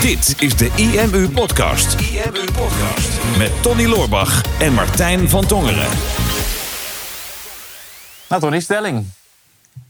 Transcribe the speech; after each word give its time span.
Dit 0.00 0.42
is 0.42 0.56
de 0.56 0.70
IMU 0.76 1.28
Podcast. 1.30 2.00
IMU 2.00 2.44
Podcast. 2.52 3.38
Met 3.38 3.62
Tony 3.62 3.86
Loorbach 3.86 4.60
en 4.60 4.72
Martijn 4.72 5.28
van 5.28 5.46
Tongeren. 5.46 5.88
Nou, 8.28 8.40
Tony, 8.40 8.60
stelling. 8.60 9.06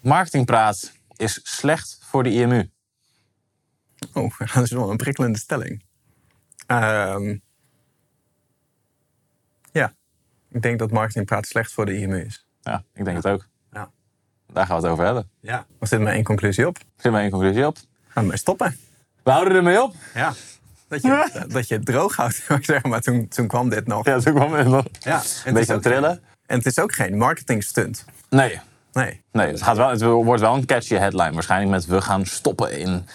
Marketingpraat 0.00 0.92
is 1.16 1.40
slecht 1.42 1.98
voor 2.02 2.22
de 2.22 2.30
IMU. 2.30 2.70
Oh, 4.12 4.38
dat 4.54 4.64
is 4.64 4.70
wel 4.70 4.90
een 4.90 4.96
prikkelende 4.96 5.38
stelling. 5.38 5.84
Ehm, 6.66 7.36
ja, 9.72 9.94
ik 10.50 10.62
denk 10.62 10.78
dat 10.78 10.90
marketingpraat 10.90 11.46
slecht 11.46 11.72
voor 11.72 11.86
de 11.86 11.98
IMU 11.98 12.24
is. 12.24 12.46
Ja, 12.60 12.84
ik 12.94 13.04
denk 13.04 13.16
het 13.16 13.26
ook. 13.26 13.48
Ja. 13.72 13.90
Daar 14.52 14.66
gaan 14.66 14.76
we 14.76 14.82
het 14.82 14.92
over 14.92 15.04
hebben. 15.04 15.30
Ja. 15.40 15.66
Was 15.78 15.90
dit 15.90 16.00
maar 16.00 16.12
één 16.12 16.24
conclusie 16.24 16.66
op? 16.66 16.78
Zit 16.96 17.12
maar 17.12 17.20
één 17.20 17.30
conclusie 17.30 17.66
op. 17.66 17.76
Gaan 18.08 18.28
we 18.28 18.36
stoppen. 18.36 18.85
We 19.26 19.32
houden 19.32 19.54
ermee 19.56 19.82
op. 19.82 19.94
Ja. 20.14 20.32
Dat 20.88 21.02
je, 21.02 21.30
dat 21.48 21.68
je 21.68 21.74
het 21.74 21.86
droog 21.86 22.16
houdt, 22.16 22.42
zeg 22.60 22.82
maar. 22.82 23.00
Toen, 23.00 23.28
toen 23.28 23.46
kwam 23.46 23.68
dit 23.68 23.86
nog. 23.86 24.04
Ja, 24.06 24.18
toen 24.18 24.34
kwam 24.34 24.52
het 24.52 24.66
nog. 24.66 24.84
Ja, 25.00 25.22
Een 25.44 25.54
beetje 25.54 25.72
aan 25.72 25.80
trillen. 25.80 26.10
geen- 26.10 26.20
En 26.46 26.56
het 26.56 26.66
is 26.66 26.78
ook 26.78 26.92
geen 26.92 27.16
marketing 27.16 27.62
stunt. 27.64 28.04
Nee, 28.30 28.60
Nee. 28.92 29.22
nee 29.32 29.46
het, 29.46 29.62
gaat 29.62 29.76
wel, 29.76 29.88
het 29.88 30.02
wordt 30.02 30.40
wel 30.40 30.54
een 30.54 30.66
catchy 30.66 30.94
headline. 30.94 31.32
Waarschijnlijk 31.32 31.70
met 31.70 31.86
we 31.86 32.00
gaan 32.00 32.26
stoppen 32.26 32.78
in 32.78 33.06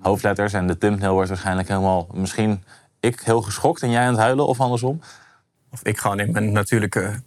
hoofdletters. 0.00 0.52
En 0.52 0.66
de 0.66 0.78
thumbnail 0.78 1.12
wordt 1.12 1.28
waarschijnlijk 1.28 1.68
helemaal... 1.68 2.06
Misschien 2.14 2.64
ik 3.00 3.20
heel 3.20 3.42
geschokt 3.42 3.82
en 3.82 3.90
jij 3.90 4.02
aan 4.02 4.12
het 4.12 4.18
huilen 4.20 4.46
of 4.46 4.60
andersom. 4.60 5.00
Of 5.72 5.80
ik 5.82 5.98
gewoon 5.98 6.20
in 6.20 6.32
mijn 6.32 6.52
natuurlijke 6.52 7.20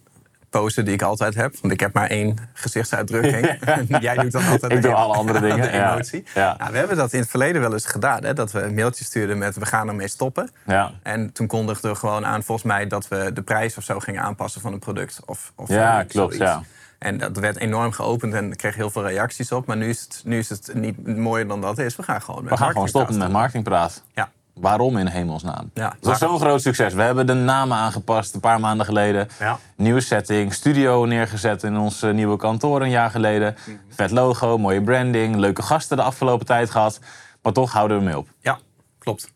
pose 0.50 0.82
die 0.82 0.94
ik 0.94 1.02
altijd 1.02 1.34
heb. 1.34 1.54
Want 1.60 1.72
ik 1.72 1.80
heb 1.80 1.92
maar 1.94 2.06
één 2.08 2.36
gezichtsuitdrukking. 2.52 3.58
Jij 4.02 4.14
doet 4.16 4.32
dan 4.32 4.46
altijd 4.46 4.72
Ik 4.72 4.82
doe 4.82 4.92
alle 4.94 5.14
andere 5.14 5.40
dingen, 5.48 5.70
De 5.70 5.76
ja. 5.76 5.92
emotie. 5.92 6.24
Ja. 6.34 6.54
Nou, 6.58 6.72
we 6.72 6.78
hebben 6.78 6.96
dat 6.96 7.12
in 7.12 7.20
het 7.20 7.30
verleden 7.30 7.60
wel 7.60 7.72
eens 7.72 7.86
gedaan. 7.86 8.24
Hè? 8.24 8.32
Dat 8.34 8.52
we 8.52 8.60
een 8.62 8.74
mailtje 8.74 9.04
stuurden 9.04 9.38
met 9.38 9.56
we 9.56 9.66
gaan 9.66 9.88
ermee 9.88 10.08
stoppen. 10.08 10.50
Ja, 10.66 10.90
En 11.02 11.32
toen 11.32 11.46
kondigden 11.46 11.90
we 11.90 11.96
gewoon 11.96 12.26
aan, 12.26 12.42
volgens 12.42 12.66
mij, 12.66 12.86
dat 12.86 13.08
we 13.08 13.30
de 13.32 13.42
prijs 13.42 13.76
of 13.76 13.84
zo 13.84 13.98
gingen 13.98 14.22
aanpassen 14.22 14.60
van 14.60 14.72
het 14.72 14.80
product. 14.80 15.20
Of, 15.26 15.52
of 15.56 15.68
Ja, 15.68 15.92
zoiets. 15.94 16.12
klopt, 16.12 16.36
ja. 16.36 16.62
En 16.98 17.18
dat 17.18 17.36
werd 17.38 17.56
enorm 17.56 17.92
geopend 17.92 18.34
en 18.34 18.56
kreeg 18.56 18.74
heel 18.74 18.90
veel 18.90 19.06
reacties 19.08 19.52
op. 19.52 19.66
Maar 19.66 19.76
nu 19.76 19.88
is 19.88 20.00
het, 20.00 20.22
nu 20.24 20.38
is 20.38 20.48
het 20.48 20.70
niet 20.74 21.16
mooier 21.16 21.48
dan 21.48 21.60
dat 21.60 21.78
is. 21.78 21.96
We 21.96 22.02
gaan 22.02 22.22
gewoon 22.22 22.42
met 22.44 22.52
we 22.52 22.58
gaan 22.58 22.70
gewoon 22.72 22.88
stoppen 22.88 23.18
met 23.18 23.30
marketingpraat 23.30 23.78
marketingpraat. 23.80 24.28
Waarom 24.60 24.96
in 24.96 25.06
hemelsnaam? 25.06 25.70
Ja. 25.74 25.88
Het 25.96 26.04
was 26.04 26.18
zo'n 26.18 26.38
groot 26.40 26.62
succes. 26.62 26.94
We 26.94 27.02
hebben 27.02 27.26
de 27.26 27.32
namen 27.34 27.76
aangepast 27.76 28.34
een 28.34 28.40
paar 28.40 28.60
maanden 28.60 28.86
geleden. 28.86 29.28
Ja. 29.38 29.58
Nieuwe 29.76 30.00
setting, 30.00 30.54
studio 30.54 31.04
neergezet 31.04 31.62
in 31.62 31.76
ons 31.76 32.02
eh, 32.02 32.10
nieuwe 32.12 32.36
kantoor 32.36 32.82
een 32.82 32.90
jaar 32.90 33.10
geleden. 33.10 33.56
Vet 33.88 34.10
logo, 34.10 34.58
mooie 34.58 34.82
branding, 34.82 35.36
leuke 35.36 35.62
gasten 35.62 35.96
de 35.96 36.02
afgelopen 36.02 36.46
tijd 36.46 36.70
gehad. 36.70 37.00
Maar 37.42 37.52
toch 37.52 37.72
houden 37.72 37.98
we 37.98 38.04
mee 38.04 38.18
op. 38.18 38.28
Ja, 38.40 38.58
klopt. 38.98 39.32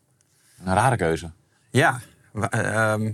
Een 0.64 0.74
rare 0.74 0.96
keuze. 0.96 1.30
Ja, 1.70 2.00
ehm, 2.50 3.12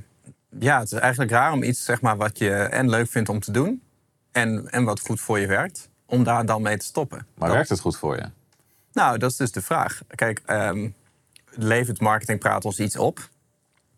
ja, 0.58 0.78
het 0.78 0.92
is 0.92 0.98
eigenlijk 0.98 1.30
raar 1.32 1.52
om 1.52 1.62
iets 1.62 1.84
zeg 1.84 2.00
maar, 2.00 2.16
wat 2.16 2.38
je 2.38 2.50
en 2.54 2.88
leuk 2.90 3.08
vindt 3.10 3.28
om 3.28 3.40
te 3.40 3.52
doen... 3.52 3.82
en, 4.32 4.70
en 4.70 4.84
wat 4.84 5.00
goed 5.00 5.20
voor 5.20 5.38
je 5.38 5.46
werkt, 5.46 5.88
om 6.06 6.24
daar 6.24 6.46
dan 6.46 6.62
mee 6.62 6.76
te 6.76 6.84
stoppen. 6.84 7.18
Maar 7.34 7.46
Dat- 7.48 7.56
werkt 7.56 7.70
het 7.70 7.80
goed 7.80 7.96
voor 7.96 8.16
je? 8.16 8.24
Nou, 8.92 9.18
dat 9.18 9.30
is 9.30 9.36
dus 9.36 9.52
de 9.52 9.62
vraag. 9.62 10.00
Kijk, 10.14 10.42
ehm, 10.46 10.88
levert 11.50 12.00
marketingpraat 12.00 12.64
ons 12.64 12.80
iets 12.80 12.96
op? 12.96 13.28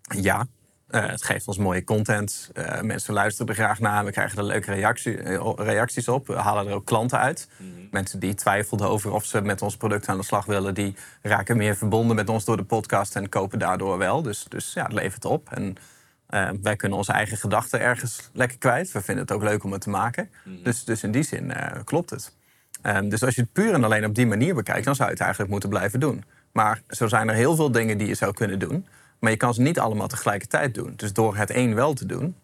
Ja. 0.02 0.46
Eh, 0.92 1.06
het 1.06 1.22
geeft 1.22 1.48
ons 1.48 1.58
mooie 1.58 1.84
content. 1.84 2.50
Eh, 2.52 2.80
mensen 2.80 3.14
luisteren 3.14 3.48
er 3.48 3.54
graag 3.54 3.80
naar. 3.80 4.04
We 4.04 4.10
krijgen 4.10 4.38
er 4.38 4.44
leuke 4.44 4.72
reactie, 4.72 5.18
eh, 5.18 5.52
reacties 5.56 6.08
op. 6.08 6.26
We 6.26 6.34
halen 6.34 6.66
er 6.66 6.74
ook 6.74 6.86
klanten 6.86 7.18
uit. 7.18 7.48
Mensen 7.90 8.18
die 8.18 8.34
twijfelden 8.34 8.88
over 8.88 9.12
of 9.12 9.24
ze 9.24 9.40
met 9.40 9.62
ons 9.62 9.76
product 9.76 10.08
aan 10.08 10.16
de 10.16 10.24
slag 10.24 10.44
willen... 10.44 10.74
die 10.74 10.94
raken 11.22 11.56
meer 11.56 11.76
verbonden 11.76 12.16
met 12.16 12.28
ons 12.28 12.44
door 12.44 12.56
de 12.56 12.64
podcast... 12.64 13.16
en 13.16 13.28
kopen 13.28 13.58
daardoor 13.58 13.98
wel. 13.98 14.22
Dus, 14.22 14.44
dus 14.48 14.72
ja, 14.72 14.82
het 14.82 14.92
levert 14.92 15.24
op. 15.24 15.48
En 15.50 15.76
wij 16.62 16.76
kunnen 16.76 16.98
onze 16.98 17.12
eigen 17.12 17.36
gedachten 17.36 17.80
ergens 17.80 18.30
lekker 18.32 18.58
kwijt. 18.58 18.92
We 18.92 19.02
vinden 19.02 19.24
het 19.24 19.32
ook 19.32 19.42
leuk 19.42 19.64
om 19.64 19.72
het 19.72 19.80
te 19.80 19.90
maken. 19.90 20.30
dus, 20.62 20.84
dus 20.84 21.02
in 21.02 21.10
die 21.10 21.22
zin 21.22 21.52
klopt 21.84 22.10
het. 22.10 22.32
Ehm, 22.82 23.08
dus 23.08 23.22
als 23.22 23.34
je 23.34 23.40
het 23.40 23.52
puur 23.52 23.74
en 23.74 23.84
alleen 23.84 24.04
op 24.04 24.14
die 24.14 24.26
manier 24.26 24.54
bekijkt, 24.54 24.84
dan 24.84 24.94
zou 24.94 25.06
je 25.06 25.14
het 25.14 25.22
eigenlijk 25.22 25.52
moeten 25.52 25.70
blijven 25.70 26.00
doen. 26.00 26.24
Maar 26.52 26.82
zo 26.88 27.08
zijn 27.08 27.28
er 27.28 27.34
heel 27.34 27.56
veel 27.56 27.72
dingen 27.72 27.98
die 27.98 28.06
je 28.06 28.14
zou 28.14 28.32
kunnen 28.32 28.58
doen. 28.58 28.86
Maar 29.18 29.30
je 29.30 29.36
kan 29.36 29.54
ze 29.54 29.60
niet 29.60 29.78
allemaal 29.78 30.08
tegelijkertijd 30.08 30.74
doen. 30.74 30.92
Dus 30.96 31.12
door 31.12 31.36
het 31.36 31.54
een 31.54 31.74
wel 31.74 31.92
te 31.92 32.06
doen, 32.06 32.36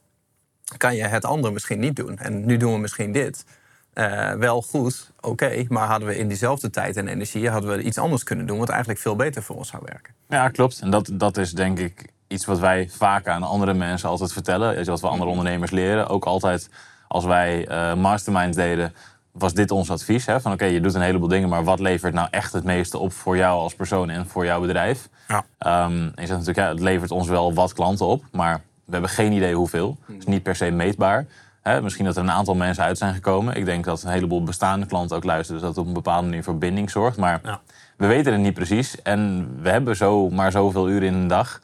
kan 0.76 0.96
je 0.96 1.02
het 1.02 1.24
ander 1.24 1.52
misschien 1.52 1.78
niet 1.78 1.96
doen. 1.96 2.18
En 2.18 2.46
nu 2.46 2.56
doen 2.56 2.72
we 2.72 2.78
misschien 2.78 3.12
dit. 3.12 3.44
Eh, 3.92 4.32
wel 4.32 4.62
goed, 4.62 5.10
oké. 5.20 5.64
maar 5.68 5.86
hadden 5.86 6.08
we 6.08 6.18
in 6.18 6.28
diezelfde 6.28 6.70
tijd 6.70 6.96
en 6.96 7.08
energie 7.08 7.50
hadden 7.50 7.76
we 7.76 7.82
iets 7.82 7.98
anders 7.98 8.22
kunnen 8.22 8.46
doen, 8.46 8.58
wat 8.58 8.68
eigenlijk 8.68 9.00
veel 9.00 9.16
beter 9.16 9.42
voor 9.42 9.56
ons 9.56 9.68
zou 9.68 9.82
werken. 9.86 10.14
Ja, 10.28 10.48
klopt. 10.48 10.80
En 10.80 10.90
dat, 10.90 11.10
dat 11.12 11.36
is 11.36 11.52
denk 11.52 11.78
ik 11.78 12.12
iets 12.26 12.44
wat 12.44 12.58
wij 12.58 12.88
vaak 12.90 13.26
aan 13.26 13.42
andere 13.42 13.74
mensen 13.74 14.08
altijd 14.08 14.32
vertellen. 14.32 14.84
Wat 14.84 15.00
we 15.00 15.08
andere 15.08 15.30
ondernemers 15.30 15.70
leren. 15.70 16.08
Ook 16.08 16.24
altijd 16.24 16.68
als 17.08 17.24
wij 17.24 17.66
eh, 17.66 17.94
masterminds 17.94 18.56
deden, 18.56 18.94
was 19.32 19.54
dit 19.54 19.70
ons 19.70 19.90
advies. 19.90 20.26
Hè? 20.26 20.40
Van 20.40 20.52
oké, 20.52 20.64
je 20.64 20.80
doet 20.80 20.94
een 20.94 21.00
heleboel 21.00 21.28
dingen, 21.28 21.48
maar 21.48 21.64
wat 21.64 21.80
levert 21.80 22.14
nou 22.14 22.28
echt 22.30 22.52
het 22.52 22.64
meeste 22.64 22.98
op 22.98 23.12
voor 23.12 23.36
jou 23.36 23.58
als 23.58 23.74
persoon 23.74 24.10
en 24.10 24.26
voor 24.26 24.44
jouw 24.44 24.60
bedrijf? 24.60 25.08
Ja. 25.28 25.44
Ehm, 25.58 25.92
en 25.92 26.12
je 26.14 26.26
zegt 26.26 26.28
natuurlijk, 26.30 26.56
ja, 26.58 26.68
het 26.68 26.80
levert 26.80 27.10
ons 27.10 27.28
wel 27.28 27.54
wat 27.54 27.72
klanten 27.72 28.06
op, 28.06 28.24
maar 28.32 28.54
we 28.84 28.92
hebben 28.92 29.10
geen 29.10 29.32
idee 29.32 29.54
hoeveel. 29.54 29.96
Het 30.06 30.16
is 30.18 30.26
niet 30.26 30.42
per 30.42 30.56
se 30.56 30.70
meetbaar. 30.70 31.26
Hè, 31.62 31.82
misschien 31.82 32.04
dat 32.04 32.16
er 32.16 32.22
een 32.22 32.30
aantal 32.30 32.54
mensen 32.54 32.84
uit 32.84 32.98
zijn 32.98 33.14
gekomen. 33.14 33.54
Ik 33.54 33.64
denk 33.64 33.84
dat 33.84 34.02
een 34.02 34.10
heleboel 34.10 34.42
bestaande 34.44 34.86
klanten 34.86 35.16
ook 35.16 35.24
luisteren, 35.24 35.60
dus 35.60 35.66
dat 35.68 35.70
het 35.70 35.78
op 35.80 35.86
een 35.86 36.02
bepaalde 36.02 36.26
manier 36.26 36.42
voor 36.44 36.58
binding 36.58 36.90
zorgt. 36.90 37.16
Maar 37.16 37.40
Ja. 37.44 37.60
we 37.96 38.06
weten 38.06 38.32
het 38.32 38.40
niet 38.40 38.54
precies. 38.54 39.02
En 39.02 39.48
we 39.62 39.70
hebben 39.70 39.96
zo 39.96 40.30
maar 40.30 40.50
zoveel 40.52 40.88
uren 40.88 41.08
in 41.08 41.14
een 41.14 41.28
dag. 41.28 41.60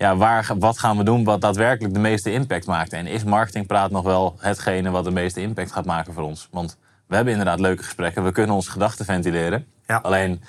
Ja, 0.00 0.16
waar, 0.16 0.50
wat 0.58 0.78
gaan 0.78 0.96
we 0.96 1.04
doen 1.04 1.24
wat 1.24 1.40
daadwerkelijk 1.40 1.94
de 1.94 2.00
meeste 2.00 2.32
impact 2.32 2.66
maakt? 2.66 2.92
En 2.92 3.06
is 3.06 3.24
marketingpraat 3.24 3.90
nog 3.90 4.04
wel 4.04 4.36
hetgene 4.38 4.90
wat 4.90 5.04
de 5.04 5.10
meeste 5.10 5.40
impact 5.40 5.72
gaat 5.72 5.84
maken 5.84 6.12
voor 6.12 6.22
ons? 6.22 6.48
Want 6.50 6.76
we 7.06 7.14
hebben 7.14 7.32
inderdaad 7.32 7.60
leuke 7.60 7.82
gesprekken. 7.82 8.24
We 8.24 8.32
kunnen 8.32 8.54
onze 8.54 8.70
gedachten 8.70 9.04
ventileren. 9.04 9.66
Ja. 9.86 9.96
Alleen 9.96 10.42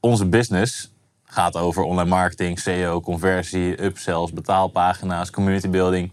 onze 0.00 0.26
business 0.26 0.92
gaat 1.24 1.56
over 1.56 1.82
online 1.82 2.08
marketing, 2.08 2.58
SEO, 2.58 3.00
conversie, 3.00 3.82
upsells, 3.84 4.32
betaalpagina's, 4.32 5.30
community 5.30 5.68
building. 5.68 6.12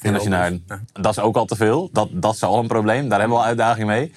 En 0.00 0.14
als 0.14 0.22
je 0.22 0.28
naar, 0.28 0.52
Ja. 0.52 0.58
dat 0.92 1.10
is 1.16 1.18
ook 1.18 1.36
al 1.36 1.44
te 1.44 1.56
veel. 1.56 1.88
Dat, 1.92 2.08
dat 2.12 2.34
is 2.34 2.42
al 2.42 2.58
een 2.58 2.66
probleem. 2.68 3.08
Daar 3.08 3.18
hebben 3.18 3.36
we 3.36 3.42
al 3.42 3.48
uitdaging 3.48 3.86
mee. 3.86 4.12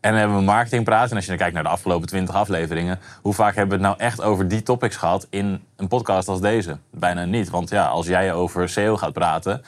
En 0.00 0.10
dan 0.12 0.20
hebben 0.20 0.38
we 0.38 0.44
marketingpraat. 0.44 1.10
En 1.10 1.14
als 1.16 1.24
je 1.24 1.30
dan 1.30 1.38
kijkt 1.38 1.54
naar 1.54 1.62
de 1.62 1.68
afgelopen 1.68 2.08
20 2.08 2.34
afleveringen, 2.34 2.98
hoe 3.22 3.34
vaak 3.34 3.54
hebben 3.54 3.78
we 3.78 3.84
het 3.86 3.96
nou 3.96 4.08
echt 4.10 4.22
over 4.22 4.48
die 4.48 4.62
topics 4.62 4.96
gehad 4.96 5.26
in 5.30 5.64
een 5.76 5.88
podcast 5.88 6.28
als 6.28 6.40
deze? 6.40 6.78
Bijna 6.90 7.24
niet. 7.24 7.50
Want 7.50 7.68
ja, 7.70 7.86
als 7.86 8.06
jij 8.06 8.32
over 8.32 8.68
SEO 8.68 8.96
gaat 8.96 9.12
praten, 9.12 9.62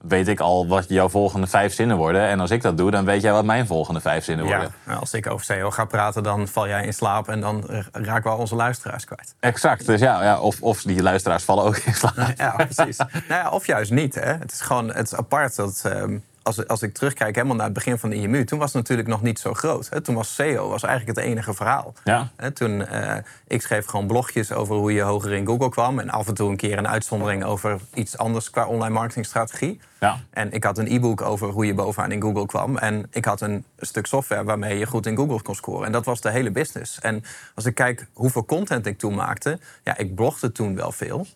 weet 0.00 0.28
ik 0.28 0.40
al 0.40 0.66
wat 0.66 0.88
jouw 0.88 1.08
volgende 1.08 1.46
vijf 1.46 1.74
zinnen 1.74 1.96
worden. 1.96 2.26
En 2.28 2.40
als 2.40 2.50
ik 2.50 2.62
dat 2.62 2.76
doe, 2.76 2.90
dan 2.90 3.04
weet 3.04 3.22
jij 3.22 3.32
wat 3.32 3.44
mijn 3.44 3.66
volgende 3.66 4.00
vijf 4.00 4.24
zinnen 4.24 4.46
Ja, 4.46 4.50
worden. 4.52 4.74
nou, 4.84 5.00
als 5.00 5.14
ik 5.14 5.26
over 5.26 5.44
SEO 5.44 5.70
ga 5.70 5.84
praten, 5.84 6.22
dan 6.22 6.48
val 6.48 6.68
jij 6.68 6.84
in 6.84 6.94
slaap 6.94 7.28
en 7.28 7.40
dan 7.40 7.64
raken 7.92 8.22
we 8.22 8.28
al 8.28 8.38
onze 8.38 8.54
luisteraars 8.56 9.04
kwijt. 9.04 9.34
Exact. 9.40 9.86
Dus 9.86 10.00
ja, 10.00 10.22
ja 10.22 10.40
of, 10.40 10.62
of 10.62 10.82
die 10.82 11.02
luisteraars 11.02 11.44
vallen 11.44 11.64
ook 11.64 11.76
in 11.76 11.94
slaap. 11.94 12.14
Ja, 12.36 12.50
precies. 12.56 12.96
nou 12.96 13.08
ja, 13.28 13.48
of 13.50 13.66
juist 13.66 13.90
niet. 13.90 14.14
Hè. 14.14 14.32
Het 14.32 14.52
is 14.52 14.60
gewoon 14.60 14.92
het 14.92 15.06
is 15.06 15.14
apart 15.14 15.56
dat. 15.56 15.82
ehm, 15.84 16.18
als, 16.42 16.66
als 16.66 16.82
ik 16.82 16.94
terugkijk 16.94 17.34
helemaal 17.34 17.56
naar 17.56 17.64
het 17.64 17.74
begin 17.74 17.98
van 17.98 18.10
de 18.10 18.16
IMU, 18.16 18.44
toen 18.44 18.58
was 18.58 18.72
het 18.72 18.82
natuurlijk 18.82 19.08
nog 19.08 19.22
niet 19.22 19.38
zo 19.38 19.54
groot. 19.54 19.88
Hè. 19.90 20.00
Toen 20.00 20.14
was 20.14 20.34
SEO 20.34 20.68
was 20.68 20.82
eigenlijk 20.82 21.18
het 21.18 21.26
enige 21.26 21.54
verhaal. 21.54 21.94
Ja. 22.04 22.30
Hè, 22.36 22.50
toen, 22.50 22.86
eh, 22.86 23.16
ik 23.46 23.62
schreef 23.62 23.86
gewoon 23.86 24.06
blogjes 24.06 24.52
over 24.52 24.76
hoe 24.76 24.92
je 24.92 25.02
hoger 25.02 25.32
in 25.32 25.46
Google 25.46 25.68
kwam. 25.68 25.98
En 25.98 26.10
af 26.10 26.28
en 26.28 26.34
toe 26.34 26.50
een 26.50 26.56
keer 26.56 26.78
een 26.78 26.88
uitzondering 26.88 27.44
over 27.44 27.80
iets 27.94 28.18
anders 28.18 28.50
qua 28.50 28.66
online 28.66 28.94
marketingstrategie. 28.94 29.80
Ja. 30.00 30.20
En 30.30 30.52
ik 30.52 30.64
had 30.64 30.78
een 30.78 30.92
e-book 30.92 31.20
over 31.20 31.48
hoe 31.48 31.66
je 31.66 31.74
bovenaan 31.74 32.12
in 32.12 32.22
Google 32.22 32.46
kwam. 32.46 32.76
En 32.76 33.06
ik 33.10 33.24
had 33.24 33.40
een 33.40 33.64
stuk 33.78 34.06
software 34.06 34.44
waarmee 34.44 34.78
je 34.78 34.86
goed 34.86 35.06
in 35.06 35.16
Google 35.16 35.42
kon 35.42 35.54
scoren. 35.54 35.86
En 35.86 35.92
dat 35.92 36.04
was 36.04 36.20
de 36.20 36.30
hele 36.30 36.50
business. 36.50 37.00
En 37.00 37.24
als 37.54 37.64
ik 37.64 37.74
kijk 37.74 38.06
hoeveel 38.12 38.44
content 38.44 38.86
ik 38.86 38.98
toen 38.98 39.14
maakte... 39.14 39.58
Ja, 39.84 39.96
ik 39.96 40.14
blogde 40.14 40.52
toen 40.52 40.74
wel 40.74 40.92
veel. 40.92 41.26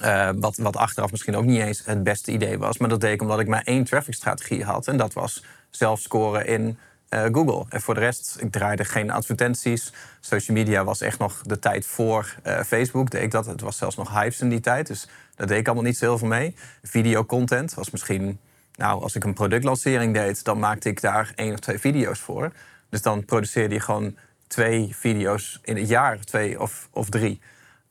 Eh, 0.00 0.30
wat, 0.36 0.56
wat 0.56 0.76
achteraf 0.76 1.10
misschien 1.10 1.36
ook 1.36 1.44
niet 1.44 1.60
eens 1.60 1.82
het 1.84 2.02
beste 2.02 2.32
idee 2.32 2.58
was. 2.58 2.78
Maar 2.78 2.88
dat 2.88 3.00
deed 3.00 3.12
ik 3.12 3.22
omdat 3.22 3.40
ik 3.40 3.48
maar 3.48 3.62
één 3.62 3.84
traffic-strategie 3.84 4.64
had. 4.64 4.88
En 4.88 4.96
dat 4.96 5.12
was 5.12 5.44
zelf 5.70 6.00
scoren 6.00 6.46
in 6.46 6.78
eh, 7.08 7.24
Google. 7.32 7.64
En 7.68 7.80
voor 7.80 7.94
de 7.94 8.00
rest, 8.00 8.36
ik 8.40 8.52
draaide 8.52 8.84
geen 8.84 9.10
advertenties. 9.10 9.92
Social 10.20 10.56
media 10.56 10.84
was 10.84 11.00
echt 11.00 11.18
nog 11.18 11.42
de 11.42 11.58
tijd 11.58 11.86
voor 11.86 12.34
eh, 12.42 12.60
Facebook. 12.60 13.10
Deed 13.10 13.22
ik 13.22 13.30
dat. 13.30 13.46
Het 13.46 13.60
was 13.60 13.76
zelfs 13.76 13.96
nog 13.96 14.20
Hives 14.20 14.40
in 14.40 14.48
die 14.48 14.60
tijd. 14.60 14.86
Dus 14.86 15.08
daar 15.34 15.46
deed 15.46 15.58
ik 15.58 15.66
allemaal 15.66 15.84
niet 15.84 15.96
zo 15.96 16.04
heel 16.04 16.18
veel 16.18 16.28
mee. 16.28 16.54
Videocontent 16.82 17.74
was 17.74 17.90
misschien... 17.90 18.38
Nou, 18.76 19.02
als 19.02 19.14
ik 19.14 19.24
een 19.24 19.34
productlancering 19.34 20.14
deed, 20.14 20.44
dan 20.44 20.58
maakte 20.58 20.88
ik 20.88 21.00
daar 21.00 21.32
één 21.34 21.52
of 21.52 21.58
twee 21.58 21.78
video's 21.78 22.20
voor. 22.20 22.52
Dus 22.90 23.02
dan 23.02 23.24
produceerde 23.24 23.74
je 23.74 23.80
gewoon 23.80 24.16
twee 24.46 24.88
video's 24.96 25.60
in 25.62 25.76
het 25.76 25.88
jaar, 25.88 26.20
twee 26.20 26.60
of, 26.60 26.88
of 26.90 27.08
drie. 27.08 27.40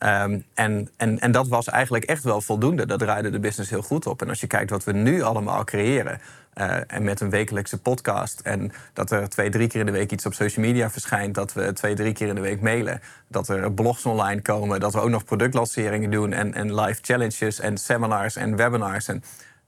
Ehm, 0.04 0.40
en, 0.54 0.90
en, 0.98 1.20
en 1.20 1.32
dat 1.32 1.48
was 1.48 1.70
eigenlijk 1.70 2.04
echt 2.04 2.24
wel 2.24 2.42
voldoende. 2.42 2.86
Dat 2.86 3.00
draaide 3.00 3.30
de 3.30 3.40
business 3.40 3.70
heel 3.70 3.82
goed 3.82 4.06
op. 4.08 4.22
En 4.22 4.30
als 4.30 4.40
je 4.40 4.48
kijkt 4.48 4.70
wat 4.70 4.84
we 4.84 4.92
nu 4.92 5.22
allemaal 5.22 5.64
creëren. 5.64 6.20
eh, 6.54 6.78
en 6.88 7.04
met 7.04 7.22
een 7.22 7.30
wekelijkse 7.30 7.82
podcast. 7.82 8.40
En 8.40 8.72
dat 8.94 9.12
er 9.12 9.30
twee, 9.30 9.50
drie 9.50 9.68
keer 9.68 9.80
in 9.80 9.86
de 9.86 9.92
week 9.92 10.12
iets 10.12 10.26
op 10.26 10.34
social 10.34 10.66
media 10.66 10.90
verschijnt. 10.90 11.36
Dat 11.36 11.54
we 11.54 11.74
twee, 11.74 11.96
drie 11.96 12.14
keer 12.14 12.28
in 12.28 12.36
de 12.36 12.42
week 12.42 12.62
mailen. 12.62 13.02
Dat 13.28 13.48
er 13.50 13.72
blogs 13.72 14.06
online 14.06 14.42
komen. 14.42 14.80
Dat 14.80 14.94
we 14.94 15.00
ook 15.00 15.10
nog 15.10 15.26
productlanceringen 15.26 16.12
doen. 16.12 16.34
En, 16.34 16.54
en 16.54 16.76
live 16.76 17.00
challenges 17.02 17.60
en 17.60 17.78
seminars 17.78 18.36
en 18.36 18.56
webinars. 18.56 19.08
En 19.08 19.24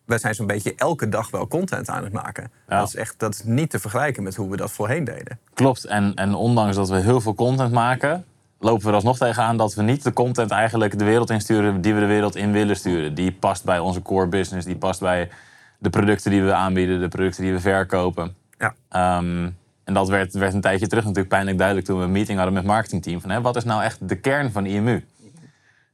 wij 0.05 0.17
zijn 0.17 0.35
zo'n 0.35 0.47
beetje 0.47 0.73
elke 0.75 1.09
dag 1.09 1.29
wel 1.31 1.47
content 1.47 1.89
aan 1.89 2.03
het 2.03 2.13
maken. 2.13 2.51
Ja. 2.67 2.79
Dat, 2.79 2.87
is 2.87 2.95
echt, 2.95 3.15
dat 3.17 3.33
is 3.33 3.43
niet 3.43 3.69
te 3.69 3.79
vergelijken 3.79 4.23
met 4.23 4.35
hoe 4.35 4.49
we 4.49 4.57
dat 4.57 4.71
voorheen 4.71 5.03
deden. 5.03 5.39
Klopt. 5.53 5.85
En, 5.85 6.13
en 6.15 6.33
ondanks 6.33 6.75
dat 6.75 6.89
we 6.89 6.95
heel 6.95 7.21
veel 7.21 7.35
content 7.35 7.71
maken, 7.71 8.25
lopen 8.65 8.83
we 8.83 8.89
er 8.89 8.95
alsnog 8.95 9.17
tegenaan 9.17 9.57
dat 9.57 9.73
we 9.73 9.81
niet 9.81 10.03
de 10.03 10.13
content 10.13 10.51
eigenlijk 10.51 10.99
de 10.99 11.05
wereld 11.05 11.29
insturen 11.29 11.81
die 11.81 11.93
we 11.93 11.99
de 11.99 12.05
wereld 12.05 12.35
in 12.35 12.51
willen 12.51 12.75
sturen. 12.75 13.13
Die 13.13 13.31
past 13.31 13.63
bij 13.63 13.79
onze 13.79 14.01
core 14.01 14.27
business, 14.27 14.65
die 14.65 14.75
past 14.75 14.99
bij 14.99 15.29
de 15.77 15.89
producten 15.89 16.31
die 16.31 16.43
we 16.43 16.53
aanbieden, 16.53 16.99
de 16.99 17.07
producten 17.07 17.43
die 17.43 17.53
we 17.53 17.59
verkopen. 17.59 18.35
Ja. 18.57 18.73
Ehm, 18.89 19.49
en 19.83 19.93
dat 19.93 20.09
werd, 20.09 20.33
werd 20.33 20.53
een 20.53 20.61
tijdje 20.61 20.87
terug 20.87 21.03
natuurlijk 21.03 21.29
pijnlijk 21.29 21.57
duidelijk 21.57 21.87
toen 21.87 21.97
we 21.97 22.03
een 22.03 22.11
meeting 22.11 22.37
hadden 22.37 22.53
met 22.53 22.63
het 22.63 22.71
marketingteam. 22.71 23.21
Van, 23.21 23.29
hè, 23.29 23.41
wat 23.41 23.55
is 23.55 23.63
nou 23.63 23.83
echt 23.83 24.09
de 24.09 24.15
kern 24.15 24.51
van 24.51 24.65
IMU? 24.65 25.05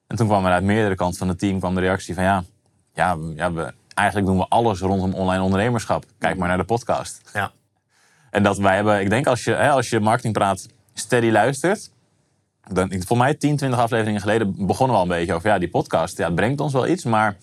En 0.08 0.16
toen 0.16 0.28
kwam 0.28 0.46
er 0.46 0.52
uit 0.52 0.64
meerdere 0.64 0.96
kanten 0.96 1.18
van 1.18 1.28
het 1.28 1.40
team 1.40 1.60
kwam 1.60 1.76
de 1.76 1.82
reactie 1.82 2.14
van 2.14 2.24
ja, 2.24 2.44
ja, 2.94 3.18
ja 3.36 3.54
we, 3.54 3.74
eigenlijk 3.94 4.28
doen 4.28 4.38
we 4.38 4.46
alles 4.50 4.80
rondom 4.80 5.14
online 5.14 5.44
ondernemerschap. 5.44 6.06
Kijk 6.18 6.38
maar 6.38 6.48
naar 6.48 6.58
de 6.58 6.64
podcast. 6.64 7.22
Ja. 7.34 7.52
En 8.30 8.44
dat 8.44 8.58
wij 8.58 8.76
hebben, 8.76 9.02
ik 9.02 9.10
denk 9.10 9.28
als 9.28 9.44
je, 9.44 9.54
hè, 9.54 9.70
als 9.70 9.90
je 9.90 10.00
marketing 10.00 10.34
praat, 10.34 10.68
steady 10.94 11.30
luistert. 11.30 11.92
Dan, 12.68 13.04
voor 13.08 13.18
mij 13.18 13.34
10, 13.34 13.58
20 13.58 13.80
afleveringen 13.80 14.22
geleden 14.22 14.66
begonnen 14.66 14.96
we 14.96 15.02
al 15.02 15.10
een 15.12 15.18
beetje 15.18 15.34
over 15.34 15.50
ja, 15.50 15.60
die 15.60 15.70
podcast. 15.70 16.18
Ja, 16.18 16.26
het 16.26 16.36
brengt 16.36 16.62
ons 16.62 16.74
wel 16.74 16.88
iets, 16.88 17.04
maar 17.04 17.38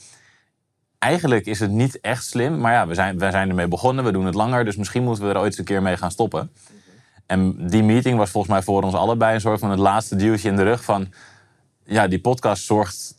eigenlijk 0.99 1.47
is 1.47 1.61
het 1.61 1.71
niet 1.71 2.01
echt 2.01 2.25
slim. 2.25 2.61
Maar 2.61 2.73
ja, 2.73 2.87
we 2.87 2.95
zijn, 2.95 3.19
we 3.19 3.31
zijn 3.31 3.49
ermee 3.49 3.69
begonnen, 3.69 4.05
we 4.05 4.13
doen 4.13 4.27
het 4.27 4.35
langer, 4.35 4.65
dus 4.65 4.77
misschien 4.77 5.03
moeten 5.03 5.25
we 5.25 5.31
er 5.31 5.37
ooit 5.37 5.47
eens 5.47 5.59
een 5.59 5.65
keer 5.65 5.83
mee 5.83 5.97
gaan 5.97 6.11
stoppen. 6.11 6.51
En 7.27 7.69
die 7.69 7.83
meeting 7.83 8.19
was 8.19 8.31
volgens 8.31 8.53
mij 8.53 8.63
voor 8.63 8.83
ons 8.83 8.95
allebei 8.95 9.35
een 9.35 9.41
soort 9.41 9.61
van 9.61 9.71
het 9.71 9.79
laatste 9.79 10.17
duwtje 10.17 10.49
in 10.49 10.57
de 10.57 10.63
rug 10.63 10.85
van 10.85 11.13
ja, 11.85 12.09
die 12.09 12.21
podcast 12.21 12.65
zorgt 12.65 13.17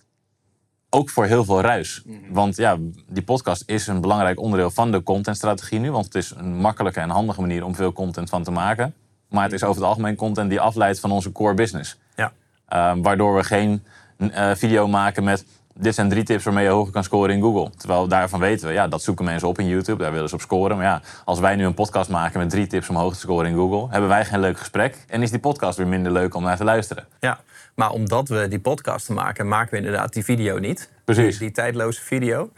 ook 0.89 1.09
voor 1.09 1.25
heel 1.25 1.45
veel 1.45 1.61
ruis. 1.61 2.03
Want 2.29 2.55
ja, 2.55 2.77
die 3.07 3.23
podcast 3.23 3.63
is 3.65 3.87
een 3.87 4.01
belangrijk 4.01 4.39
onderdeel 4.39 4.71
van 4.71 4.91
de 4.91 5.03
contentstrategie 5.03 5.79
nu. 5.79 5.91
Want 5.91 6.05
het 6.05 6.15
is 6.15 6.33
een 6.35 6.55
makkelijke 6.55 6.99
en 6.99 7.09
handige 7.09 7.41
manier 7.41 7.63
om 7.63 7.75
veel 7.75 7.93
content 7.93 8.29
van 8.29 8.43
te 8.43 8.51
maken. 8.51 8.93
Maar 9.29 9.43
het 9.43 9.53
is 9.53 9.63
over 9.63 9.75
het 9.75 9.89
algemeen 9.89 10.15
content 10.15 10.49
die 10.49 10.59
afleidt 10.59 10.99
van 10.99 11.11
onze 11.11 11.31
core 11.31 11.53
business. 11.53 11.97
Ja. 12.15 12.31
Uh, 12.73 12.93
waardoor 13.01 13.35
we 13.35 13.43
geen 13.43 13.83
uh, 14.17 14.51
video 14.55 14.87
maken 14.87 15.23
met... 15.23 15.45
dit 15.73 15.95
zijn 15.95 16.09
drie 16.09 16.23
tips 16.23 16.43
waarmee 16.43 16.63
je 16.63 16.69
hoger 16.69 16.93
kan 16.93 17.03
scoren 17.03 17.35
in 17.35 17.41
Google. 17.41 17.71
Terwijl 17.77 18.07
daarvan 18.07 18.39
weten 18.39 18.67
we, 18.67 18.73
ja, 18.73 18.87
dat 18.87 19.01
zoeken 19.01 19.25
mensen 19.25 19.47
op 19.47 19.59
in 19.59 19.67
YouTube. 19.67 20.03
Daar 20.03 20.11
willen 20.11 20.29
ze 20.29 20.35
op 20.35 20.41
scoren. 20.41 20.77
Maar 20.77 20.85
ja, 20.85 21.01
als 21.25 21.39
wij 21.39 21.55
nu 21.55 21.65
een 21.65 21.73
podcast 21.73 22.09
maken 22.09 22.39
met 22.39 22.49
drie 22.49 22.67
tips 22.67 22.89
om 22.89 22.95
hoog 22.95 23.13
te 23.13 23.19
scoren 23.19 23.49
in 23.49 23.55
Google... 23.55 23.87
hebben 23.89 24.09
wij 24.09 24.25
geen 24.25 24.39
leuk 24.39 24.57
gesprek. 24.57 24.97
En 25.07 25.21
is 25.21 25.29
die 25.31 25.39
podcast 25.39 25.77
weer 25.77 25.87
minder 25.87 26.11
leuk 26.11 26.35
om 26.35 26.43
naar 26.43 26.57
te 26.57 26.63
luisteren. 26.63 27.05
Ja, 27.19 27.39
maar 27.75 27.91
omdat 27.91 28.27
we 28.27 28.47
die 28.47 28.59
podcast 28.59 29.09
maken, 29.09 29.47
maken 29.47 29.71
we 29.71 29.77
inderdaad 29.77 30.13
die 30.13 30.23
video 30.23 30.57
niet. 30.57 30.89
Precies. 31.05 31.37
Die, 31.37 31.39
die 31.39 31.51
tijdloze 31.51 32.01
video. 32.01 32.49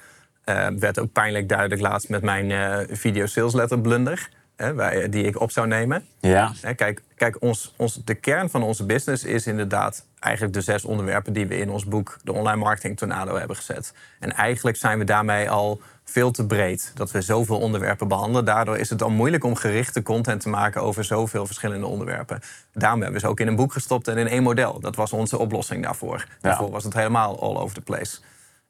Uh, 0.45 0.67
werd 0.67 0.99
ook 0.99 1.11
pijnlijk 1.11 1.49
duidelijk 1.49 1.81
laatst 1.81 2.09
met 2.09 2.21
mijn 2.21 2.49
uh, 2.49 2.77
video 2.89 3.25
sales 3.25 3.53
letter 3.53 3.79
blunder. 3.79 4.29
Hè, 4.61 5.09
die 5.09 5.23
ik 5.23 5.39
op 5.39 5.51
zou 5.51 5.67
nemen. 5.67 6.05
Ja. 6.19 6.53
Hè, 6.61 6.73
kijk, 6.73 7.01
kijk 7.15 7.41
ons, 7.41 7.73
ons, 7.77 8.01
de 8.05 8.15
kern 8.15 8.49
van 8.49 8.63
onze 8.63 8.85
business 8.85 9.23
is 9.23 9.47
inderdaad 9.47 10.05
eigenlijk 10.19 10.53
de 10.53 10.61
zes 10.61 10.85
onderwerpen 10.85 11.33
die 11.33 11.47
we 11.47 11.57
in 11.57 11.69
ons 11.69 11.85
boek 11.85 12.17
De 12.23 12.33
Online 12.33 12.57
Marketing 12.57 12.97
Tornado 12.97 13.37
hebben 13.37 13.55
gezet. 13.55 13.93
En 14.19 14.33
eigenlijk 14.33 14.77
zijn 14.77 14.97
we 14.97 15.03
daarmee 15.03 15.49
al 15.49 15.81
veel 16.03 16.31
te 16.31 16.45
breed. 16.45 16.91
Dat 16.95 17.11
we 17.11 17.21
zoveel 17.21 17.59
onderwerpen 17.59 18.07
behandelen. 18.07 18.45
Daardoor 18.45 18.77
is 18.77 18.89
het 18.89 19.03
al 19.03 19.09
moeilijk 19.09 19.43
om 19.43 19.55
gerichte 19.55 20.01
content 20.01 20.41
te 20.41 20.49
maken 20.49 20.81
over 20.81 21.03
zoveel 21.03 21.45
verschillende 21.45 21.85
onderwerpen. 21.85 22.39
Daarom 22.73 23.01
hebben 23.01 23.19
we 23.19 23.25
ze 23.25 23.31
ook 23.31 23.39
in 23.39 23.47
een 23.47 23.55
boek 23.55 23.73
gestopt 23.73 24.07
en 24.07 24.17
in 24.17 24.27
één 24.27 24.43
model. 24.43 24.79
Dat 24.79 24.95
was 24.95 25.13
onze 25.13 25.37
oplossing 25.37 25.83
daarvoor. 25.83 26.17
Ja. 26.17 26.25
Daarvoor 26.41 26.71
was 26.71 26.83
het 26.83 26.93
helemaal 26.93 27.41
all 27.41 27.55
over 27.55 27.75
the 27.75 27.81
place. 27.81 28.19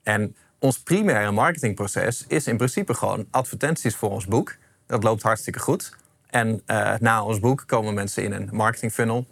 En 0.03 0.35
ons 0.59 0.79
primaire 0.79 1.31
marketingproces 1.31 2.25
is 2.27 2.47
in 2.47 2.57
principe 2.57 2.93
gewoon 2.93 3.27
advertenties 3.31 3.95
voor 3.95 4.09
ons 4.09 4.25
boek. 4.25 4.55
Dat 4.91 5.03
loopt 5.03 5.21
hartstikke 5.21 5.59
goed. 5.59 5.95
En 6.29 6.61
uh, 6.67 6.93
na 6.99 7.23
ons 7.23 7.39
boek 7.39 7.63
komen 7.65 7.93
mensen 7.93 8.23
in 8.23 8.31
een 8.31 8.49
marketing 8.51 8.91
funnel. 8.91 9.25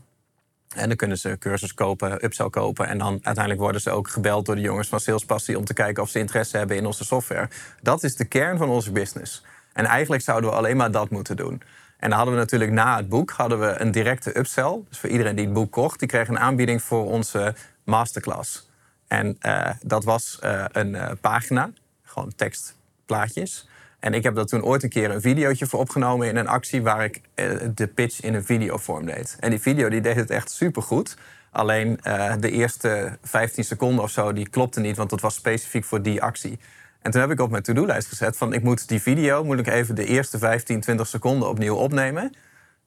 En 0.75 0.88
dan 0.88 0.97
kunnen 0.97 1.17
ze 1.17 1.38
cursus 1.39 1.73
kopen, 1.73 2.23
upsell 2.25 2.50
kopen. 2.50 2.88
En 2.88 2.97
dan 2.97 3.11
uiteindelijk 3.11 3.59
worden 3.59 3.81
ze 3.81 3.89
ook 3.89 4.09
gebeld 4.09 4.45
door 4.45 4.56
de 4.56 4.61
jongens 4.61 4.88
van 4.88 5.00
Salespassie... 5.00 5.57
om 5.57 5.65
te 5.65 5.73
kijken 5.73 6.03
of 6.03 6.09
ze 6.09 6.19
interesse 6.19 6.57
hebben 6.57 6.77
in 6.77 6.85
onze 6.85 7.06
software. 7.06 7.50
Dat 7.81 8.03
is 8.03 8.15
de 8.15 8.25
kern 8.25 8.57
van 8.57 8.69
onze 8.69 8.91
business. 8.91 9.45
En 9.73 9.85
eigenlijk 9.85 10.21
zouden 10.21 10.50
we 10.50 10.56
alleen 10.56 10.77
maar 10.77 10.91
dat 10.91 11.09
moeten 11.09 11.35
doen. 11.38 11.61
En 11.97 12.09
dan 12.09 12.17
hadden 12.17 12.33
we 12.33 12.39
natuurlijk 12.39 12.71
na 12.71 12.97
het 12.97 13.09
boek 13.09 13.31
hadden 13.31 13.59
we 13.59 13.79
een 13.79 13.91
directe 13.91 14.38
upsell. 14.38 14.81
Dus 14.89 15.00
voor 15.00 15.09
iedereen 15.09 15.35
die 15.35 15.45
het 15.45 15.53
boek 15.53 15.71
kocht, 15.71 16.00
die 16.00 16.07
kreeg 16.07 16.27
een 16.27 16.39
aanbieding 16.39 16.83
voor 16.83 17.06
onze 17.06 17.56
masterclass. 17.83 18.69
En 19.07 19.38
uh, 19.41 19.69
dat 19.81 20.03
was 20.03 20.39
uh, 20.44 20.65
een 20.71 21.17
pagina, 21.21 21.71
gewoon 22.03 22.33
tekstplaatjes. 22.35 23.67
En 24.00 24.13
ik 24.13 24.24
heb 24.24 24.36
daar 24.36 24.46
toen 24.46 24.63
ooit 24.63 24.84
een 24.84 24.90
keer 24.90 25.12
een 25.12 25.22
videootje 25.22 25.66
voor 25.66 25.80
opgenomen 25.80 26.28
in 26.28 26.36
een 26.36 26.48
actie 26.48 26.81
waar 26.81 27.04
ik 27.04 27.22
uh, 27.36 27.60
de 27.75 27.88
pitch 27.88 28.22
in 28.22 28.34
een 28.34 28.46
videovorm 28.46 29.06
deed. 29.06 29.38
En 29.40 29.50
die 29.50 29.60
video 29.60 29.90
die 29.90 30.01
deed 30.01 30.16
het 30.16 30.30
echt 30.30 30.51
supergoed. 30.51 31.18
Alleen 31.51 32.00
uh, 32.04 32.34
de 32.40 32.51
eerste 32.51 33.18
15 33.24 33.63
seconden 33.63 34.04
of 34.04 34.12
zo, 34.12 34.34
die 34.34 34.50
klopte 34.50 34.80
niet, 34.80 34.98
want 34.98 35.10
dat 35.10 35.22
was 35.22 35.36
specifiek 35.36 35.84
voor 35.84 36.01
die 36.01 36.22
actie. 36.22 36.60
En 37.01 37.12
toen 37.12 37.22
heb 37.22 37.31
ik 37.31 37.40
op 37.40 37.50
mijn 37.50 37.63
to-do-lijst 37.63 38.07
gezet 38.07 38.38
van 38.38 38.54
ik 38.54 38.63
moet 38.63 38.88
die 38.88 39.01
video, 39.01 39.44
moet 39.44 39.60
ik 39.60 39.68
even 39.68 39.96
de 39.96 40.06
eerste 40.06 40.38
15, 40.38 40.81
20 40.81 41.07
seconden 41.07 41.50
opnieuw 41.50 41.75
opnemen. 41.75 42.36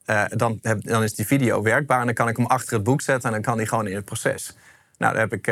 Uh, 0.05 0.23
dan, 0.29 0.59
dan 0.61 1.03
is 1.03 1.15
die 1.15 1.25
video 1.25 1.61
werkbaar 1.61 1.99
en 1.99 2.05
dan 2.05 2.13
kan 2.15 2.27
ik 2.27 2.37
hem 2.37 2.45
achter 2.45 2.73
het 2.73 2.83
boek 2.83 3.01
zetten 3.01 3.25
en 3.25 3.31
dan 3.31 3.41
kan 3.41 3.57
die 3.57 3.67
gewoon 3.67 3.87
in 3.87 3.95
het 3.95 4.05
proces. 4.05 4.57
Nou, 4.97 5.13
daar 5.13 5.21
heb 5.21 5.33
ik 5.33 5.47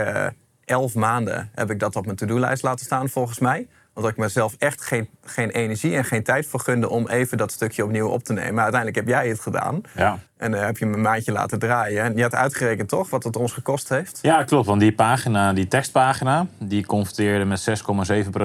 elf 0.65 0.95
maanden 0.95 1.49
heb 1.55 1.71
ik 1.71 1.79
dat 1.79 1.95
op 1.95 2.05
mijn 2.05 2.17
to-do-lijst 2.17 2.63
laten 2.63 2.85
staan 2.85 3.09
volgens 3.09 3.39
mij 3.39 3.67
omdat 3.93 4.11
ik 4.11 4.17
mezelf 4.17 4.55
echt 4.57 4.81
geen, 4.81 5.09
geen 5.23 5.49
energie 5.49 5.95
en 5.95 6.05
geen 6.05 6.23
tijd 6.23 6.45
voor 6.45 6.59
gunde 6.59 6.89
om 6.89 7.07
even 7.07 7.37
dat 7.37 7.51
stukje 7.51 7.83
opnieuw 7.83 8.07
op 8.07 8.23
te 8.23 8.33
nemen. 8.33 8.53
Maar 8.53 8.63
uiteindelijk 8.63 9.05
heb 9.05 9.15
jij 9.15 9.29
het 9.29 9.39
gedaan. 9.39 9.81
Ja. 9.95 10.19
En 10.37 10.51
uh, 10.51 10.65
heb 10.65 10.77
je 10.77 10.85
mijn 10.85 11.01
maandje 11.01 11.31
laten 11.31 11.59
draaien. 11.59 12.03
En 12.03 12.15
je 12.15 12.21
had 12.21 12.35
uitgerekend 12.35 12.89
toch 12.89 13.09
wat 13.09 13.23
het 13.23 13.35
ons 13.35 13.51
gekost 13.51 13.89
heeft? 13.89 14.19
Ja, 14.21 14.43
klopt. 14.43 14.65
Want 14.65 14.81
die 14.81 14.93
pagina, 14.93 15.53
die 15.53 15.67
tekstpagina, 15.67 16.47
die 16.57 16.85
converteerde 16.85 17.45
met 17.45 17.69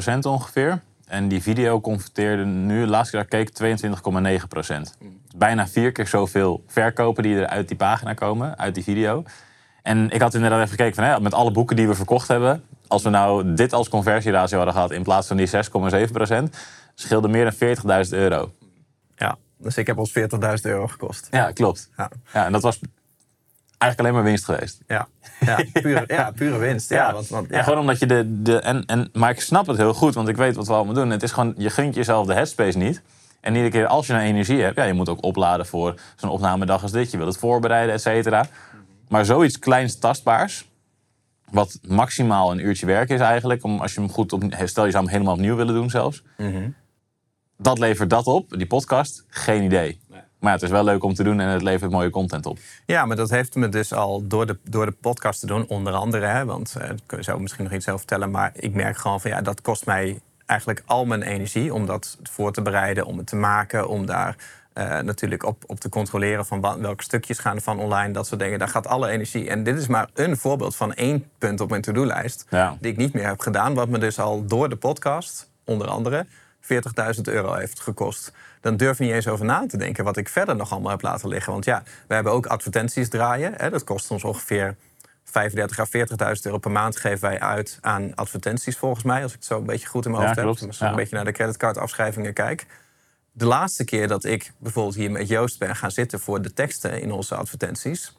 6,7% 0.04 0.18
ongeveer. 0.22 0.80
En 1.06 1.28
die 1.28 1.42
video 1.42 1.80
converteerde 1.80 2.44
nu, 2.44 2.80
de 2.80 2.90
laatste 2.90 3.16
keer 3.16 3.26
dat 3.30 3.40
ik 3.40 3.54
keek, 3.54 3.80
22,9%. 3.86 4.98
Mm. 4.98 5.20
Bijna 5.36 5.68
vier 5.68 5.92
keer 5.92 6.06
zoveel 6.06 6.64
verkopen 6.66 7.22
die 7.22 7.36
er 7.36 7.46
uit 7.46 7.68
die 7.68 7.76
pagina 7.76 8.14
komen, 8.14 8.58
uit 8.58 8.74
die 8.74 8.84
video. 8.84 9.24
En 9.82 10.10
ik 10.10 10.20
had 10.20 10.34
inderdaad 10.34 10.58
even 10.58 10.70
gekeken 10.70 10.94
van, 10.94 11.04
hè, 11.04 11.20
met 11.20 11.34
alle 11.34 11.50
boeken 11.50 11.76
die 11.76 11.88
we 11.88 11.94
verkocht 11.94 12.28
hebben, 12.28 12.62
als 12.88 13.02
we 13.02 13.08
nou 13.08 13.54
dit 13.54 13.72
als 13.72 13.88
conversieratio 13.88 14.56
hadden 14.56 14.74
gehad 14.74 14.90
in 14.90 15.02
plaats 15.02 15.26
van 15.26 15.36
die 15.36 15.48
6,7 15.48 16.12
procent, 16.12 16.56
scheelde 16.94 17.28
meer 17.28 17.54
dan 17.58 18.04
40.000 18.06 18.10
euro. 18.10 18.52
Ja, 19.16 19.36
dus 19.58 19.76
ik 19.76 19.86
heb 19.86 19.98
ons 19.98 20.18
40.000 20.18 20.26
euro 20.62 20.86
gekost. 20.86 21.28
Ja, 21.30 21.50
klopt. 21.50 21.90
Ja. 21.96 22.10
ja. 22.32 22.44
en 22.44 22.52
dat 22.52 22.62
was 22.62 22.80
eigenlijk 23.78 24.00
alleen 24.00 24.12
maar 24.12 24.30
winst 24.32 24.44
geweest. 24.44 24.80
Ja, 24.86 25.08
ja, 25.40 25.64
pure, 25.72 26.04
ja, 26.06 26.30
pure 26.30 26.58
winst. 26.58 26.90
Ja, 26.90 27.06
ja. 27.06 27.12
Want, 27.12 27.28
want, 27.28 27.50
ja. 27.50 27.62
gewoon 27.62 27.78
omdat 27.78 27.98
je 27.98 28.06
de... 28.06 28.42
de 28.42 28.58
en, 28.60 28.86
en, 28.86 29.10
maar 29.12 29.30
ik 29.30 29.40
snap 29.40 29.66
het 29.66 29.76
heel 29.76 29.94
goed, 29.94 30.14
want 30.14 30.28
ik 30.28 30.36
weet 30.36 30.56
wat 30.56 30.66
we 30.66 30.72
allemaal 30.72 30.94
doen. 30.94 31.10
Het 31.10 31.22
is 31.22 31.32
gewoon, 31.32 31.54
je 31.56 31.70
gunt 31.70 31.94
jezelf 31.94 32.26
de 32.26 32.34
headspace 32.34 32.78
niet. 32.78 33.02
En 33.40 33.54
iedere 33.54 33.70
keer 33.70 33.86
als 33.86 34.06
je 34.06 34.12
nou 34.12 34.24
energie 34.24 34.62
hebt, 34.62 34.76
ja, 34.76 34.84
je 34.84 34.92
moet 34.92 35.08
ook 35.08 35.24
opladen 35.24 35.66
voor 35.66 35.94
zo'n 36.16 36.30
opnamedag 36.30 36.82
als 36.82 36.92
dit. 36.92 37.10
Je 37.10 37.16
wil 37.16 37.26
het 37.26 37.38
voorbereiden, 37.38 37.94
et 37.94 38.00
cetera. 38.00 38.46
Maar 39.08 39.24
zoiets 39.24 39.58
kleins 39.58 39.98
tastbaars, 39.98 40.68
wat 41.50 41.78
maximaal 41.86 42.52
een 42.52 42.66
uurtje 42.66 42.86
werk 42.86 43.08
is 43.08 43.20
eigenlijk. 43.20 43.64
Om, 43.64 43.80
als 43.80 43.94
je 43.94 44.00
hem 44.00 44.10
goed 44.10 44.32
op, 44.32 44.42
stel 44.64 44.84
je 44.84 44.90
zou 44.90 45.04
hem 45.04 45.12
helemaal 45.12 45.34
opnieuw 45.34 45.56
willen 45.56 45.74
doen 45.74 45.90
zelfs. 45.90 46.22
Mm 46.36 46.52
-hmm. 46.52 46.74
Dat 47.58 47.78
levert 47.78 48.10
dat 48.10 48.26
op, 48.26 48.50
die 48.50 48.66
podcast, 48.66 49.24
geen 49.28 49.62
idee. 49.62 50.00
Nee. 50.08 50.20
Maar 50.38 50.50
ja, 50.50 50.52
het 50.52 50.62
is 50.62 50.70
wel 50.70 50.84
leuk 50.84 51.04
om 51.04 51.14
te 51.14 51.22
doen 51.22 51.40
en 51.40 51.48
het 51.48 51.62
levert 51.62 51.90
mooie 51.90 52.10
content 52.10 52.46
op. 52.46 52.58
Ja, 52.86 53.04
maar 53.06 53.16
dat 53.16 53.30
heeft 53.30 53.54
me 53.54 53.68
dus 53.68 53.92
al 53.92 54.26
door 54.26 54.46
de, 54.46 54.58
door 54.64 54.86
de 54.86 54.92
podcast 54.92 55.40
te 55.40 55.46
doen, 55.46 55.66
onder 55.66 55.92
andere. 55.92 56.26
Hè, 56.26 56.44
want 56.44 56.74
uh, 56.78 56.88
ik 56.90 57.24
zou 57.24 57.40
misschien 57.40 57.64
nog 57.64 57.72
iets 57.72 57.86
over 57.86 57.98
vertellen. 57.98 58.30
Maar 58.30 58.50
ik 58.54 58.74
merk 58.74 58.96
gewoon 58.96 59.20
van 59.20 59.30
ja, 59.30 59.40
dat 59.40 59.60
kost 59.60 59.86
mij 59.86 60.20
eigenlijk 60.46 60.82
al 60.86 61.04
mijn 61.04 61.22
energie 61.22 61.74
om 61.74 61.86
dat 61.86 62.18
voor 62.22 62.52
te 62.52 62.62
bereiden, 62.62 63.06
om 63.06 63.16
het 63.16 63.26
te 63.26 63.36
maken, 63.36 63.88
om 63.88 64.06
daar 64.06 64.36
uh, 64.78 64.98
natuurlijk 64.98 65.42
op, 65.44 65.62
op 65.66 65.80
te 65.80 65.88
controleren 65.88 66.46
van 66.46 66.60
wat, 66.60 66.78
welke 66.78 67.02
stukjes 67.02 67.38
gaan 67.38 67.56
er 67.56 67.62
van 67.62 67.78
online, 67.78 68.12
dat 68.12 68.26
soort 68.26 68.40
dingen. 68.40 68.58
Daar 68.58 68.68
gaat 68.68 68.86
alle 68.86 69.08
energie. 69.08 69.48
En 69.48 69.62
dit 69.62 69.78
is 69.78 69.86
maar 69.86 70.08
een 70.14 70.36
voorbeeld 70.36 70.76
van 70.76 70.94
één 70.94 71.30
punt 71.38 71.60
op 71.60 71.70
mijn 71.70 71.82
to-do-lijst 71.82 72.46
ja. 72.50 72.76
die 72.80 72.90
ik 72.92 72.96
niet 72.96 73.12
meer 73.12 73.26
heb 73.26 73.40
gedaan, 73.40 73.74
wat 73.74 73.88
me 73.88 73.98
dus 73.98 74.18
al 74.18 74.44
door 74.46 74.68
de 74.68 74.76
podcast, 74.76 75.50
onder 75.64 75.86
andere, 75.88 76.26
40.000 77.16 77.20
euro 77.22 77.54
heeft 77.54 77.80
gekost. 77.80 78.32
Dan 78.60 78.76
durf 78.76 78.92
ik 78.92 79.06
niet 79.06 79.14
eens 79.14 79.28
over 79.28 79.44
na 79.44 79.66
te 79.66 79.76
denken 79.76 80.04
wat 80.04 80.16
ik 80.16 80.28
verder 80.28 80.56
nog 80.56 80.72
allemaal 80.72 80.90
heb 80.90 81.02
laten 81.02 81.28
liggen. 81.28 81.52
Want 81.52 81.64
ja, 81.64 81.82
we 82.08 82.14
hebben 82.14 82.32
ook 82.32 82.46
advertenties 82.46 83.08
draaien. 83.08 83.52
Hè, 83.56 83.70
dat 83.70 83.84
kost 83.84 84.10
ons 84.10 84.24
ongeveer 84.24 84.76
35 85.24 85.78
à 85.78 85.86
40.000 86.34 86.42
euro 86.42 86.58
per 86.58 86.70
maand 86.70 86.96
geven 86.96 87.20
wij 87.20 87.40
uit 87.40 87.78
aan 87.80 88.14
advertenties, 88.14 88.76
volgens 88.76 89.04
mij. 89.04 89.22
Als 89.22 89.30
ik 89.32 89.38
het 89.38 89.46
zo 89.46 89.58
een 89.58 89.66
beetje 89.66 89.86
goed 89.86 90.04
in 90.04 90.10
mijn 90.10 90.22
Ja, 90.22 90.28
hoofd 90.28 90.40
klopt. 90.40 90.58
heb. 90.60 90.68
Als 90.68 90.76
ik 90.78 90.82
Ja. 90.82 90.90
een 90.90 90.96
beetje 90.96 91.16
naar 91.16 91.24
de 91.24 91.32
creditcardafschrijvingen 91.32 92.32
kijk. 92.32 92.66
De 93.38 93.46
laatste 93.46 93.84
keer 93.84 94.08
dat 94.08 94.24
ik 94.24 94.52
bijvoorbeeld 94.58 94.94
hier 94.94 95.10
met 95.10 95.28
Joost 95.28 95.58
ben 95.58 95.76
gaan 95.76 95.90
zitten 95.90 96.20
voor 96.20 96.42
de 96.42 96.52
teksten 96.52 97.00
in 97.00 97.12
onze 97.12 97.34
advertenties, 97.34 98.18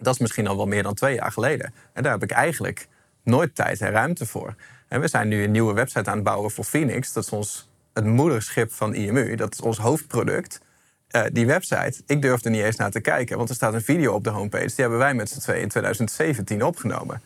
dat 0.00 0.14
is 0.14 0.20
misschien 0.20 0.46
al 0.46 0.56
wel 0.56 0.66
meer 0.66 0.82
dan 0.82 0.94
twee 0.94 1.14
jaar 1.14 1.32
geleden. 1.32 1.74
En 1.92 2.02
daar 2.02 2.12
heb 2.12 2.22
ik 2.22 2.30
eigenlijk 2.30 2.88
nooit 3.22 3.54
tijd 3.54 3.80
en 3.80 3.90
ruimte 3.90 4.26
voor. 4.26 4.54
En 4.88 5.00
we 5.00 5.08
zijn 5.08 5.28
nu 5.28 5.42
een 5.42 5.50
nieuwe 5.50 5.72
website 5.72 6.10
aan 6.10 6.14
het 6.14 6.24
bouwen 6.24 6.50
voor 6.50 6.64
Phoenix. 6.64 7.12
Dat 7.12 7.24
is 7.24 7.30
ons, 7.30 7.70
het 7.92 8.04
moederschip 8.04 8.72
van 8.72 8.94
IMU. 8.94 9.34
Dat 9.34 9.52
is 9.52 9.60
ons 9.60 9.78
hoofdproduct. 9.78 10.60
Eh, 11.08 11.22
die 11.32 11.46
website, 11.46 12.02
ik 12.06 12.22
durf 12.22 12.44
er 12.44 12.50
niet 12.50 12.62
eens 12.62 12.76
naar 12.76 12.90
te 12.90 13.00
kijken. 13.00 13.36
Want 13.36 13.48
er 13.48 13.54
staat 13.54 13.74
een 13.74 13.82
video 13.82 14.14
op 14.14 14.24
de 14.24 14.30
homepage. 14.30 14.66
Die 14.66 14.74
hebben 14.76 14.98
wij 14.98 15.14
met 15.14 15.30
z'n 15.30 15.40
tweeën 15.40 15.62
in 15.62 15.68
2017 15.68 16.62
opgenomen. 16.64 17.22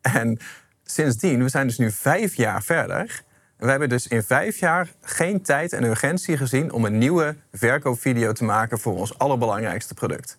En 0.00 0.38
sindsdien, 0.84 1.42
we 1.42 1.48
zijn 1.48 1.66
dus 1.66 1.78
nu 1.78 1.90
vijf 1.90 2.34
jaar 2.34 2.62
verder. 2.62 3.22
We 3.64 3.70
hebben 3.70 3.88
dus 3.88 4.06
in 4.06 4.22
vijf 4.22 4.58
jaar 4.58 4.88
geen 5.00 5.42
tijd 5.42 5.72
en 5.72 5.84
urgentie 5.84 6.36
gezien... 6.36 6.72
om 6.72 6.84
een 6.84 6.98
nieuwe 6.98 7.36
verkoopvideo 7.52 8.32
te 8.32 8.44
maken 8.44 8.78
voor 8.78 8.96
ons 8.96 9.18
allerbelangrijkste 9.18 9.94
product. 9.94 10.38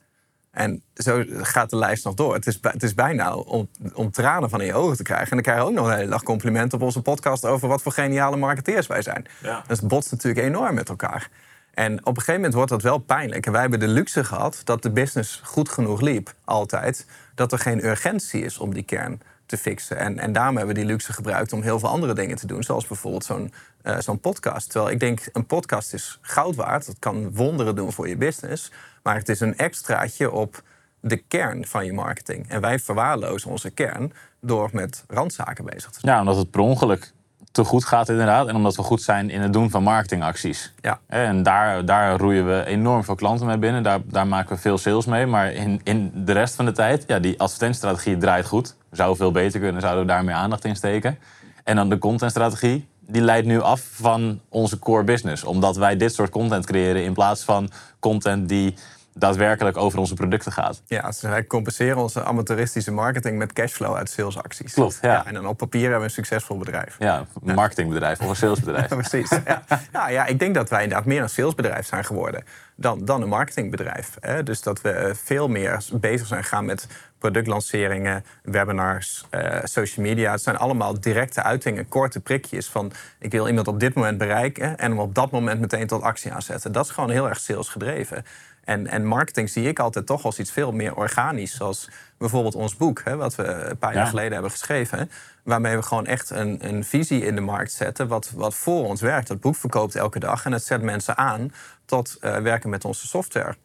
En 0.52 0.82
zo 0.96 1.24
gaat 1.30 1.70
de 1.70 1.76
lijst 1.76 2.06
nog 2.06 2.14
door. 2.14 2.34
Het 2.34 2.48
is, 2.48 2.60
het 2.62 2.84
is 2.84 2.94
bijna 2.94 3.36
om, 3.36 3.70
om 3.94 4.12
tranen 4.12 4.50
van 4.50 4.62
in 4.62 4.66
je 4.66 4.74
ogen 4.74 4.98
te 4.98 5.04
krijgen. 5.04 5.28
En 5.28 5.34
dan 5.34 5.42
krijg 5.42 5.60
je 5.60 5.66
ook 5.66 5.74
nog 5.74 5.88
een 5.88 5.96
hele 5.96 6.10
dag 6.10 6.24
complimenten 6.24 6.78
op 6.78 6.84
onze 6.84 7.02
podcast... 7.02 7.46
over 7.46 7.68
wat 7.68 7.82
voor 7.82 7.92
geniale 7.92 8.38
marketeers 8.38 8.88
wij 8.88 9.02
zijn. 9.02 9.26
Ja. 9.42 9.64
Dus 9.68 9.80
het 9.80 9.88
botst 9.88 10.12
natuurlijk 10.12 10.46
enorm 10.46 10.76
met 10.76 10.90
elkaar. 10.90 11.30
En 11.74 12.00
op 12.00 12.08
een 12.08 12.16
gegeven 12.16 12.36
moment 12.36 12.54
wordt 12.54 12.70
dat 12.70 12.82
wel 12.82 12.98
pijnlijk. 12.98 13.46
En 13.46 13.52
wij 13.52 13.62
hebben 13.62 13.80
de 13.80 13.88
luxe 13.88 14.24
gehad 14.24 14.62
dat 14.64 14.82
de 14.82 14.92
business 14.92 15.42
goed 15.44 15.70
genoeg 15.70 16.02
liep, 16.02 16.34
altijd... 16.44 17.06
dat 17.36 17.52
er 17.52 17.60
geen 17.60 17.86
urgentie 17.86 18.44
is 18.44 18.58
om 18.58 18.74
die 18.74 18.84
kern 18.84 19.22
te 19.46 19.58
fixen. 19.58 19.98
En, 19.98 20.20
en 20.20 20.34
daarom 20.34 20.58
hebben 20.58 20.76
we 20.76 20.82
die 20.82 20.90
luxe 20.90 21.14
gebruikt 21.14 21.54
om 21.54 21.62
heel 21.62 21.80
veel 21.80 21.90
andere 21.90 22.14
dingen 22.14 22.36
te 22.36 22.48
doen. 22.48 22.64
Zoals 22.64 22.88
bijvoorbeeld 22.88 23.26
zo'n 23.26 23.52
eh, 23.86 24.00
zo'n 24.00 24.20
podcast. 24.20 24.72
Terwijl 24.72 24.94
ik 24.94 25.00
denk, 25.00 25.30
een 25.34 25.46
podcast 25.46 25.94
is 25.94 26.18
goud 26.22 26.56
waard. 26.56 26.86
Dat 26.86 27.00
kan 27.00 27.34
wonderen 27.34 27.76
doen 27.76 27.92
voor 27.92 28.08
je 28.08 28.18
business. 28.18 28.72
Maar 29.04 29.16
het 29.16 29.30
is 29.30 29.40
een 29.40 29.58
extraatje 29.58 30.32
op 30.32 30.64
de 31.00 31.18
kern 31.18 31.66
van 31.66 31.86
je 31.86 31.94
marketing. 31.94 32.50
En 32.50 32.62
wij 32.62 32.80
verwaarlozen 32.80 33.52
onze 33.52 33.70
kern 33.70 34.14
door 34.42 34.70
met 34.74 35.04
randzaken 35.08 35.66
bezig 35.66 35.92
te 35.92 36.00
zijn. 36.00 36.14
Ja, 36.14 36.20
omdat 36.20 36.36
het 36.36 36.52
per 36.52 36.60
ongeluk 36.60 37.12
te 37.56 37.64
goed 37.64 37.86
gaat 37.86 38.10
inderdaad. 38.10 38.48
En 38.48 38.56
omdat 38.56 38.76
we 38.76 38.82
goed 38.82 39.02
zijn 39.02 39.30
in 39.30 39.42
het 39.42 39.54
doen 39.54 39.70
van 39.70 39.84
marketingacties. 39.84 40.74
Ja. 40.82 41.00
En 41.08 41.44
daar, 41.44 41.86
daar 41.86 42.18
roeien 42.18 42.48
we 42.48 42.66
enorm 42.66 43.04
veel 43.04 43.16
klanten 43.16 43.48
mee 43.48 43.58
binnen. 43.58 43.84
Daar, 43.84 44.00
daar 44.06 44.28
maken 44.28 44.56
we 44.56 44.62
veel 44.62 44.78
sales 44.78 45.06
mee. 45.06 45.26
Maar 45.26 45.54
in, 45.54 45.82
in 45.84 46.12
de 46.16 46.32
rest 46.32 46.56
van 46.56 46.66
de 46.66 46.72
tijd, 46.72 47.04
ja, 47.08 47.20
die 47.20 47.40
advertentiestrategie 47.40 48.18
draait 48.18 48.46
goed. 48.46 48.76
Zou 48.92 49.16
veel 49.16 49.32
beter 49.32 49.60
kunnen, 49.60 49.82
zouden 49.82 50.06
we 50.06 50.12
daar 50.12 50.24
meer 50.24 50.36
aandacht 50.36 50.66
in 50.66 50.76
steken. 50.76 51.18
En 51.64 51.76
dan 51.76 51.90
de 51.90 51.98
contentstrategie, 51.98 52.88
die 53.00 53.22
leidt 53.22 53.48
nu 53.48 53.62
af 53.62 53.82
van 53.92 54.40
onze 54.50 54.80
core 54.80 55.04
business. 55.04 55.44
Omdat 55.44 55.76
wij 55.76 55.98
dit 55.98 56.14
soort 56.14 56.30
content 56.30 56.66
creëren 56.66 57.04
in 57.04 57.14
plaats 57.14 57.44
van 57.44 57.70
content 58.00 58.50
die 58.50 58.74
daadwerkelijk 59.18 59.78
over 59.78 60.00
onze 60.00 60.14
producten 60.14 60.52
gaat. 60.52 60.82
Ja, 60.86 61.02
dus 61.02 61.22
wij 61.22 61.46
compenseren 61.46 61.98
onze 61.98 62.24
amateuristische 62.24 62.92
marketing 62.92 63.38
met 63.38 63.54
cashflow 63.54 63.96
uit 63.96 64.10
salesacties. 64.10 64.74
Klopt, 64.74 64.98
ja. 65.02 65.26
En 65.26 65.34
dan 65.34 65.48
op 65.48 65.58
papier 65.58 65.82
hebben 65.82 66.00
we 66.00 66.06
een 66.06 66.12
succesvol 66.12 66.58
bedrijf. 66.58 66.96
Ja, 67.00 67.26
een 67.44 67.56
marketingbedrijf 67.56 68.20
of 68.20 68.30
een 68.30 68.36
salesbedrijf. 68.36 68.88
Precies. 69.10 69.30
Ja. 69.46 69.64
Nou 69.92 70.12
ja, 70.12 70.26
ik 70.26 70.40
denk 70.40 70.56
dat 70.56 70.70
wij 70.70 70.84
inderdaad 70.84 71.08
meer 71.08 71.22
een 71.22 71.30
salesbedrijf 71.30 71.86
zijn 71.86 72.06
geworden 72.06 72.44
dan, 72.76 73.06
dan 73.06 73.22
een 73.22 73.30
marketingbedrijf. 73.30 74.18
Hè? 74.20 74.44
Dus 74.44 74.62
dat 74.62 74.82
we 74.82 75.12
veel 75.24 75.48
meer 75.48 75.86
bezig 75.94 76.28
zijn 76.28 76.44
gegaan 76.44 76.66
met 76.66 76.88
productlanceringen, 77.18 78.26
webinars, 78.44 79.26
eh, 79.30 79.60
social 79.64 80.06
media. 80.06 80.32
Het 80.32 80.42
zijn 80.42 80.58
allemaal 80.58 81.00
directe 81.00 81.44
uitingen, 81.44 81.88
korte 81.88 82.20
prikjes 82.20 82.68
van 82.68 82.92
ik 83.20 83.32
wil 83.32 83.48
iemand 83.48 83.68
op 83.68 83.80
dit 83.80 83.94
moment 83.94 84.18
bereiken 84.18 84.78
en 84.78 84.90
hem 84.90 85.00
op 85.00 85.16
dat 85.16 85.32
moment 85.32 85.60
meteen 85.60 85.88
tot 85.88 86.02
actie 86.02 86.34
aanzetten. 86.34 86.72
Dat 86.72 86.86
is 86.86 86.92
gewoon 86.92 87.10
heel 87.10 87.30
erg 87.30 87.40
salesgedreven. 87.40 88.26
En, 88.66 88.88
en 88.88 89.06
marketing 89.06 89.50
zie 89.50 89.68
ik 89.68 89.80
altijd 89.80 90.06
toch 90.06 90.26
als 90.26 90.40
iets 90.40 90.52
veel 90.52 90.72
meer 90.72 90.96
organisch. 90.96 91.56
Zoals 91.56 91.90
bijvoorbeeld 92.18 92.56
ons 92.56 92.76
boek, 92.76 93.02
hè, 93.04 93.16
wat 93.16 93.36
we 93.36 93.44
een 93.44 93.78
paar 93.78 93.94
jaar 93.94 94.04
Ja. 94.04 94.10
geleden 94.10 94.34
hebben 94.34 94.52
geschreven. 94.52 95.12
Waarmee 95.44 95.76
we 95.76 95.82
gewoon 95.82 96.06
echt 96.06 96.30
een, 96.30 96.68
een 96.68 96.84
visie 96.84 97.26
in 97.26 97.36
de 97.36 97.42
markt 97.42 97.72
zetten. 97.72 98.08
Wat, 98.08 98.32
wat 98.36 98.56
voor 98.56 98.86
ons 98.86 99.02
werkt. 99.02 99.28
Dat 99.28 99.40
boek 99.40 99.56
verkoopt 99.56 99.96
elke 99.96 100.20
dag. 100.20 100.46
En 100.46 100.52
het 100.52 100.64
zet 100.64 100.82
mensen 100.82 101.18
aan 101.18 101.54
tot 101.86 102.18
eh, 102.22 102.38
werken 102.38 102.70
met 102.70 102.86
onze 102.86 103.08
software. 103.08 103.56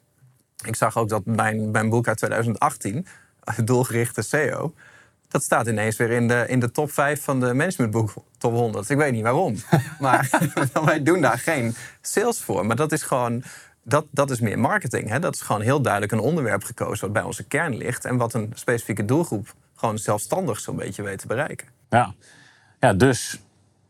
Ik 0.65 0.75
zag 0.75 0.97
ook 0.97 1.09
dat 1.09 1.25
mijn, 1.25 1.71
mijn 1.71 1.89
boek 1.89 2.07
uit 2.07 2.17
2018, 2.17 3.07
doelgerichte 3.63 4.21
SEO. 4.21 4.73
Dat 5.27 5.43
staat 5.43 5.67
ineens 5.67 5.97
weer 5.97 6.09
in 6.11 6.27
de, 6.27 6.45
in 6.47 6.59
de 6.59 6.71
top 6.71 6.91
5 6.91 7.23
van 7.23 7.39
de 7.39 7.53
managementboek 7.53 8.13
top 8.37 8.53
100. 8.53 8.89
Ik 8.89 8.97
weet 8.97 9.11
niet 9.11 9.23
waarom. 9.23 9.55
Maar 9.99 10.29
wij 10.85 11.03
doen 11.03 11.21
daar 11.21 11.37
geen 11.39 11.75
sales 12.01 12.39
voor. 12.41 12.65
Maar 12.65 12.75
dat 12.75 12.91
is 12.91 13.03
gewoon. 13.03 13.43
Dat, 13.83 14.05
dat 14.11 14.31
is 14.31 14.39
meer 14.39 14.59
marketing. 14.59 15.09
Hè? 15.09 15.19
Dat 15.19 15.35
is 15.35 15.41
gewoon 15.41 15.61
heel 15.61 15.81
duidelijk 15.81 16.11
een 16.11 16.19
onderwerp 16.19 16.63
gekozen 16.63 17.01
wat 17.01 17.13
bij 17.13 17.23
onze 17.23 17.43
kern 17.43 17.77
ligt. 17.77 18.05
En 18.05 18.17
wat 18.17 18.33
een 18.33 18.51
specifieke 18.53 19.05
doelgroep 19.05 19.53
gewoon 19.75 19.97
zelfstandig 19.97 20.59
zo'n 20.59 20.75
beetje 20.75 21.03
weet 21.03 21.19
te 21.19 21.27
bereiken. 21.27 21.67
Ja. 21.89 22.13
ja, 22.79 22.93
dus 22.93 23.39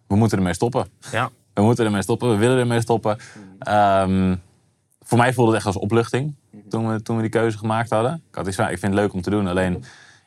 we 0.07 0.15
moeten 0.15 0.37
ermee 0.37 0.53
stoppen. 0.53 0.87
Ja. 1.11 1.29
We 1.53 1.61
moeten 1.61 1.85
ermee 1.85 2.01
stoppen, 2.01 2.29
we 2.29 2.35
willen 2.35 2.57
ermee 2.57 2.81
stoppen. 2.81 3.17
Ehm, 3.59 4.35
voor 5.01 5.17
mij 5.17 5.33
voelde 5.33 5.51
het 5.51 5.59
echt 5.59 5.67
als 5.67 5.77
opluchting 5.77 6.35
toen 6.69 6.87
we, 6.87 7.01
toen 7.01 7.15
we 7.15 7.21
die 7.21 7.31
keuze 7.31 7.57
gemaakt 7.57 7.89
hadden. 7.89 8.23
Ik 8.29 8.35
had 8.35 8.47
iets 8.47 8.55
van, 8.55 8.65
ik 8.69 8.79
vind 8.79 8.93
het 8.93 9.01
leuk 9.01 9.13
om 9.13 9.21
te 9.21 9.29
doen. 9.29 9.47
Alleen, 9.47 9.83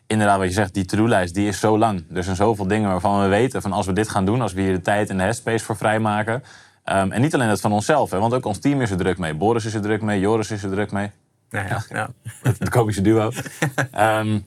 inderdaad, 0.06 0.38
wat 0.38 0.46
je 0.46 0.52
zegt, 0.52 0.74
die 0.74 0.84
to-do-lijst 0.84 1.34
die 1.34 1.48
is 1.48 1.60
zo 1.60 1.78
lang. 1.78 2.04
Er 2.14 2.24
zijn 2.24 2.36
zoveel 2.36 2.66
dingen 2.66 2.90
waarvan 2.90 3.20
we 3.20 3.28
weten 3.28 3.62
van 3.62 3.72
als 3.72 3.86
we 3.86 3.92
dit 3.92 4.08
gaan 4.08 4.24
doen, 4.24 4.40
als 4.40 4.52
we 4.52 4.60
hier 4.60 4.72
de 4.72 4.80
tijd 4.80 5.10
en 5.10 5.16
de 5.16 5.22
headspace 5.22 5.64
voor 5.64 5.76
vrijmaken. 5.76 6.42
Ehm, 6.84 7.10
en 7.12 7.20
niet 7.20 7.34
alleen 7.34 7.48
dat 7.48 7.60
van 7.60 7.72
onszelf, 7.72 8.10
hè, 8.10 8.18
want 8.18 8.34
ook 8.34 8.44
ons 8.44 8.58
team 8.58 8.80
is 8.80 8.90
er 8.90 8.96
druk 8.96 9.18
mee. 9.18 9.34
Boris 9.34 9.64
is 9.64 9.74
er 9.74 9.80
druk 9.80 10.02
mee, 10.02 10.20
Joris 10.20 10.50
is 10.50 10.62
er 10.62 10.70
druk 10.70 10.90
mee. 10.92 11.10
Nou 11.50 11.68
ja, 11.68 11.84
ja. 11.88 12.08
Het 12.42 12.68
komische 12.68 13.00
duo. 13.02 13.30
Ehm, 13.90 14.38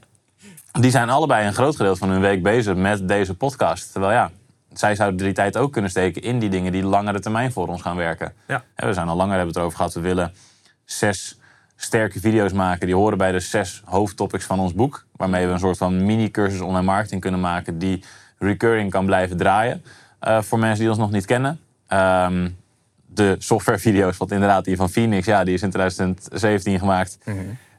die 0.71 0.91
zijn 0.91 1.09
allebei 1.09 1.47
een 1.47 1.53
groot 1.53 1.75
gedeelte 1.75 1.99
van 1.99 2.09
hun 2.09 2.21
week 2.21 2.43
bezig 2.43 2.75
met 2.75 3.07
deze 3.07 3.35
podcast. 3.35 3.91
Terwijl 3.91 4.13
ja, 4.13 4.31
zij 4.73 4.95
zouden 4.95 5.25
die 5.25 5.33
tijd 5.33 5.57
ook 5.57 5.71
kunnen 5.71 5.89
steken 5.91 6.21
in 6.21 6.39
die 6.39 6.49
dingen 6.49 6.71
die 6.71 6.83
langere 6.83 7.19
termijn 7.19 7.51
voor 7.51 7.67
ons 7.67 7.81
gaan 7.81 7.95
werken. 7.95 8.33
Ja. 8.47 8.63
We 8.75 8.93
zijn 8.93 9.07
al 9.07 9.15
langer 9.15 9.29
hebben 9.35 9.47
het 9.47 9.57
erover 9.57 9.77
gehad. 9.77 9.93
We 9.93 9.99
willen 9.99 10.33
zes 10.85 11.39
sterke 11.75 12.19
video's 12.19 12.51
maken. 12.53 12.85
Die 12.85 12.95
horen 12.95 13.17
bij 13.17 13.31
de 13.31 13.39
zes 13.39 13.81
hoofdtopics 13.85 14.45
van 14.45 14.59
ons 14.59 14.73
boek. 14.73 15.05
Waarmee 15.15 15.45
we 15.45 15.51
een 15.51 15.59
soort 15.59 15.77
van 15.77 16.05
mini-cursus 16.05 16.59
online 16.61 16.85
marketing 16.85 17.21
kunnen 17.21 17.39
maken. 17.39 17.77
Die 17.77 18.03
recurring 18.37 18.91
kan 18.91 19.05
blijven 19.05 19.37
draaien. 19.37 19.83
eh, 20.19 20.41
voor 20.41 20.59
mensen 20.59 20.79
die 20.79 20.89
ons 20.89 20.97
nog 20.97 21.11
niet 21.11 21.25
kennen. 21.25 21.59
Ehm, 21.87 22.49
de 23.05 23.35
softwarevideo's, 23.39 24.17
wat 24.17 24.31
inderdaad 24.31 24.65
die 24.65 24.75
van 24.75 24.89
Phoenix, 24.89 25.25
ja, 25.25 25.43
die 25.43 25.53
is 25.53 25.61
in 25.61 25.69
2017 25.69 26.79
gemaakt. 26.79 27.17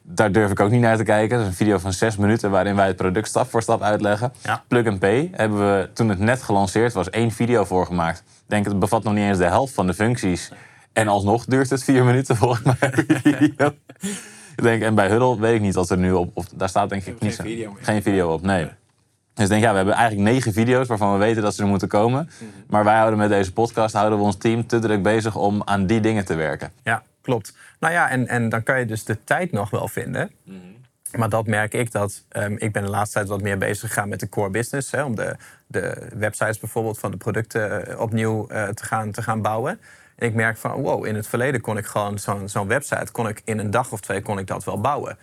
Daar 0.02 0.32
durf 0.32 0.50
ik 0.50 0.60
ook 0.60 0.70
niet 0.70 0.80
naar 0.80 0.96
te 0.96 1.02
kijken. 1.02 1.36
Dat 1.36 1.40
is 1.46 1.50
een 1.52 1.56
video 1.56 1.78
van 1.78 1.92
zes 1.92 2.16
minuten 2.16 2.50
waarin 2.50 2.76
wij 2.76 2.86
het 2.86 2.96
product 2.96 3.28
stap 3.28 3.50
voor 3.50 3.62
stap 3.62 3.82
uitleggen. 3.82 4.32
Ja. 4.42 4.64
Plug 4.68 4.86
and 4.86 4.98
Pay 4.98 5.30
hebben 5.32 5.58
we 5.58 5.90
toen 5.92 6.08
het 6.08 6.18
net 6.18 6.42
gelanceerd 6.42 6.92
was 6.92 7.10
één 7.10 7.30
video 7.30 7.64
voor 7.64 7.86
gemaakt. 7.86 8.18
Ik 8.18 8.24
denk 8.46 8.64
het 8.64 8.78
bevat 8.78 9.02
nog 9.02 9.14
niet 9.14 9.24
eens 9.24 9.38
de 9.38 9.44
helft 9.44 9.74
van 9.74 9.86
de 9.86 9.94
functies. 9.94 10.52
En 10.92 11.08
alsnog 11.08 11.44
duurt 11.44 11.70
het 11.70 11.84
vier 11.84 12.04
minuten 12.04 12.36
volgens 12.36 12.62
mij. 12.62 12.90
ik 14.56 14.62
denk, 14.62 14.82
en 14.82 14.94
bij 14.94 15.08
Huddle 15.08 15.38
weet 15.40 15.54
ik 15.54 15.60
niet 15.60 15.74
wat 15.74 15.90
er 15.90 15.98
nu 15.98 16.12
op. 16.12 16.30
Of, 16.34 16.46
daar 16.54 16.68
staat 16.68 16.88
denk 16.88 17.04
ik 17.04 17.20
niet 17.20 17.34
zo- 17.34 17.42
video 17.42 17.72
meer. 17.72 17.84
geen 17.84 18.02
video 18.02 18.32
op. 18.32 18.42
Nee. 18.42 18.68
Dus 19.38 19.46
ik 19.46 19.52
denk, 19.52 19.62
ja, 19.62 19.70
we 19.70 19.76
hebben 19.76 19.94
eigenlijk 19.94 20.30
negen 20.30 20.52
video's 20.52 20.88
waarvan 20.88 21.12
we 21.12 21.18
weten 21.18 21.42
dat 21.42 21.54
ze 21.54 21.62
er 21.62 21.68
moeten 21.68 21.88
komen. 21.88 22.30
Maar 22.66 22.84
wij 22.84 22.96
houden 22.96 23.18
met 23.18 23.28
deze 23.28 23.52
podcast 23.52 23.94
houden 23.94 24.18
we 24.18 24.24
ons 24.24 24.36
team 24.36 24.66
te 24.66 24.78
druk 24.78 25.02
bezig 25.02 25.36
om 25.36 25.62
aan 25.64 25.86
die 25.86 26.00
dingen 26.00 26.24
te 26.24 26.34
werken. 26.34 26.72
Ja, 26.82 27.02
klopt. 27.22 27.56
Nou 27.80 27.92
ja, 27.92 28.10
en, 28.10 28.28
en 28.28 28.48
dan 28.48 28.62
kan 28.62 28.78
je 28.78 28.86
dus 28.86 29.04
de 29.04 29.24
tijd 29.24 29.52
nog 29.52 29.70
wel 29.70 29.88
vinden. 29.88 30.30
Maar 31.16 31.28
dat 31.28 31.46
merk 31.46 31.74
ik 31.74 31.92
dat. 31.92 32.24
ehm, 32.28 32.54
ik 32.58 32.72
ben 32.72 32.82
de 32.82 32.88
laatste 32.88 33.14
tijd 33.16 33.28
wat 33.28 33.42
meer 33.42 33.58
bezig 33.58 33.88
gegaan 33.88 34.08
met 34.08 34.20
de 34.20 34.28
core 34.28 34.50
business. 34.50 34.90
Hè, 34.90 35.02
om 35.04 35.14
de, 35.14 35.36
de 35.66 36.08
websites 36.14 36.58
bijvoorbeeld 36.58 36.98
van 36.98 37.10
de 37.10 37.16
producten 37.16 37.86
eh, 37.86 38.00
opnieuw 38.00 38.48
eh, 38.48 38.68
te, 38.68 38.84
gaan, 38.84 39.10
te 39.10 39.22
gaan 39.22 39.42
bouwen. 39.42 39.80
En 40.16 40.26
ik 40.26 40.34
merk 40.34 40.56
van, 40.56 40.70
wow, 40.70 41.06
in 41.06 41.14
het 41.14 41.26
verleden 41.26 41.60
kon 41.60 41.76
ik 41.76 41.86
gewoon 41.86 42.18
zo'n 42.18 42.48
zo'n 42.48 42.66
website... 42.66 43.12
kon 43.12 43.28
ik 43.28 43.42
in 43.44 43.58
een 43.58 43.70
dag 43.70 43.92
of 43.92 44.00
twee 44.00 44.22
kon 44.22 44.38
ik 44.38 44.46
dat 44.46 44.64
wel 44.64 44.80
bouwen. 44.80 45.18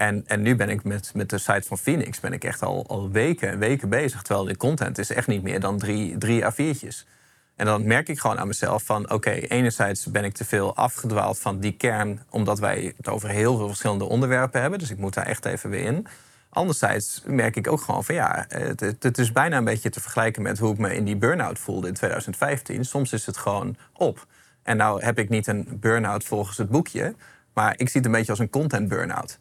En, 0.00 0.24
en 0.26 0.42
nu 0.42 0.56
ben 0.56 0.68
ik 0.68 0.84
met, 0.84 1.10
met 1.14 1.30
de 1.30 1.38
site 1.38 1.62
van 1.62 1.78
Phoenix 1.78 2.20
ben 2.20 2.32
ik 2.32 2.44
echt 2.44 2.62
al, 2.62 2.84
al 2.86 3.10
weken 3.10 3.48
en 3.48 3.58
weken 3.58 3.88
bezig. 3.88 4.22
Terwijl 4.22 4.46
de 4.46 4.56
content 4.56 4.98
is 4.98 5.10
echt 5.10 5.26
niet 5.26 5.42
meer 5.42 5.60
dan 5.60 5.78
drie, 5.78 6.18
drie 6.18 6.42
A4'tjes. 6.42 7.08
En 7.56 7.66
dan 7.66 7.86
merk 7.86 8.08
ik 8.08 8.18
gewoon 8.18 8.38
aan 8.38 8.46
mezelf 8.46 8.82
van... 8.82 9.10
oké, 9.10 9.30
enerzijds 9.30 10.06
ben 10.06 10.24
ik 10.24 10.34
te 10.34 10.44
veel 10.44 10.76
afgedwaald 10.76 11.38
van 11.38 11.60
die 11.60 11.72
kern... 11.72 12.20
omdat 12.30 12.58
wij 12.58 12.92
het 12.96 13.08
over 13.08 13.28
heel 13.28 13.56
veel 13.56 13.66
verschillende 13.66 14.04
onderwerpen 14.04 14.60
hebben. 14.60 14.78
Dus 14.78 14.90
ik 14.90 14.98
moet 14.98 15.14
daar 15.14 15.26
echt 15.26 15.44
even 15.44 15.70
weer 15.70 15.84
in. 15.84 16.06
Anderzijds 16.50 17.22
merk 17.26 17.56
ik 17.56 17.66
ook 17.66 17.80
gewoon 17.80 18.04
van 18.04 18.14
ja... 18.14 18.44
het, 18.48 18.80
het, 19.00 19.18
is 19.18 19.32
bijna 19.32 19.56
een 19.56 19.64
beetje 19.64 19.90
te 19.90 20.00
vergelijken 20.00 20.42
met 20.42 20.58
hoe 20.58 20.72
ik 20.72 20.78
me 20.78 20.94
in 20.94 21.04
die 21.04 21.16
burn-out 21.16 21.58
voelde 21.58 21.88
in 21.88 21.94
2015. 21.94 22.84
Soms 22.84 23.12
is 23.12 23.26
het 23.26 23.36
gewoon 23.36 23.76
op. 23.92 24.26
En 24.62 24.76
nou 24.76 25.02
heb 25.02 25.18
ik 25.18 25.28
niet 25.28 25.46
een 25.46 25.66
burn-out 25.80 26.24
volgens 26.24 26.56
het 26.56 26.68
boekje... 26.68 27.14
maar 27.52 27.72
ik 27.76 27.88
zie 27.88 28.00
het 28.00 28.04
een 28.04 28.16
beetje 28.16 28.30
als 28.30 28.40
een 28.40 28.50
content 28.50 28.88
burn-out. 28.88 29.38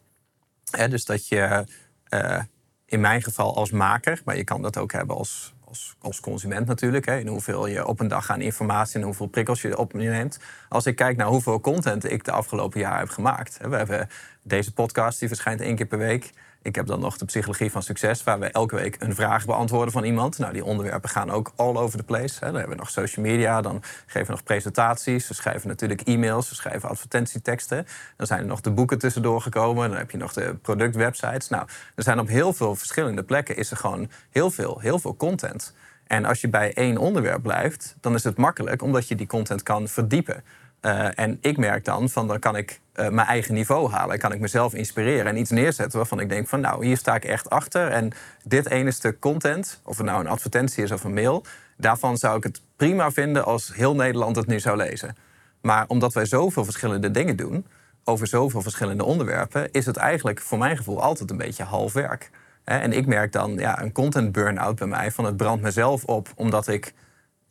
Dus 0.72 1.06
dat 1.06 1.28
je... 1.28 1.66
eh, 2.04 2.42
in 2.90 3.00
mijn 3.00 3.22
geval 3.22 3.56
als 3.56 3.72
maker, 3.72 4.22
maar 4.26 4.38
je 4.38 4.44
kan 4.44 4.62
dat 4.62 4.78
ook 4.78 4.92
hebben 4.92 5.16
als, 5.16 5.54
als, 5.70 5.96
als 6.02 6.20
consument 6.20 6.68
natuurlijk. 6.68 7.06
Hè, 7.06 7.18
in 7.18 7.28
hoeveel 7.28 7.68
je 7.68 7.88
op 7.88 8.00
een 8.00 8.08
dag 8.08 8.30
aan 8.30 8.42
informatie 8.42 9.00
en 9.00 9.06
hoeveel 9.06 9.28
prikkels 9.28 9.62
je 9.62 9.78
op 9.78 9.92
je 9.92 9.98
neemt. 9.98 10.40
Als 10.70 10.86
ik 10.86 10.96
kijk 10.96 11.18
naar 11.18 11.28
hoeveel 11.28 11.62
content 11.62 12.12
ik 12.12 12.24
de 12.24 12.32
afgelopen 12.32 12.80
jaar 12.80 13.00
heb 13.00 13.10
gemaakt. 13.10 13.58
Hè, 13.62 13.70
we 13.70 13.76
hebben 13.76 14.10
deze 14.42 14.74
podcast, 14.74 15.20
die 15.20 15.28
verschijnt 15.28 15.62
één 15.62 15.76
keer 15.76 15.86
per 15.86 15.98
week. 15.98 16.32
Ik 16.62 16.76
heb 16.76 16.86
dan 16.86 17.00
nog 17.00 17.18
de 17.18 17.26
psychologie 17.26 17.72
van 17.72 17.84
succes, 17.84 18.24
waar 18.24 18.40
we 18.40 18.46
elke 18.46 18.76
week 18.76 18.96
een 19.00 19.16
vraag 19.16 19.46
beantwoorden 19.46 19.92
van 19.92 20.04
iemand. 20.04 20.38
Nou, 20.38 20.54
die 20.54 20.66
onderwerpen 20.66 21.10
gaan 21.10 21.32
ook 21.32 21.52
all 21.56 21.76
over 21.76 21.98
the 21.98 22.04
place. 22.04 22.40
Hè. 22.40 22.46
Dan 22.46 22.56
hebben 22.56 22.76
we 22.76 22.82
nog 22.82 22.90
social 22.90 23.26
media, 23.26 23.62
dan 23.62 23.82
geven 24.06 24.26
we 24.26 24.32
nog 24.32 24.44
presentaties. 24.44 25.28
We 25.28 25.34
schrijven 25.34 25.68
natuurlijk 25.68 26.02
e-mails, 26.02 26.50
we 26.50 26.56
schrijven 26.56 26.90
advertentieteksten. 26.90 27.86
Dan 28.18 28.28
zijn 28.28 28.40
er 28.40 28.46
nog 28.46 28.62
de 28.62 28.72
boeken 28.72 29.00
tussendoor 29.00 29.42
gekomen. 29.42 29.90
Dan 29.90 29.98
heb 29.98 30.12
je 30.12 30.18
nog 30.18 30.34
de 30.34 30.56
productwebsites. 30.62 31.50
Nou, 31.50 31.68
er 31.96 32.04
zijn 32.04 32.20
op 32.20 32.28
heel 32.28 32.54
veel 32.54 32.76
verschillende 32.76 33.24
plekken 33.24 33.58
is 33.58 33.72
er 33.72 33.78
gewoon 33.78 34.10
heel 34.30 34.52
veel, 34.52 34.80
heel 34.80 35.00
veel 35.00 35.16
content. 35.16 35.69
En 36.10 36.26
als 36.26 36.42
je 36.42 36.48
bij 36.48 36.74
één 36.74 36.98
onderwerp 36.98 37.42
blijft, 37.42 37.96
dan 38.02 38.14
is 38.14 38.24
het 38.24 38.38
makkelijk 38.38 38.82
omdat 38.82 39.08
je 39.08 39.16
die 39.16 39.28
content 39.28 39.64
kan 39.64 39.88
verdiepen. 39.88 40.44
Uh, 40.82 41.20
en 41.20 41.38
ik 41.42 41.58
merk 41.58 41.86
dan 41.86 42.10
van 42.10 42.28
dan 42.28 42.40
kan 42.40 42.56
ik 42.56 42.80
uh, 42.96 43.10
mijn 43.10 43.28
eigen 43.28 43.54
niveau 43.54 43.92
halen. 43.92 44.20
Kan 44.20 44.32
ik 44.32 44.40
mezelf 44.40 44.74
inspireren 44.74 45.26
en 45.26 45.38
iets 45.38 45.50
neerzetten 45.50 45.98
waarvan 45.98 46.20
ik 46.20 46.30
denk 46.30 46.48
van 46.48 46.60
nou, 46.62 46.86
hier 46.86 46.98
sta 46.98 47.16
ik 47.16 47.26
echt 47.26 47.50
achter. 47.50 47.92
En 47.92 48.12
dit 48.44 48.70
ene 48.70 48.92
stuk 48.92 49.20
content, 49.20 49.82
of 49.84 49.98
het 49.98 50.06
nou 50.06 50.20
een 50.20 50.28
advertentie 50.28 50.84
is 50.84 50.92
of 50.92 51.04
een 51.04 51.14
mail, 51.14 51.46
daarvan 51.78 52.18
zou 52.18 52.38
ik 52.38 52.44
het 52.44 52.62
prima 52.76 53.12
vinden 53.12 53.46
als 53.46 53.72
heel 53.76 53.96
Nederland 53.96 54.36
het 54.36 54.48
nu 54.48 54.60
zou 54.60 54.78
lezen. 54.78 55.16
Maar 55.62 55.86
omdat 55.88 56.14
wij 56.14 56.26
zoveel 56.26 56.64
verschillende 56.64 57.12
dingen 57.12 57.36
doen, 57.36 57.66
over 58.04 58.28
zoveel 58.28 58.62
verschillende 58.62 59.04
onderwerpen, 59.06 59.72
is 59.72 59.86
het 59.86 59.98
eigenlijk 59.98 60.42
voor 60.42 60.58
mijn 60.58 60.78
gevoel 60.78 61.02
altijd 61.02 61.32
een 61.32 61.38
beetje 61.38 61.64
half 61.64 61.94
werk. 61.94 62.30
En 62.70 62.94
ik 62.94 63.06
merk 63.06 63.32
dan 63.32 63.56
ja, 63.56 63.82
een 63.82 63.92
content 63.92 64.32
burn-out 64.32 64.76
bij 64.76 64.88
mij 64.88 65.12
van 65.12 65.26
het 65.26 65.38
brandt 65.38 65.62
mezelf 65.62 66.04
op 66.04 66.30
omdat 66.36 66.68
ik 66.68 66.94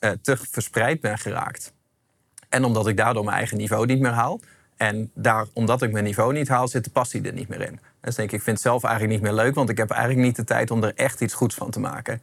uh, 0.01 0.11
te 0.11 0.37
verspreid 0.37 1.01
ben 1.01 1.19
geraakt. 1.19 1.73
En 2.49 2.65
omdat 2.65 2.87
ik 2.87 2.97
daardoor 2.97 3.25
mijn 3.25 3.37
eigen 3.37 3.57
niveau 3.57 3.87
niet 3.87 4.01
meer 4.01 4.11
haal. 4.11 4.41
En 4.77 5.11
daar, 5.15 5.47
omdat 5.53 5.83
ik 5.83 5.93
mijn 5.93 6.05
niveau 6.05 6.33
niet 6.33 6.49
haal, 6.49 6.69
zit 6.69 6.85
de 6.85 6.91
passie 6.91 7.23
er 7.23 7.33
niet 7.33 7.49
meer 7.49 7.61
in. 7.61 7.81
Dus 8.01 8.15
denk 8.15 8.29
ik, 8.29 8.39
ik 8.39 8.43
vind 8.43 8.57
het 8.57 8.67
zelf 8.67 8.85
eigenlijk 8.85 9.15
niet 9.15 9.23
meer 9.23 9.33
leuk, 9.33 9.55
want 9.55 9.69
ik 9.69 9.77
heb 9.77 9.91
eigenlijk 9.91 10.27
niet 10.27 10.37
de 10.37 10.45
tijd 10.45 10.71
om 10.71 10.83
er 10.83 10.93
echt 10.95 11.21
iets 11.21 11.35
goeds 11.35 11.55
van 11.55 11.71
te 11.71 11.81
maken. 11.81 12.23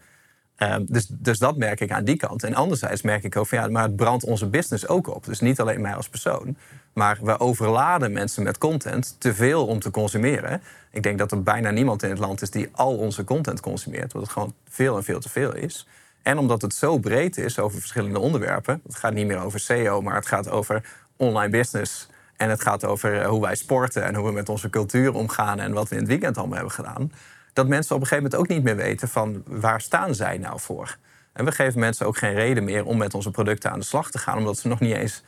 Uh, 0.58 0.76
dus, 0.82 1.08
dus 1.10 1.40
dat 1.40 1.58
merk 1.58 1.80
ik 1.80 1.92
aan 1.92 2.04
die 2.04 2.18
kant. 2.18 2.44
En 2.44 2.54
anderzijds 2.54 3.02
merk 3.02 3.24
ik 3.24 3.36
ook 3.36 3.48
van 3.48 3.58
ja, 3.58 3.68
maar 3.68 3.84
het 3.84 3.96
brandt 3.96 4.24
onze 4.24 4.48
business 4.48 4.88
ook 4.88 5.16
op. 5.16 5.26
Dus 5.26 5.40
niet 5.40 5.60
alleen 5.60 5.82
mij 5.82 5.96
als 5.96 6.10
persoon, 6.10 6.58
maar 6.96 7.20
we 7.22 7.40
overladen 7.40 8.12
mensen 8.12 8.44
met 8.44 8.58
content 8.58 9.16
te 9.20 9.34
veel 9.34 9.68
om 9.68 9.80
te 9.80 9.92
consumeren. 9.92 10.62
Ik 10.92 11.04
denk 11.04 11.18
dat 11.18 11.32
er 11.32 11.44
bijna 11.44 11.70
niemand 11.70 12.04
in 12.04 12.10
het 12.10 12.20
land 12.20 12.42
is 12.42 12.50
die 12.50 12.70
al 12.72 12.98
onze 12.98 13.24
content 13.24 13.60
consumeert, 13.60 14.14
omdat 14.14 14.22
het 14.22 14.32
gewoon 14.32 14.54
veel 14.70 14.98
en 14.98 15.04
veel 15.04 15.20
te 15.20 15.30
veel 15.30 15.56
is. 15.56 15.88
En 16.22 16.38
omdat 16.38 16.62
het 16.62 16.74
zo 16.74 16.98
breed 16.98 17.38
is 17.38 17.60
over 17.60 17.80
verschillende 17.80 18.20
onderwerpen. 18.20 18.82
Het 18.84 18.96
gaat 18.96 19.14
niet 19.14 19.28
meer 19.28 19.40
over 19.40 19.60
SEO, 19.60 20.02
maar 20.02 20.16
het 20.16 20.28
gaat 20.28 20.50
over 20.50 20.84
online 21.16 21.50
business. 21.52 22.08
En 22.38 22.50
het 22.50 22.62
gaat 22.62 22.86
over 22.86 23.22
eh, 23.22 23.28
hoe 23.28 23.42
wij 23.42 23.56
sporten 23.56 24.04
en 24.04 24.16
hoe 24.16 24.26
we 24.26 24.32
met 24.32 24.50
onze 24.50 24.70
cultuur 24.70 25.14
omgaan 25.14 25.60
en 25.60 25.74
wat 25.74 25.90
we 25.90 25.96
in 25.96 26.02
het 26.02 26.10
weekend 26.10 26.38
allemaal 26.38 26.56
hebben 26.56 26.74
gedaan. 26.74 27.12
Dat 27.54 27.68
mensen 27.68 27.96
op 27.96 28.02
een 28.02 28.08
gegeven 28.08 28.32
moment 28.32 28.42
ook 28.42 28.56
niet 28.56 28.64
meer 28.64 28.86
weten 28.86 29.08
van 29.08 29.44
waar 29.46 29.82
staan 29.82 30.16
zij 30.16 30.38
nou 30.38 30.60
voor. 30.60 30.98
En 31.34 31.46
we 31.46 31.52
geven 31.52 31.80
mensen 31.80 32.06
ook 32.06 32.18
geen 32.18 32.34
reden 32.34 32.64
meer 32.64 32.86
om 32.86 32.98
met 32.98 33.14
onze 33.14 33.32
producten 33.32 33.72
aan 33.72 33.80
de 33.80 33.86
slag 33.86 34.12
te 34.12 34.18
gaan, 34.18 34.38
omdat 34.38 34.58
ze 34.58 34.68
nog 34.68 34.80
niet 34.80 34.96
eens 34.96 35.24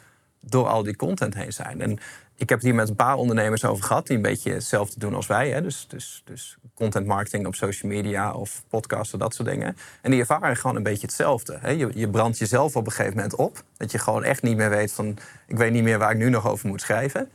door 0.50 0.68
al 0.68 0.84
die 0.84 0.96
content 0.96 1.34
heen 1.34 1.54
zijn. 1.54 1.82
En 1.82 1.92
ik 2.36 2.50
heb 2.50 2.58
het 2.58 2.68
hier 2.68 2.76
met 2.76 2.90
een 2.90 2.96
paar 2.96 3.16
ondernemers 3.16 3.66
over 3.66 3.84
gehad 3.84 4.08
die 4.08 4.16
een 4.16 4.22
beetje 4.22 4.54
hetzelfde 4.54 5.00
doen 5.00 5.16
als 5.16 5.28
wij. 5.28 5.50
Hè? 5.50 5.62
Dus, 5.62 5.86
dus, 5.88 6.22
dus 6.26 6.58
content 6.74 7.06
marketing 7.08 7.46
op 7.46 7.56
social 7.56 7.92
media 7.92 8.34
of 8.34 8.64
podcasten, 8.70 9.20
dat 9.20 9.34
soort 9.34 9.50
dingen. 9.50 9.78
En 10.02 10.12
die 10.12 10.20
ervaren 10.20 10.58
gewoon 10.58 10.76
een 10.76 10.84
beetje 10.84 11.06
hetzelfde. 11.06 11.58
Hè? 11.62 11.70
Je, 11.70 11.90
je 11.94 12.32
jezelf 12.32 12.76
op 12.76 12.86
een 12.86 12.92
gegeven 12.92 13.16
moment 13.16 13.36
op. 13.36 13.64
Dat 13.78 13.92
je 13.92 14.00
gewoon 14.00 14.24
echt 14.24 14.42
niet 14.42 14.58
meer 14.58 14.70
weet 14.70 14.92
van, 14.92 15.18
ik 15.48 15.58
weet 15.58 15.72
niet 15.72 15.84
meer 15.84 15.98
waar 15.98 16.12
ik 16.12 16.18
nu 16.18 16.30
nog 16.30 16.48
over 16.48 16.68
moet 16.68 16.82
schrijven. 16.82 17.30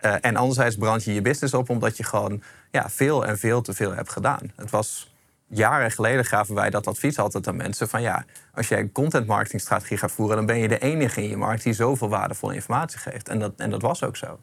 Uh, 0.00 0.14
en 0.20 0.36
anderzijds 0.36 0.76
brand 0.76 1.04
je 1.04 1.14
je 1.14 1.22
business 1.22 1.54
op 1.54 1.68
omdat 1.68 1.96
je 1.96 2.04
gewoon 2.04 2.42
ja, 2.70 2.90
veel 2.90 3.26
en 3.26 3.38
veel 3.38 3.62
te 3.62 3.74
veel 3.74 3.94
hebt 3.94 4.10
gedaan. 4.10 4.52
Het 4.56 4.70
was 4.70 5.13
jaren 5.48 5.90
geleden 5.90 6.24
gaven 6.24 6.54
wij 6.54 6.70
dat 6.70 6.86
advies 6.86 7.18
altijd 7.18 7.48
aan 7.48 7.56
mensen 7.56 7.88
van 7.88 8.02
ja, 8.02 8.24
als 8.54 8.68
jij 8.68 8.80
een 8.80 8.92
content 8.92 9.26
marketing 9.26 9.60
strategie 9.60 9.96
gaat 9.96 10.12
voeren, 10.12 10.36
dan 10.36 10.46
ben 10.46 10.58
je 10.58 10.68
de 10.68 10.78
enige 10.78 11.22
in 11.22 11.28
je 11.28 11.36
markt 11.36 11.62
die 11.62 11.72
zoveel 11.72 12.08
waardevolle 12.08 12.54
informatie 12.54 12.98
geeft. 12.98 13.28
En 13.28 13.38
dat, 13.38 13.52
en 13.56 13.70
dat 13.70 13.82
was 13.82 14.02
ook 14.02 14.16
zo. 14.16 14.38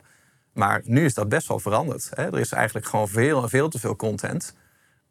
Maar 0.54 0.82
nu 0.84 1.06
is 1.06 1.14
dat 1.14 1.30
best 1.30 1.48
wel 1.48 1.60
veranderd. 1.60 2.10
Hè? 2.14 2.26
Er 2.26 2.40
is 2.40 2.52
eigenlijk 2.52 2.86
gewoon 2.86 3.08
veel 3.08 3.44
en 3.44 3.50
veel 3.50 3.70
te 3.70 3.80
veel 3.80 3.96
content. 3.96 4.56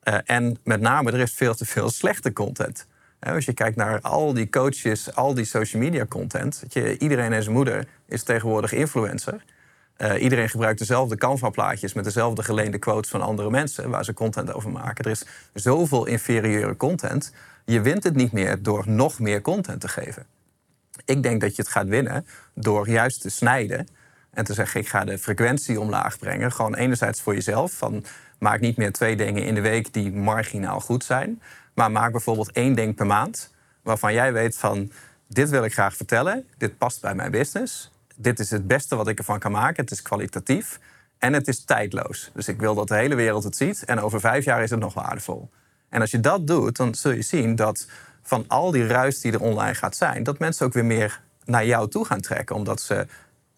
Uh, 0.04 0.18
en 0.24 0.58
met 0.64 0.80
name, 0.80 1.12
er 1.12 1.20
is 1.20 1.32
veel 1.32 1.54
te 1.54 1.66
veel 1.66 1.90
slechte 1.90 2.32
content. 2.32 2.86
Als 3.20 3.44
je 3.44 3.52
kijkt 3.52 3.76
naar 3.76 4.00
al 4.00 4.34
die 4.34 4.50
coaches, 4.50 5.14
al 5.14 5.34
die 5.34 5.44
social 5.44 5.82
media 5.82 6.06
content. 6.06 6.62
Je, 6.68 6.98
iedereen 6.98 7.32
en 7.32 7.42
zijn 7.42 7.54
moeder 7.54 7.86
is 8.06 8.22
tegenwoordig 8.22 8.72
influencer. 8.72 9.44
Uh, 10.02 10.22
iedereen 10.22 10.48
gebruikt 10.48 10.78
dezelfde 10.78 11.16
Canva-plaatjes 11.16 11.92
met 11.92 12.04
dezelfde 12.04 12.42
geleende 12.42 12.78
quotes 12.78 13.10
van 13.10 13.20
andere 13.20 13.50
mensen 13.50 13.90
waar 13.90 14.04
ze 14.04 14.12
content 14.12 14.52
over 14.52 14.70
maken. 14.70 15.04
Er 15.04 15.10
is 15.10 15.24
zoveel 15.54 16.06
inferieure 16.06 16.76
content. 16.76 17.32
Je 17.64 17.80
wint 17.80 18.04
het 18.04 18.14
niet 18.14 18.32
meer 18.32 18.62
door 18.62 18.84
nog 18.86 19.18
meer 19.18 19.40
content 19.40 19.80
te 19.80 19.88
geven. 19.88 20.26
Ik 21.04 21.22
denk 21.22 21.40
dat 21.40 21.56
je 21.56 21.62
het 21.62 21.70
gaat 21.70 21.86
winnen 21.86 22.26
door 22.54 22.88
juist 22.88 23.20
te 23.20 23.28
snijden 23.28 23.88
en 24.30 24.44
te 24.44 24.54
zeggen: 24.54 24.80
ik 24.80 24.88
ga 24.88 25.04
de 25.04 25.18
frequentie 25.18 25.80
omlaag 25.80 26.18
brengen. 26.18 26.52
Gewoon 26.52 26.74
enerzijds 26.74 27.20
voor 27.20 27.34
jezelf. 27.34 27.72
Van, 27.72 28.04
maak 28.38 28.60
niet 28.60 28.76
meer 28.76 28.92
twee 28.92 29.16
dingen 29.16 29.44
in 29.44 29.54
de 29.54 29.60
week 29.60 29.92
die 29.92 30.12
marginaal 30.12 30.80
goed 30.80 31.04
zijn. 31.04 31.42
Maar 31.74 31.90
maak 31.90 32.12
bijvoorbeeld 32.12 32.52
één 32.52 32.74
ding 32.74 32.94
per 32.94 33.06
maand. 33.06 33.54
Waarvan 33.82 34.12
jij 34.12 34.32
weet 34.32 34.56
van 34.56 34.92
dit 35.26 35.50
wil 35.50 35.64
ik 35.64 35.72
graag 35.72 35.96
vertellen. 35.96 36.46
Dit 36.58 36.78
past 36.78 37.00
bij 37.00 37.14
mijn 37.14 37.30
business 37.30 37.90
dit 38.22 38.38
is 38.38 38.50
het 38.50 38.66
beste 38.66 38.96
wat 38.96 39.08
ik 39.08 39.18
ervan 39.18 39.38
kan 39.38 39.52
maken. 39.52 39.82
Het 39.82 39.92
is 39.92 40.02
kwalitatief 40.02 40.78
en 41.18 41.32
het 41.32 41.48
is 41.48 41.64
tijdloos. 41.64 42.30
Dus 42.34 42.48
ik 42.48 42.60
wil 42.60 42.74
dat 42.74 42.88
de 42.88 42.94
hele 42.94 43.14
wereld 43.14 43.44
het 43.44 43.56
ziet 43.56 43.84
en 43.84 44.00
over 44.00 44.20
vijf 44.20 44.44
jaar 44.44 44.62
is 44.62 44.70
het 44.70 44.80
nog 44.80 44.94
waardevol. 44.94 45.50
En 45.88 46.00
als 46.00 46.10
je 46.10 46.20
dat 46.20 46.46
doet, 46.46 46.76
dan 46.76 46.94
zul 46.94 47.12
je 47.12 47.22
zien 47.22 47.56
dat 47.56 47.88
van 48.22 48.44
al 48.48 48.70
die 48.70 48.86
ruis 48.86 49.20
die 49.20 49.32
er 49.32 49.40
online 49.40 49.74
gaat 49.74 49.96
zijn, 49.96 50.22
dat 50.22 50.38
mensen 50.38 50.66
ook 50.66 50.72
weer 50.72 50.84
meer 50.84 51.20
naar 51.44 51.66
jou 51.66 51.88
toe 51.88 52.04
gaan 52.04 52.20
trekken. 52.20 52.56
Omdat 52.56 52.80
ze 52.80 53.06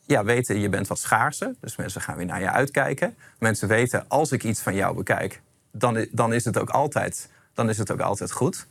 ja, 0.06 0.24
weten, 0.24 0.60
je 0.60 0.68
bent 0.68 0.86
wat 0.86 0.98
schaarser. 0.98 1.54
Dus 1.60 1.76
mensen 1.76 2.00
gaan 2.00 2.16
weer 2.16 2.26
naar 2.26 2.40
je 2.40 2.50
uitkijken. 2.50 3.16
Mensen 3.38 3.68
weten, 3.68 4.04
als 4.08 4.32
ik 4.32 4.44
iets 4.44 4.60
van 4.60 4.74
jou 4.74 4.96
bekijk, 4.96 5.40
dan, 5.70 6.06
dan, 6.10 6.32
is, 6.32 6.44
het 6.44 6.58
ook 6.58 6.70
altijd, 6.70 7.28
dan 7.54 7.68
is 7.68 7.78
het 7.78 7.92
ook 7.92 8.00
altijd 8.00 8.32
goed. 8.32 8.66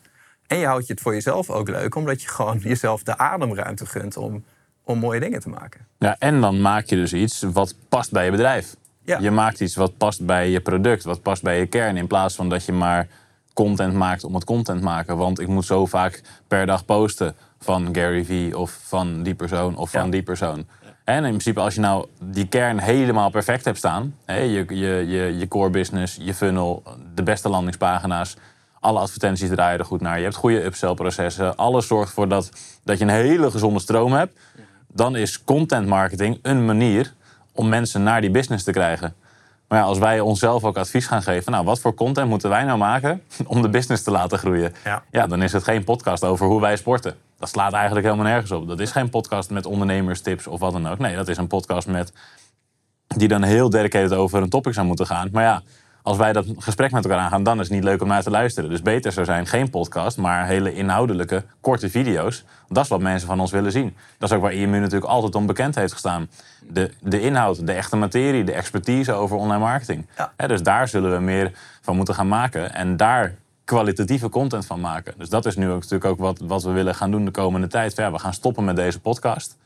En 0.47 0.57
je 0.57 0.65
houdt 0.65 0.87
je 0.87 0.93
het 0.93 1.01
voor 1.01 1.13
jezelf 1.13 1.49
ook 1.49 1.69
leuk, 1.69 1.95
omdat 1.95 2.21
je 2.21 2.27
gewoon 2.27 2.57
jezelf 2.57 3.03
de 3.03 3.17
ademruimte 3.17 3.85
gunt 3.85 4.17
om 4.17 4.43
om 4.91 4.99
mooie 4.99 5.19
dingen 5.19 5.39
te 5.39 5.49
maken. 5.49 5.85
Ja, 5.99 6.15
en 6.19 6.41
dan 6.41 6.61
maak 6.61 6.85
je 6.85 6.95
dus 6.95 7.13
iets 7.13 7.41
wat 7.41 7.75
past 7.89 8.11
bij 8.11 8.25
je 8.25 8.31
bedrijf. 8.31 8.75
Ja. 9.03 9.17
Je 9.19 9.31
maakt 9.31 9.59
iets 9.59 9.75
wat 9.75 9.97
past 9.97 10.25
bij 10.25 10.49
je 10.49 10.59
product, 10.59 11.03
wat 11.03 11.21
past 11.21 11.43
bij 11.43 11.59
je 11.59 11.65
kern. 11.65 11.97
In 11.97 12.07
plaats 12.07 12.35
van 12.35 12.49
dat 12.49 12.65
je 12.65 12.71
maar 12.71 13.07
content 13.53 13.93
maakt 13.93 14.23
om 14.23 14.35
het 14.35 14.43
content 14.43 14.81
maken. 14.81 15.17
Want 15.17 15.39
ik 15.39 15.47
moet 15.47 15.65
zo 15.65 15.85
vaak 15.85 16.21
per 16.47 16.65
dag 16.65 16.85
posten 16.85 17.35
van 17.59 17.89
Gary 17.91 18.25
Vee 18.25 18.57
of 18.57 18.79
van 18.83 19.23
die 19.23 19.35
persoon 19.35 19.75
of 19.75 19.91
van 19.91 20.09
die 20.09 20.23
persoon. 20.23 20.65
En 21.03 21.23
in 21.23 21.29
principe, 21.29 21.59
als 21.59 21.75
je 21.75 21.81
nou 21.81 22.05
die 22.19 22.47
kern 22.47 22.79
helemaal 22.79 23.29
perfect 23.29 23.65
hebt 23.65 23.77
staan, 23.77 24.15
je, 24.25 24.65
je, 24.69 25.05
je, 25.07 25.37
je 25.37 25.47
core 25.47 25.69
business, 25.69 26.17
je 26.21 26.33
funnel, 26.33 26.83
de 27.15 27.23
beste 27.23 27.49
landingspagina's, 27.49 28.35
alle 28.79 28.99
advertenties 28.99 29.49
draaien 29.49 29.79
er 29.79 29.85
goed 29.85 30.01
naar, 30.01 30.17
je 30.17 30.23
hebt 30.23 30.35
goede 30.35 30.63
upsell 30.63 30.93
processen, 30.93 31.55
alles 31.55 31.87
zorgt 31.87 32.07
ervoor 32.07 32.27
dat, 32.27 32.51
dat 32.83 32.97
je 32.97 33.03
een 33.03 33.09
hele 33.09 33.51
gezonde 33.51 33.79
stroom 33.79 34.13
hebt 34.13 34.39
dan 34.93 35.15
is 35.15 35.43
content 35.43 35.87
marketing 35.87 36.39
een 36.41 36.65
manier 36.65 37.13
om 37.51 37.69
mensen 37.69 38.03
naar 38.03 38.21
die 38.21 38.31
business 38.31 38.63
te 38.63 38.71
krijgen. 38.71 39.15
Maar 39.67 39.79
ja, 39.79 39.85
als 39.85 39.97
wij 39.97 40.19
onszelf 40.19 40.63
ook 40.63 40.77
advies 40.77 41.07
gaan 41.07 41.21
geven, 41.21 41.51
nou, 41.51 41.65
wat 41.65 41.79
voor 41.79 41.93
content 41.93 42.29
moeten 42.29 42.49
wij 42.49 42.63
nou 42.63 42.77
maken 42.77 43.21
om 43.45 43.61
de 43.61 43.69
business 43.69 44.03
te 44.03 44.11
laten 44.11 44.37
groeien? 44.37 44.73
Ja. 44.83 45.03
ja, 45.11 45.27
dan 45.27 45.41
is 45.41 45.53
het 45.53 45.63
geen 45.63 45.83
podcast 45.83 46.23
over 46.23 46.45
hoe 46.45 46.61
wij 46.61 46.75
sporten. 46.75 47.15
Dat 47.39 47.49
slaat 47.49 47.73
eigenlijk 47.73 48.05
helemaal 48.05 48.25
nergens 48.25 48.51
op. 48.51 48.67
Dat 48.67 48.79
is 48.79 48.91
geen 48.91 49.09
podcast 49.09 49.49
met 49.49 49.65
ondernemerstips 49.65 50.47
of 50.47 50.59
wat 50.59 50.71
dan 50.71 50.87
ook. 50.87 50.99
Nee, 50.99 51.15
dat 51.15 51.27
is 51.27 51.37
een 51.37 51.47
podcast 51.47 51.87
met 51.87 52.13
die 53.07 53.27
dan 53.27 53.43
heel 53.43 53.69
dedicated 53.69 54.13
over 54.13 54.41
een 54.41 54.49
topic 54.49 54.73
zou 54.73 54.87
moeten 54.87 55.05
gaan. 55.05 55.29
Maar 55.31 55.43
ja, 55.43 55.61
als 56.03 56.17
wij 56.17 56.33
dat 56.33 56.45
gesprek 56.57 56.91
met 56.91 57.03
elkaar 57.03 57.19
aangaan, 57.19 57.43
dan 57.43 57.59
is 57.59 57.67
het 57.67 57.75
niet 57.75 57.83
leuk 57.83 58.01
om 58.01 58.07
naar 58.07 58.23
te 58.23 58.29
luisteren. 58.29 58.69
Dus 58.69 58.81
beter 58.81 59.11
zou 59.11 59.25
zijn 59.25 59.47
geen 59.47 59.69
podcast, 59.69 60.17
maar 60.17 60.45
hele 60.45 60.73
inhoudelijke, 60.73 61.43
korte 61.61 61.89
video's. 61.89 62.43
Dat 62.67 62.83
is 62.83 62.89
wat 62.89 63.01
mensen 63.01 63.27
van 63.27 63.39
ons 63.39 63.51
willen 63.51 63.71
zien. 63.71 63.95
Dat 64.17 64.29
is 64.29 64.35
ook 64.35 64.41
waar 64.41 64.53
IMU 64.53 64.79
natuurlijk 64.79 65.11
altijd 65.11 65.35
onbekend 65.35 65.75
heeft 65.75 65.93
gestaan. 65.93 66.29
De, 66.69 66.91
de 66.99 67.21
inhoud, 67.21 67.67
de 67.67 67.73
echte 67.73 67.95
materie, 67.95 68.43
de 68.43 68.53
expertise 68.53 69.13
over 69.13 69.37
online 69.37 69.59
marketing. 69.59 70.07
dus 70.47 70.63
daar 70.63 70.87
zullen 70.87 71.11
we 71.11 71.19
meer 71.19 71.51
van 71.81 71.95
moeten 71.95 72.15
gaan 72.15 72.27
maken. 72.27 72.73
En 72.73 72.97
daar 72.97 73.35
kwalitatieve 73.63 74.29
content 74.29 74.65
van 74.65 74.79
maken. 74.79 75.13
Dus 75.17 75.29
dat 75.29 75.45
is 75.45 75.55
nu 75.55 75.69
ook, 75.69 75.81
natuurlijk 75.81 76.05
ook 76.05 76.19
wat, 76.19 76.39
wat 76.39 76.63
we 76.63 76.71
willen 76.71 76.95
gaan 76.95 77.11
doen 77.11 77.25
de 77.25 77.31
komende 77.31 77.67
tijd. 77.67 77.95
Ja, 77.95 78.11
we 78.11 78.19
gaan 78.19 78.33
stoppen 78.33 78.63
met 78.63 78.75
deze 78.75 78.99
podcast. 78.99 79.57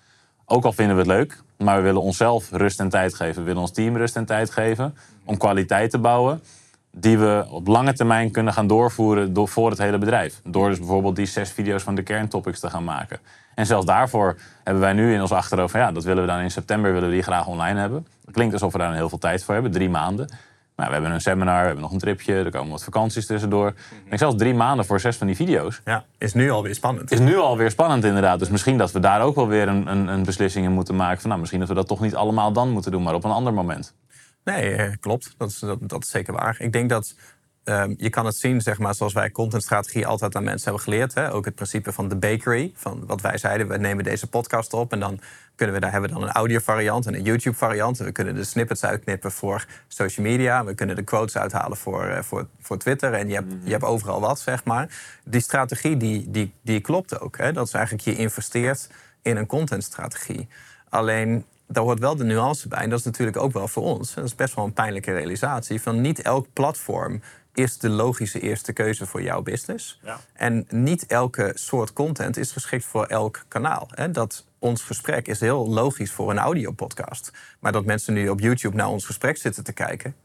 Ook 0.46 0.66
al 0.66 0.74
vinden 0.74 0.96
we 0.96 1.02
het 1.02 1.12
leuk, 1.12 1.42
maar 1.58 1.78
we 1.78 1.82
willen 1.82 2.02
onszelf 2.02 2.52
rust 2.52 2.80
en 2.80 2.90
tijd 2.90 3.14
geven. 3.16 3.36
We 3.36 3.44
willen 3.48 3.62
ons 3.62 3.72
team 3.72 3.98
rust 3.98 4.16
en 4.16 4.26
tijd 4.26 4.52
geven 4.52 4.96
om 5.26 5.38
kwaliteit 5.38 5.90
te 5.90 5.98
bouwen. 6.00 6.42
die 6.98 7.18
we 7.18 7.46
op 7.50 7.68
lange 7.68 7.94
termijn 7.94 8.32
kunnen 8.32 8.54
gaan 8.54 8.68
doorvoeren 8.68 9.34
door, 9.34 9.48
voor 9.48 9.70
het 9.70 9.80
hele 9.80 9.98
bedrijf. 9.98 10.40
Door 10.44 10.70
dus 10.70 10.78
bijvoorbeeld 10.78 11.16
die 11.16 11.26
zes 11.26 11.52
video's 11.52 11.84
van 11.84 11.96
de 11.96 12.02
kerntopics 12.02 12.60
te 12.60 12.70
gaan 12.70 12.84
maken. 12.84 13.20
En 13.56 13.66
zelfs 13.66 13.86
daarvoor 13.86 14.38
hebben 14.64 14.84
wij 14.84 14.94
nu 14.94 15.14
in 15.14 15.22
ons 15.22 15.32
achterhoofd 15.32 15.74
ja, 15.74 15.92
dat 15.92 16.04
willen 16.04 16.24
we 16.24 16.30
dan 16.30 16.40
in 16.40 16.52
september 16.52 16.94
willen 16.94 17.10
we 17.10 17.16
die 17.16 17.24
graag 17.24 17.48
online 17.48 17.80
hebben. 17.80 18.08
Het 18.26 18.34
klinkt 18.34 18.54
alsof 18.54 18.72
we 18.72 18.78
daar 18.78 18.94
heel 18.94 19.10
veel 19.10 19.18
tijd 19.18 19.44
voor 19.44 19.54
hebben, 19.54 19.72
drie 19.72 19.90
maanden. 19.90 20.30
Maar 20.76 20.88
we 20.88 20.94
hebben 20.94 21.12
een 21.12 21.22
seminar, 21.22 21.60
we 21.60 21.66
hebben 21.66 21.84
nog 21.84 21.92
een 21.92 22.00
tripje, 22.00 22.34
er 22.34 22.52
komen 22.52 22.72
wat 22.72 22.84
vakanties 22.84 23.26
tussendoor. 23.26 23.68
Ik 23.68 23.76
denk 24.06 24.18
zelfs 24.18 24.36
drie 24.38 24.54
maanden 24.54 24.86
voor 24.86 25.00
zes 25.00 25.18
van 25.18 25.28
die 25.28 25.36
video's. 25.36 25.82
Ja, 25.86 26.06
is 26.18 26.34
nu 26.34 26.52
alweer 26.52 26.76
spannend. 26.76 27.12
Is 27.12 27.20
nu 27.20 27.38
alweer 27.38 27.72
spannend 27.72 28.04
inderdaad. 28.04 28.40
Dus 28.40 28.50
misschien 28.50 28.78
dat 28.78 28.92
we 28.92 29.00
daar 29.00 29.22
ook 29.22 29.36
wel 29.36 29.48
weer 29.48 29.68
een, 29.68 29.88
een, 29.88 30.08
een 30.08 30.24
beslissing 30.24 30.66
in 30.66 30.72
moeten 30.72 30.96
maken. 30.96 31.20
Van, 31.20 31.28
nou, 31.28 31.40
misschien 31.40 31.60
dat 31.60 31.70
we 31.70 31.76
dat 31.76 31.88
toch 31.88 32.00
niet 32.00 32.16
allemaal 32.16 32.54
dan 32.54 32.70
moeten 32.70 32.92
doen, 32.92 33.04
maar 33.04 33.14
op 33.14 33.24
een 33.24 33.32
ander 33.32 33.54
moment. 33.54 33.96
Nee, 34.44 34.76
eh, 34.76 34.92
klopt. 35.00 35.36
Dat 35.38 35.50
is, 35.50 35.60
dat, 35.60 35.78
dat 35.82 36.04
is 36.04 36.10
zeker 36.10 36.34
waar. 36.34 36.56
Ik 36.60 36.72
denk 36.72 36.90
dat 36.90 37.16
ehm, 37.64 37.94
je 37.98 38.10
kan 38.10 38.26
het 38.26 38.36
zien, 38.36 38.62
zeg 38.62 38.80
maar, 38.80 38.96
zoals 38.96 39.14
wij 39.14 39.32
contentstrategie 39.32 40.08
altijd 40.08 40.36
aan 40.36 40.44
mensen 40.44 40.64
hebben 40.64 40.84
geleerd. 40.84 41.14
Hè? 41.14 41.34
Ook 41.34 41.46
het 41.46 41.56
principe 41.56 41.92
van 41.92 42.08
de 42.08 42.16
bakery. 42.16 42.72
Van 42.76 43.06
wat 43.06 43.22
wij 43.22 43.38
zeiden, 43.38 43.68
we 43.68 43.78
nemen 43.78 44.04
deze 44.04 44.28
podcast 44.28 44.74
op 44.74 44.92
en 44.92 45.00
dan 45.00 45.20
kunnen 45.56 45.76
we, 45.76 45.82
daar 45.82 45.92
hebben 45.92 46.10
we 46.10 46.16
dan 46.16 46.26
een 46.26 46.34
audio 46.34 46.60
variant 46.60 47.06
en 47.06 47.14
een 47.14 47.24
YouTube 47.24 47.56
variant. 47.56 47.98
We 47.98 48.12
kunnen 48.12 48.36
de 48.36 48.44
snippets 48.44 48.84
uitknippen 48.84 49.32
voor 49.32 49.66
social 49.88 50.26
media. 50.26 50.66
We 50.66 50.74
kunnen 50.74 50.96
de 50.96 51.04
quotes 51.04 51.38
uithalen 51.38 51.78
voor, 51.78 52.06
eh, 52.06 52.22
voor, 52.22 52.48
voor 52.62 52.78
Twitter. 52.78 53.14
En 53.14 53.28
je 53.28 53.34
hebt, 53.34 53.54
je 53.64 53.72
hebt 53.72 53.84
overal 53.84 54.20
wat, 54.20 54.40
zeg 54.40 54.64
maar. 54.64 54.90
Die 55.24 55.42
strategie, 55.42 55.98
die, 55.98 56.32
die, 56.32 56.54
die 56.62 56.80
klopt 56.80 57.20
ook. 57.20 57.38
Hè? 57.38 57.54
Dat 57.54 57.68
is 57.68 57.74
eigenlijk, 57.74 58.06
je 58.06 58.16
investeert 58.16 58.90
in 59.22 59.38
een 59.38 59.46
contentstrategie. 59.46 60.48
Alleen 60.90 61.46
daar 61.68 61.84
hoort 61.84 62.00
wel 62.00 62.16
de 62.16 62.24
nuance 62.24 62.68
bij. 62.68 62.80
En 62.80 62.90
dat 62.90 63.00
is 63.00 63.06
natuurlijk 63.06 63.38
ook 63.38 63.54
wel 63.54 63.68
voor 63.68 63.84
ons. 63.84 64.14
Dat 64.14 64.24
is 64.24 64.36
best 64.36 64.56
wel 64.56 64.66
een 64.66 64.74
pijnlijke 64.74 65.12
realisatie. 65.12 65.82
Van 65.82 66.02
niet 66.02 66.22
elk 66.22 66.48
platform 66.54 67.22
is 67.54 67.78
de 67.78 67.90
logische 67.90 68.40
eerste 68.40 68.74
keuze 68.74 69.06
voor 69.06 69.22
jouw 69.22 69.42
business. 69.42 70.00
Ja. 70.04 70.20
En 70.34 70.66
niet 70.70 71.06
elke 71.06 71.52
soort 71.54 71.94
content 71.94 72.38
is 72.38 72.52
geschikt 72.52 72.86
voor 72.86 73.06
elk 73.06 73.46
kanaal. 73.48 73.88
Hè. 73.90 74.12
Dat 74.12 74.46
ons 74.66 74.82
gesprek 74.82 75.28
is 75.28 75.40
heel 75.40 75.70
logisch 75.70 76.12
voor 76.12 76.32
een 76.32 76.38
audiopodcast. 76.38 77.32
Maar 77.60 77.72
dat 77.72 77.86
mensen 77.86 78.14
nu 78.14 78.30
op 78.30 78.40
YouTube 78.40 78.76
naar 78.76 78.90
ons 78.90 79.06
gesprek 79.06 79.38
zitten 79.38 79.64
te 79.64 79.74
kijken 79.74 80.16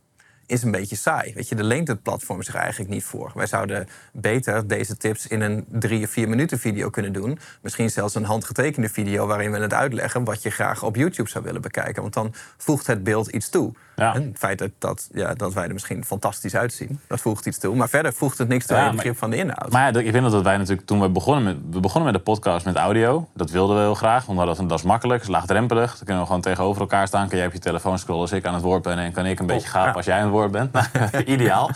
is 0.51 0.63
een 0.63 0.71
beetje 0.71 0.97
saai. 0.97 1.35
Weet 1.35 1.49
je, 1.49 1.55
daar 1.55 1.65
leent 1.65 1.89
het 1.89 2.03
platform 2.03 2.43
zich 2.43 2.55
eigenlijk 2.55 2.91
niet 2.91 3.05
voor. 3.05 3.33
Wij 3.35 3.47
zouden 3.47 3.89
beter 4.13 4.67
deze 4.67 4.97
tips 4.97 5.27
in 5.27 5.41
een 5.41 5.65
drie 5.69 6.05
of 6.05 6.11
vier 6.11 6.29
minuten 6.29 6.59
video 6.59 6.91
kunnen 6.91 7.13
doen. 7.13 7.39
Misschien 7.61 7.91
zelfs 7.91 8.15
een 8.15 8.25
handgetekende 8.25 8.89
video 8.89 9.27
waarin 9.27 9.51
we 9.51 9.59
het 9.59 9.75
uitleggen 9.75 10.25
wat 10.25 10.43
je 10.43 10.51
graag 10.51 10.83
op 10.83 10.97
YouTube 10.97 11.29
zou 11.29 11.45
willen 11.45 11.61
bekijken. 11.61 12.03
Want 12.03 12.15
dan 12.15 12.35
voegt 12.57 12.87
het 12.87 13.05
beeld 13.05 13.29
iets 13.29 13.49
toe. 13.49 13.73
Ja. 13.97 14.15
En 14.15 14.23
het 14.23 14.39
feit 14.39 14.59
dat, 14.59 14.71
dat, 14.79 15.09
ja, 15.13 15.35
dat 15.35 15.53
wij 15.55 15.65
er 15.65 15.73
misschien 15.73 16.05
fantastisch 16.05 16.55
uitzien, 16.55 17.01
dat 17.07 17.21
voegt 17.21 17.47
iets 17.47 17.59
toe. 17.59 17.77
Maar 17.77 17.89
verder 17.89 18.13
voegt 18.13 18.39
het 18.39 18.49
niks 18.49 18.67
toe 18.67 18.77
Ja, 18.77 18.83
aan 18.83 18.89
het 18.89 18.97
begrip 18.97 19.17
van 19.17 19.31
de 19.31 19.37
inhoud. 19.37 19.73
Maar 19.73 19.93
ja, 19.93 20.01
ik 20.01 20.11
vind 20.13 20.31
dat 20.31 20.43
wij 20.43 20.57
natuurlijk 20.57 20.87
toen 20.87 21.01
we 21.01 21.09
begonnen 21.09 21.45
met, 21.45 21.57
we 21.71 21.81
begonnen 21.81 22.13
met 22.13 22.25
de 22.25 22.31
podcast 22.31 22.65
met 22.65 22.77
audio. 22.77 23.29
Dat 23.35 23.51
wilden 23.51 23.77
we 23.77 23.83
heel 23.83 23.95
graag, 23.95 24.29
omdat 24.29 24.57
dat, 24.57 24.69
dat 24.69 24.79
is 24.79 24.85
makkelijk, 24.85 25.23
is 25.23 25.29
laagdrempelig. 25.29 25.97
Dan 25.97 26.05
kunnen 26.05 26.21
we 26.21 26.27
gewoon 26.27 26.41
tegenover 26.41 26.81
elkaar 26.81 27.07
staan. 27.07 27.29
Kan 27.29 27.39
jij 27.39 27.47
op 27.47 27.53
je 27.53 27.59
telefoon 27.59 27.99
scrollen 27.99 28.21
als 28.21 28.33
ik 28.33 28.47
aan 28.47 28.55
het 28.55 28.63
woord 28.63 28.83
ben. 28.83 28.99
En 28.99 29.13
kan 29.13 29.27
ik 29.27 29.41
een 29.41 29.47
beetje 29.47 29.69
gapen 29.69 29.95
als 29.95 30.05
jij 30.05 30.17
aan 30.17 30.23
het 30.23 30.31
woord 30.31 30.39
bent. 30.48 30.72
Nou, 30.72 30.87
Ideaal. 31.24 31.70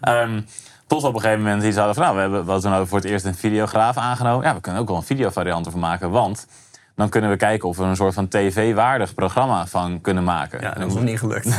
Ehm, 0.00 0.40
tot 0.86 1.02
we 1.02 1.08
op 1.08 1.14
een 1.14 1.20
gegeven 1.20 1.42
moment 1.42 1.62
iets 1.62 1.76
hadden 1.76 1.94
van... 1.94 2.04
Nou, 2.04 2.14
we 2.14 2.20
hebben 2.20 2.44
wat 2.44 2.62
toen 2.62 2.86
voor 2.86 2.98
het 2.98 3.06
eerst 3.06 3.24
een 3.24 3.34
videograaf 3.34 3.96
aangenomen. 3.96 4.46
Ja, 4.46 4.54
we 4.54 4.60
kunnen 4.60 4.80
ook 4.80 4.88
wel 4.88 4.96
een 4.96 5.02
videovariant 5.02 5.66
ervan 5.66 5.80
maken. 5.80 6.10
Want 6.10 6.46
dan 6.96 7.08
kunnen 7.08 7.30
we 7.30 7.36
kijken 7.36 7.68
of 7.68 7.76
we 7.76 7.84
een 7.84 7.96
soort 7.96 8.14
van 8.14 8.28
tv-waardig 8.28 9.14
programma 9.14 9.66
van 9.66 10.00
kunnen 10.00 10.24
maken. 10.24 10.60
ja, 10.60 10.70
dat 10.70 10.86
is 10.86 10.94
nog 10.94 11.02
niet 11.02 11.18
gelukt. 11.18 11.56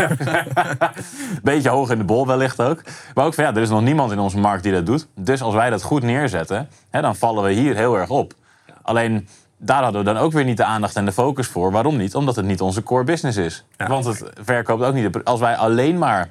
Beetje 1.44 1.70
hoog 1.70 1.90
in 1.90 1.98
de 1.98 2.04
bol 2.04 2.28
wellicht 2.28 2.62
ook. 2.62 2.82
Maar 3.14 3.26
ook 3.26 3.34
van 3.34 3.44
ja, 3.44 3.56
er 3.56 3.62
is 3.62 3.70
nog 3.70 3.82
niemand 3.82 4.12
in 4.12 4.20
onze 4.20 4.38
markt 4.38 4.64
die 4.64 4.72
dat 4.72 4.86
doet. 4.86 5.08
Dus 5.16 5.42
als 5.42 5.54
wij 5.54 5.70
dat 5.70 5.82
goed 5.82 6.04
neerzetten, 6.04 6.70
hè, 6.90 7.02
dan 7.02 7.16
vallen 7.16 7.44
we 7.44 7.52
hier 7.52 7.76
heel 7.76 7.98
erg 7.98 8.10
op. 8.10 8.34
Alleen 8.82 9.28
daar 9.58 9.84
hadden 9.84 10.04
we 10.04 10.14
dan 10.14 10.18
ook 10.18 10.32
weer 10.32 10.44
niet 10.44 10.58
de 10.58 10.64
aandacht 10.64 10.96
en 10.96 11.06
de 11.06 11.12
focus 11.12 11.48
voor. 11.48 11.72
Waarom 11.72 11.98
niet? 11.98 12.16
Omdat 12.16 12.36
het 12.36 12.46
niet 12.46 12.62
onze 12.62 12.84
core 12.84 13.04
business 13.04 13.38
is. 13.38 13.66
Ja. 13.78 13.88
Want 13.88 14.06
het 14.06 14.24
verkoopt 14.44 14.84
ook 14.84 14.94
niet. 14.94 15.24
Als 15.24 15.40
wij 15.40 15.56
alleen 15.56 15.98
maar 15.98 16.30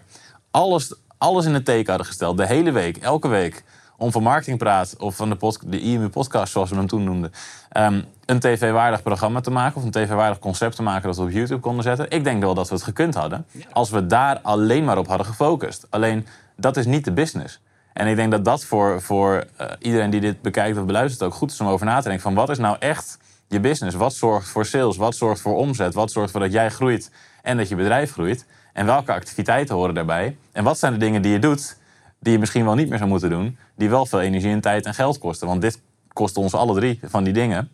alles, 0.54 0.94
alles 1.18 1.44
in 1.44 1.54
het 1.54 1.64
teken 1.64 1.88
hadden 1.88 2.06
gesteld, 2.06 2.36
de 2.36 2.46
hele 2.46 2.72
week, 2.72 2.96
elke 2.96 3.28
week, 3.28 3.64
om 3.96 4.12
van 4.12 4.22
marketing 4.22 4.58
praat 4.58 4.94
of 4.98 5.16
van 5.16 5.28
de, 5.28 5.36
pod, 5.36 5.60
de 5.64 5.80
IMU 5.80 6.08
podcast, 6.08 6.52
zoals 6.52 6.70
we 6.70 6.76
hem 6.76 6.86
toen 6.86 7.04
noemden, 7.04 7.32
ehm, 7.68 8.02
een 8.24 8.40
tv-waardig 8.40 9.02
programma 9.02 9.40
te 9.40 9.50
maken 9.50 9.76
of 9.76 9.82
een 9.82 9.90
tv-waardig 9.90 10.38
concept 10.38 10.76
te 10.76 10.82
maken 10.82 11.06
dat 11.06 11.16
we 11.16 11.22
op 11.22 11.30
YouTube 11.30 11.60
konden 11.60 11.82
zetten. 11.82 12.10
Ik 12.10 12.24
denk 12.24 12.42
wel 12.42 12.54
dat 12.54 12.68
we 12.68 12.74
het 12.74 12.84
gekund 12.84 13.14
hadden 13.14 13.46
als 13.72 13.90
we 13.90 14.06
daar 14.06 14.40
alleen 14.42 14.84
maar 14.84 14.98
op 14.98 15.06
hadden 15.06 15.26
gefocust. 15.26 15.86
Alleen 15.90 16.26
dat 16.56 16.76
is 16.76 16.86
niet 16.86 17.04
de 17.04 17.12
business. 17.12 17.60
En 17.92 18.06
ik 18.06 18.16
denk 18.16 18.30
dat 18.30 18.44
dat 18.44 18.64
voor, 18.64 19.02
voor 19.02 19.44
eh, 19.56 19.66
iedereen 19.78 20.10
die 20.10 20.20
dit 20.20 20.42
bekijkt 20.42 20.78
of 20.78 20.84
beluistert 20.84 21.22
ook 21.22 21.34
goed 21.34 21.50
is 21.50 21.60
om 21.60 21.66
over 21.66 21.86
na 21.86 21.96
te 21.96 22.08
denken 22.08 22.22
van 22.22 22.34
wat 22.34 22.50
is 22.50 22.58
nou 22.58 22.76
echt 22.78 23.18
je 23.48 23.60
business? 23.60 23.96
Wat 23.96 24.14
zorgt 24.14 24.48
voor 24.48 24.66
sales? 24.66 24.96
Wat 24.96 25.14
zorgt 25.14 25.40
voor 25.40 25.56
omzet? 25.56 25.94
Wat 25.94 26.10
zorgt 26.10 26.32
ervoor 26.32 26.46
dat 26.46 26.56
jij 26.56 26.70
groeit 26.70 27.10
en 27.42 27.56
dat 27.56 27.68
je 27.68 27.76
bedrijf 27.76 28.12
groeit? 28.12 28.46
En 28.74 28.86
welke 28.86 29.12
activiteiten 29.12 29.74
horen 29.74 29.94
daarbij? 29.94 30.36
En 30.52 30.64
wat 30.64 30.78
zijn 30.78 30.92
de 30.92 30.98
dingen 30.98 31.22
die 31.22 31.32
je 31.32 31.38
doet 31.38 31.76
die 32.20 32.32
je 32.32 32.38
misschien 32.38 32.64
wel 32.64 32.74
niet 32.74 32.88
meer 32.88 32.98
zou 32.98 33.10
moeten 33.10 33.30
doen, 33.30 33.58
die 33.76 33.88
wel 33.88 34.06
veel 34.06 34.20
energie 34.20 34.52
en 34.52 34.60
tijd 34.60 34.86
en 34.86 34.94
geld 34.94 35.18
kosten? 35.18 35.46
Want 35.46 35.60
dit 35.60 35.80
kost 36.12 36.36
ons 36.36 36.54
alle 36.54 36.74
drie 36.74 37.00
van 37.02 37.24
die 37.24 37.32
dingen. 37.32 37.70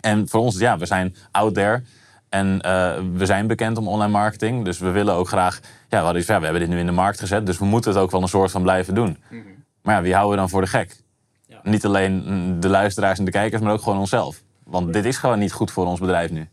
En 0.00 0.28
voor 0.28 0.40
ons, 0.40 0.58
ja, 0.58 0.78
we 0.78 0.86
zijn 0.86 1.16
out 1.30 1.54
there. 1.54 1.82
En 2.28 2.60
eh, 2.60 2.92
we 3.12 3.26
zijn 3.26 3.46
bekend 3.46 3.78
om 3.78 3.88
online 3.88 4.12
marketing. 4.12 4.64
Dus 4.64 4.78
we 4.78 4.90
willen 4.90 5.14
ook 5.14 5.28
graag. 5.28 5.60
Ja, 5.88 6.02
van, 6.02 6.14
ja, 6.14 6.38
we 6.38 6.44
hebben 6.44 6.60
dit 6.60 6.68
nu 6.68 6.78
in 6.78 6.86
de 6.86 6.92
markt 6.92 7.20
gezet. 7.20 7.46
Dus 7.46 7.58
we 7.58 7.64
moeten 7.64 7.90
het 7.90 8.00
ook 8.00 8.10
wel 8.10 8.22
een 8.22 8.28
soort 8.28 8.50
van 8.50 8.62
blijven 8.62 8.94
doen. 8.94 9.18
Maar 9.82 9.94
ja, 9.94 10.02
wie 10.02 10.12
houden 10.12 10.34
we 10.34 10.40
dan 10.40 10.50
voor 10.50 10.60
de 10.60 10.66
gek? 10.66 10.96
Niet 11.62 11.84
alleen 11.84 12.22
mm, 12.26 12.60
de 12.60 12.68
luisteraars 12.68 13.18
en 13.18 13.24
de 13.24 13.30
kijkers, 13.30 13.62
maar 13.62 13.72
ook 13.72 13.82
gewoon 13.82 13.98
onszelf. 13.98 14.42
Want 14.64 14.92
dit 14.92 15.04
is 15.04 15.16
gewoon 15.16 15.38
niet 15.38 15.52
goed 15.52 15.70
voor 15.70 15.86
ons 15.86 16.00
bedrijf 16.00 16.30
nu. 16.30 16.48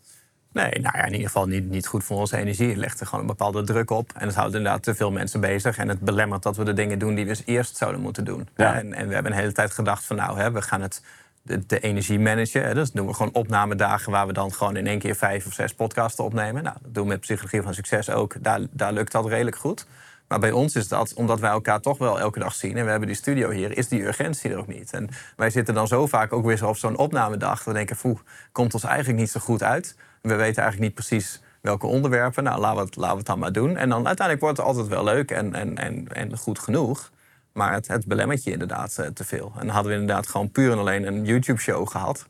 Nee, 0.52 0.72
nou 0.72 0.98
ja, 0.98 1.06
in 1.06 1.12
ieder 1.12 1.28
geval 1.28 1.48
niet, 1.48 1.70
niet 1.70 1.88
goed 1.88 2.04
voor 2.04 2.18
onze 2.18 2.38
energie. 2.38 2.68
Het 2.68 2.78
legt 2.78 3.00
er 3.00 3.06
gewoon 3.06 3.22
een 3.22 3.28
bepaalde 3.28 3.64
druk 3.64 3.90
op. 3.90 4.12
En 4.16 4.28
het 4.28 4.36
houdt 4.36 4.56
inderdaad 4.56 4.84
te 4.84 4.96
veel 4.96 5.12
mensen 5.12 5.40
bezig. 5.40 5.78
En 5.78 5.90
het 5.90 6.00
belemmert 6.00 6.44
dat 6.44 6.58
we 6.58 6.64
de 6.64 6.74
dingen 6.74 7.00
doen 7.00 7.16
die 7.16 7.24
we 7.24 7.30
dus 7.30 7.44
eerst 7.46 7.78
zouden 7.78 8.02
moeten 8.02 8.26
doen. 8.26 8.48
Ja. 8.56 8.76
En, 8.76 8.94
en 8.94 9.08
we 9.08 9.14
hebben 9.14 9.32
een 9.32 9.38
hele 9.38 9.52
tijd 9.52 9.72
gedacht 9.72 10.06
van 10.06 10.16
nou, 10.16 10.40
hè, 10.40 10.52
we 10.52 10.62
gaan 10.62 10.82
het, 10.82 11.02
de, 11.42 11.66
de 11.66 11.80
energie 11.80 12.20
managen. 12.20 12.64
Hè. 12.64 12.74
Dus 12.74 12.92
doen 12.92 13.08
we 13.08 13.14
gewoon 13.14 13.34
opnamedagen 13.34 14.12
waar 14.12 14.28
we 14.28 14.34
dan 14.34 14.54
gewoon 14.54 14.76
in 14.76 14.88
één 14.88 15.00
keer 15.00 15.16
vijf 15.16 15.46
of 15.46 15.54
zes 15.54 15.74
podcasten 15.74 16.24
opnemen. 16.24 16.64
Nou, 16.64 16.76
dat 16.82 16.94
doen 16.94 17.04
we 17.04 17.10
met 17.10 17.20
Psychologie 17.20 17.62
van 17.62 17.74
Succes 17.74 18.10
ook. 18.10 18.36
Daar, 18.44 18.60
daar 18.72 18.94
lukt 18.94 19.12
dat 19.12 19.28
redelijk 19.28 19.58
goed. 19.58 19.86
Maar 20.28 20.40
bij 20.40 20.52
ons 20.52 20.76
is 20.76 20.88
dat, 20.88 21.14
omdat 21.14 21.40
wij 21.40 21.50
elkaar 21.50 21.80
toch 21.80 21.98
wel 21.98 22.20
elke 22.20 22.40
dag 22.40 22.54
zien... 22.54 22.78
en 22.78 22.84
we 22.84 22.90
hebben 22.90 23.08
die 23.08 23.18
studio 23.18 23.50
hier, 23.50 23.78
is 23.78 23.88
die 23.88 24.04
urgentie 24.04 24.52
er 24.52 24.58
ook 24.58 24.68
niet. 24.68 24.94
En 24.94 25.10
wij 25.36 25.50
zitten 25.50 25.74
dan 25.74 25.88
zo 25.88 26.08
vaak 26.08 26.34
ook 26.34 26.46
weer 26.46 26.68
op 26.68 26.78
zo'n 26.78 26.98
opnamedag... 26.98 27.64
we 27.64 27.74
denken, 27.74 27.96
foe, 27.96 28.18
komt 28.52 28.74
ons 28.74 28.84
eigenlijk 28.84 29.20
niet 29.20 29.30
zo 29.30 29.40
goed 29.40 29.64
uit. 29.64 29.96
We 30.22 30.36
weten 30.36 30.64
eigenlijk 30.64 30.80
niet 30.80 30.94
precies 30.94 31.42
welke 31.62 31.88
onderwerpen. 31.88 32.44
Nou, 32.44 32.60
laten 32.60 32.78
we 32.78 32.86
het, 32.86 32.96
laten 32.96 33.12
we 33.12 33.18
het 33.18 33.28
dan 33.28 33.40
maar 33.40 33.52
doen. 33.52 33.78
En 33.78 33.90
dan 33.90 34.08
uiteindelijk 34.08 34.46
wordt 34.46 34.58
het 34.58 34.68
altijd 34.68 34.88
wel 34.88 35.04
leuk 35.04 35.32
en, 35.32 35.54
en, 35.54 35.78
en, 35.78 36.08
en 36.08 36.38
goed 36.38 36.60
genoeg. 36.60 37.12
Maar 37.54 37.74
het, 37.74 37.88
het 37.88 38.06
belemmert 38.06 38.44
je 38.44 38.52
inderdaad 38.52 38.98
eh, 38.98 39.08
te 39.08 39.24
veel. 39.24 39.52
En 39.56 39.66
dan 39.66 39.76
hadden 39.76 39.92
we 39.92 40.00
inderdaad 40.00 40.28
gewoon 40.28 40.52
puur 40.52 40.72
en 40.72 40.78
alleen 40.78 41.08
een 41.08 41.26
YouTube-show 41.26 41.88
gehad... 41.88 42.28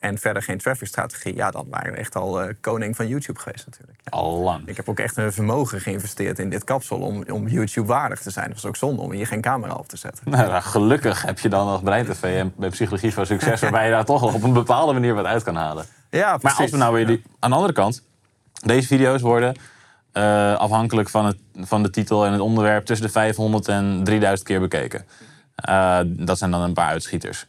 en 0.00 0.18
verder 0.18 0.42
geen 0.42 0.58
traffic-strategie... 0.58 1.34
ja, 1.34 1.50
dan 1.50 1.66
waren 1.70 1.92
we 1.92 1.98
echt 1.98 2.16
al 2.16 2.42
eh, 2.42 2.54
koning 2.60 2.96
van 2.96 3.08
YouTube 3.08 3.40
geweest 3.40 3.66
natuurlijk. 3.66 4.00
Ja. 4.04 4.10
Al 4.10 4.38
lang. 4.38 4.68
Ik 4.68 4.76
heb 4.76 4.88
ook 4.88 4.98
echt 4.98 5.16
een 5.16 5.32
vermogen 5.32 5.80
geïnvesteerd 5.80 6.38
in 6.38 6.50
dit 6.50 6.64
kapsel 6.64 6.98
om, 6.98 7.24
om 7.30 7.48
YouTube-waardig 7.48 8.20
te 8.20 8.30
zijn. 8.30 8.46
Dat 8.46 8.54
was 8.54 8.66
ook 8.66 8.76
zonde 8.76 9.02
om 9.02 9.12
hier 9.12 9.26
geen 9.26 9.40
camera 9.40 9.74
op 9.74 9.88
te 9.88 9.96
zetten. 9.96 10.30
Nou, 10.30 10.48
nou, 10.48 10.62
gelukkig 10.62 11.22
heb 11.22 11.38
je 11.38 11.48
dan 11.48 11.66
nog 11.66 11.82
Brein 11.82 12.04
TV 12.04 12.22
en 12.22 12.52
bij 12.56 12.68
Psychologie 12.68 13.12
van 13.12 13.26
Succes... 13.26 13.60
waarbij 13.70 13.84
je 13.84 13.90
daar 13.90 14.04
toch 14.04 14.34
op 14.34 14.42
een 14.42 14.52
bepaalde 14.52 14.92
manier 14.92 15.14
wat 15.14 15.24
uit 15.24 15.42
kan 15.42 15.56
halen. 15.56 15.86
Ja, 16.10 16.38
Maar 16.40 16.54
als 16.54 16.70
we 16.70 16.76
nou 16.76 16.94
weer 16.94 17.06
die, 17.06 17.22
aan 17.38 17.50
de 17.50 17.56
andere 17.56 17.74
kant, 17.74 18.02
deze 18.64 18.86
video's 18.86 19.20
worden 19.20 19.54
eh, 20.12 20.54
afhankelijk 20.54 21.08
van, 21.08 21.26
het, 21.26 21.36
van 21.54 21.82
de 21.82 21.90
titel 21.90 22.26
en 22.26 22.32
het 22.32 22.40
onderwerp 22.40 22.84
tussen 22.84 23.06
de 23.06 23.12
500 23.12 23.68
en 23.68 24.00
3000 24.04 24.48
keer 24.48 24.60
bekeken. 24.60 25.06
Eh, 25.54 26.00
dat 26.04 26.38
zijn 26.38 26.50
dan 26.50 26.60
een 26.60 26.72
paar 26.72 26.88
uitschieters. 26.88 27.46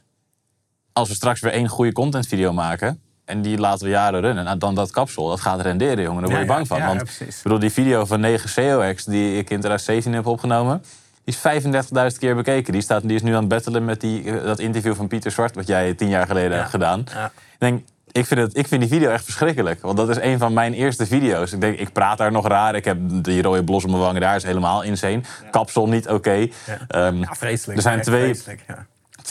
Als 0.93 1.09
we 1.09 1.15
straks 1.15 1.39
weer 1.39 1.51
één 1.51 1.67
goede 1.67 1.91
contentvideo 1.91 2.53
maken 2.53 3.01
en 3.25 3.41
die 3.41 3.57
laten 3.57 3.85
we 3.85 3.91
jaren 3.91 4.21
runnen, 4.21 4.43
nou, 4.43 4.57
dan 4.57 4.75
dat 4.75 4.91
kapsel, 4.91 5.27
dat 5.29 5.39
gaat 5.41 5.61
renderen, 5.61 6.03
jongen. 6.03 6.21
Daar 6.21 6.29
word 6.31 6.41
je 6.41 6.47
bang 6.47 6.67
van. 6.67 6.85
Want 6.85 7.01
ik 7.19 7.35
bedoel, 7.43 7.59
die 7.59 7.71
video 7.71 8.05
van 8.05 8.19
9 8.19 8.77
COX 8.79 9.03
die 9.03 9.29
ik 9.31 9.49
in 9.49 9.59
2017 9.59 10.13
heb 10.13 10.25
opgenomen, 10.25 10.83
die 11.23 11.35
is 11.35 12.13
35.000 12.13 12.19
keer 12.19 12.35
bekeken. 12.35 12.73
Die, 12.73 12.81
staat, 12.81 13.01
die 13.01 13.15
is 13.15 13.21
nu 13.21 13.31
aan 13.33 13.39
het 13.39 13.47
battelen 13.47 13.85
met 13.85 14.01
die, 14.01 14.23
eh, 14.23 14.43
dat 14.43 14.59
interview 14.59 14.95
van 14.95 15.07
Pieter 15.07 15.31
Zwart, 15.31 15.55
wat 15.55 15.67
jij 15.67 15.93
tien 15.93 16.09
jaar 16.09 16.27
geleden 16.27 16.57
hebt 16.57 16.69
gedaan. 16.69 16.99
Ik 16.99 17.57
denk, 17.57 17.83
ik 18.11 18.25
vind, 18.25 18.39
het, 18.39 18.57
ik 18.57 18.67
vind 18.67 18.81
die 18.81 18.89
video 18.89 19.09
echt 19.09 19.23
verschrikkelijk. 19.23 19.81
Want 19.81 19.97
dat 19.97 20.09
is 20.09 20.17
een 20.19 20.37
van 20.37 20.53
mijn 20.53 20.73
eerste 20.73 21.05
video's. 21.05 21.51
Ik 21.51 21.61
denk, 21.61 21.79
ik 21.79 21.91
praat 21.93 22.17
daar 22.17 22.31
nog 22.31 22.47
raar. 22.47 22.75
Ik 22.75 22.85
heb 22.85 22.97
die 23.09 23.41
rode 23.41 23.63
blos 23.63 23.83
op 23.83 23.89
mijn 23.89 24.01
wangen 24.01 24.21
daar. 24.21 24.35
is 24.35 24.43
helemaal 24.43 24.81
insane. 24.81 25.21
Kapsel 25.51 25.87
niet 25.87 26.07
oké. 26.07 26.47
Ehm, 26.87 27.17
Ja, 27.17 27.33
vreselijk. 27.33 27.77
Er 27.77 27.83
zijn 27.83 28.01
twee, 28.01 28.23
vreselijk, 28.23 28.63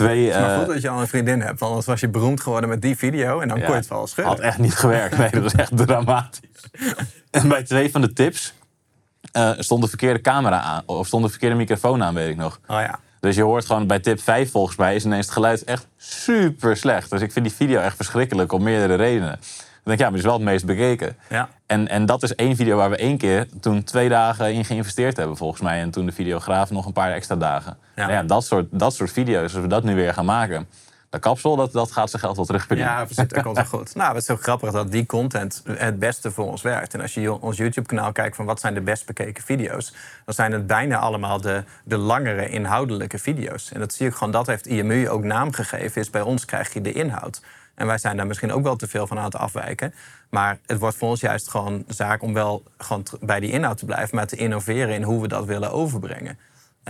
twee 0.04 0.28
Maar 0.28 0.50
eh, 0.50 0.58
goed 0.58 0.66
dat 0.66 0.82
je 0.82 0.88
al 0.88 1.00
een 1.00 1.08
vriendin 1.08 1.40
hebt, 1.40 1.60
want 1.60 1.70
anders 1.70 1.86
was 1.86 2.00
je 2.00 2.08
beroemd 2.08 2.40
geworden 2.40 2.68
met 2.68 2.82
die 2.82 2.96
video 2.96 3.40
en 3.40 3.48
dan 3.48 3.58
ja, 3.58 3.64
kon 3.64 3.72
je 3.72 3.80
het 3.80 3.88
wel 3.88 4.06
schudden. 4.06 4.32
Had 4.32 4.42
echt 4.42 4.58
niet 4.58 4.74
gewerkt. 4.74 5.18
Nee, 5.18 5.30
dat 5.30 5.42
was 5.42 5.54
echt 5.54 5.76
dramatisch. 5.76 6.40
En 7.30 7.48
bij 7.48 7.62
twee 7.62 7.90
van 7.90 8.00
de 8.00 8.12
tips 8.12 8.54
eh, 9.32 9.50
stond 9.58 9.82
de 9.82 9.88
verkeerde 9.88 10.20
camera 10.20 10.60
aan. 10.60 10.82
Of 10.86 11.06
stond 11.06 11.24
de 11.24 11.30
verkeerde 11.30 11.54
microfoon 11.54 12.02
aan, 12.02 12.14
weet 12.14 12.28
ik 12.28 12.36
nog. 12.36 12.60
Oh 12.66 12.80
ja. 12.80 12.98
Dus 13.20 13.36
je 13.36 13.42
hoort 13.42 13.66
gewoon 13.66 13.86
bij 13.86 13.98
tip 13.98 14.20
5 14.20 14.50
volgens 14.50 14.76
mij 14.76 14.94
is 14.94 15.04
ineens 15.04 15.24
het 15.24 15.34
geluid 15.34 15.64
echt 15.64 15.86
super 15.96 16.76
slecht. 16.76 17.10
Dus 17.10 17.20
ik 17.20 17.32
vind 17.32 17.44
die 17.44 17.54
video 17.54 17.80
echt 17.80 17.96
verschrikkelijk 17.96 18.52
om 18.52 18.62
meerdere 18.62 18.94
redenen. 18.94 19.38
Dan 19.90 19.98
denk 19.98 20.10
ik, 20.10 20.18
ja, 20.18 20.32
maar 20.32 20.32
die 20.34 20.46
is 20.48 20.54
wel 20.54 20.62
het 20.62 20.66
meest 20.66 20.98
bekeken. 20.98 21.16
Ja. 21.28 21.48
En, 21.66 21.88
en 21.88 22.06
dat 22.06 22.22
is 22.22 22.34
één 22.34 22.56
video 22.56 22.76
waar 22.76 22.90
we 22.90 22.96
één 22.96 23.18
keer 23.18 23.46
toen 23.60 23.84
twee 23.84 24.08
dagen 24.08 24.52
in 24.52 24.64
geïnvesteerd 24.64 25.16
hebben 25.16 25.36
volgens 25.36 25.60
mij. 25.60 25.80
En 25.80 25.90
toen 25.90 26.06
de 26.06 26.12
videograaf 26.12 26.70
nog 26.70 26.86
een 26.86 26.92
paar 26.92 27.12
extra 27.12 27.36
dagen. 27.36 27.76
Ja. 27.96 28.02
Nou 28.02 28.12
Ja, 28.12 28.22
dat, 28.22 28.44
soort, 28.44 28.66
dat 28.70 28.94
soort 28.94 29.12
video's, 29.12 29.42
als 29.54 29.62
we 29.62 29.68
dat 29.68 29.84
nu 29.84 29.94
weer 29.94 30.14
gaan 30.14 30.24
maken. 30.24 30.68
Dat 31.10 31.20
kapsel, 31.20 31.56
dat, 31.56 31.72
dat 31.72 31.92
gaat 31.92 32.10
zijn 32.10 32.22
geld 32.22 32.36
wel 32.36 32.44
terugverdienen. 32.44 32.94
Ja, 32.94 33.04
precies. 33.04 33.28
Dat 33.28 33.42
komt 33.42 33.56
wel 33.56 33.64
goed. 33.64 33.94
Nou, 34.00 34.14
het 34.14 34.22
is 34.22 34.30
ook 34.30 34.42
grappig 34.42 34.70
dat 34.70 34.92
die 34.92 35.06
content 35.06 35.62
het 35.68 35.98
beste 35.98 36.30
voor 36.30 36.46
ons 36.46 36.62
werkt. 36.62 36.94
En 36.94 37.00
als 37.00 37.14
je 37.14 37.40
ons 37.40 37.56
YouTube-kanaal 37.56 38.12
kijkt 38.12 38.36
van 38.36 38.44
wat 38.44 38.60
zijn 38.60 38.74
de 38.74 38.80
best 38.80 39.06
bekeken 39.06 39.44
video's... 39.44 39.94
dan 40.24 40.34
zijn 40.34 40.52
het 40.52 40.66
bijna 40.66 40.98
allemaal 40.98 41.40
de, 41.40 41.64
de 41.84 41.96
langere 41.96 42.48
inhoudelijke 42.48 43.18
video's. 43.18 43.72
En 43.72 43.80
dat 43.80 43.94
zie 43.94 44.06
ik 44.06 44.14
gewoon, 44.14 44.32
dat 44.32 44.46
heeft 44.46 44.66
IMU 44.66 45.08
ook 45.08 45.22
naam 45.22 45.52
gegeven. 45.52 46.00
Is 46.00 46.10
bij 46.10 46.22
ons 46.22 46.44
krijg 46.44 46.72
je 46.72 46.80
de 46.80 46.92
inhoud. 46.92 47.42
En 47.74 47.86
wij 47.86 47.98
zijn 47.98 48.16
daar 48.16 48.26
misschien 48.26 48.52
ook 48.52 48.62
wel 48.62 48.76
te 48.76 48.88
veel 48.88 49.06
van 49.06 49.18
aan 49.18 49.24
het 49.24 49.36
afwijken. 49.36 49.94
Maar 50.28 50.58
het 50.66 50.78
wordt 50.78 50.96
voor 50.96 51.08
ons 51.08 51.20
juist 51.20 51.48
gewoon 51.48 51.84
zaak 51.86 52.22
om 52.22 52.34
wel 52.34 52.62
gewoon 52.78 53.06
bij 53.20 53.40
die 53.40 53.50
inhoud 53.50 53.78
te 53.78 53.84
blijven... 53.84 54.16
maar 54.16 54.26
te 54.26 54.36
innoveren 54.36 54.94
in 54.94 55.02
hoe 55.02 55.20
we 55.20 55.28
dat 55.28 55.44
willen 55.44 55.72
overbrengen. 55.72 56.38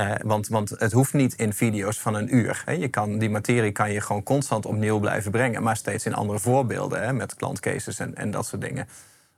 Eh, 0.01 0.15
want, 0.23 0.49
want 0.49 0.71
het 0.71 0.93
hoeft 0.93 1.13
niet 1.13 1.35
in 1.35 1.53
video's 1.53 2.01
van 2.01 2.15
een 2.15 2.37
uur. 2.37 2.63
Hè. 2.65 2.73
Je 2.73 2.89
kan, 2.89 3.19
die 3.19 3.31
materie 3.31 3.73
kan 3.73 3.93
je 3.93 4.01
gewoon 4.01 4.23
constant 4.23 4.67
opnieuw 4.67 4.99
blijven 4.99 5.31
brengen, 5.31 5.63
maar 5.63 5.77
steeds 5.77 6.07
in 6.07 6.15
andere 6.15 6.39
voorbeelden, 6.39 7.03
hè, 7.03 7.13
met 7.13 7.35
klantcases 7.35 7.99
en, 7.99 8.15
en 8.15 8.31
dat 8.31 8.47
soort 8.47 8.63
dingen. 8.63 8.89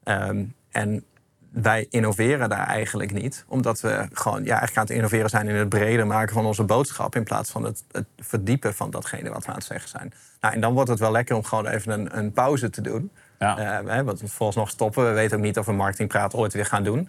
Ehm, 0.05 0.45
en 0.71 1.05
wij 1.51 1.87
innoveren 1.91 2.49
daar 2.49 2.67
eigenlijk 2.67 3.13
niet, 3.13 3.45
omdat 3.49 3.81
we 3.81 4.07
gewoon 4.13 4.45
ja, 4.45 4.59
eigenlijk 4.59 4.77
aan 4.77 4.83
het 4.83 4.93
innoveren 4.93 5.31
zijn 5.31 5.49
in 5.49 5.55
het 5.55 5.69
breder 5.69 6.07
maken 6.07 6.35
van 6.35 6.47
onze 6.47 6.65
boodschap, 6.65 7.17
in 7.17 7.25
plaats 7.25 7.51
van 7.51 7.65
het, 7.65 7.85
het 7.93 8.07
verdiepen 8.19 8.75
van 8.75 8.91
datgene 8.91 9.31
wat 9.31 9.45
we 9.45 9.51
aan 9.51 9.57
het 9.57 9.65
zeggen 9.65 9.89
zijn. 9.89 10.13
Nou, 10.41 10.55
en 10.55 10.61
dan 10.61 10.73
wordt 10.73 10.91
het 10.91 10.99
wel 10.99 11.13
lekker 11.13 11.37
om 11.37 11.45
gewoon 11.45 11.67
even 11.67 11.93
een, 11.93 12.19
een 12.19 12.33
pauze 12.33 12.71
te 12.71 12.81
doen. 12.81 13.11
Ja. 13.39 13.59
Eh, 13.59 13.89
hè, 13.95 14.05
want 14.05 14.23
volgens 14.27 14.59
nog 14.59 14.71
stoppen. 14.71 15.05
We 15.05 15.13
weten 15.13 15.37
ook 15.37 15.43
niet 15.43 15.59
of 15.59 15.67
we 15.67 15.73
marketingpraat 15.73 16.35
ooit 16.35 16.53
weer 16.53 16.67
gaan 16.67 16.85
doen. 16.85 17.09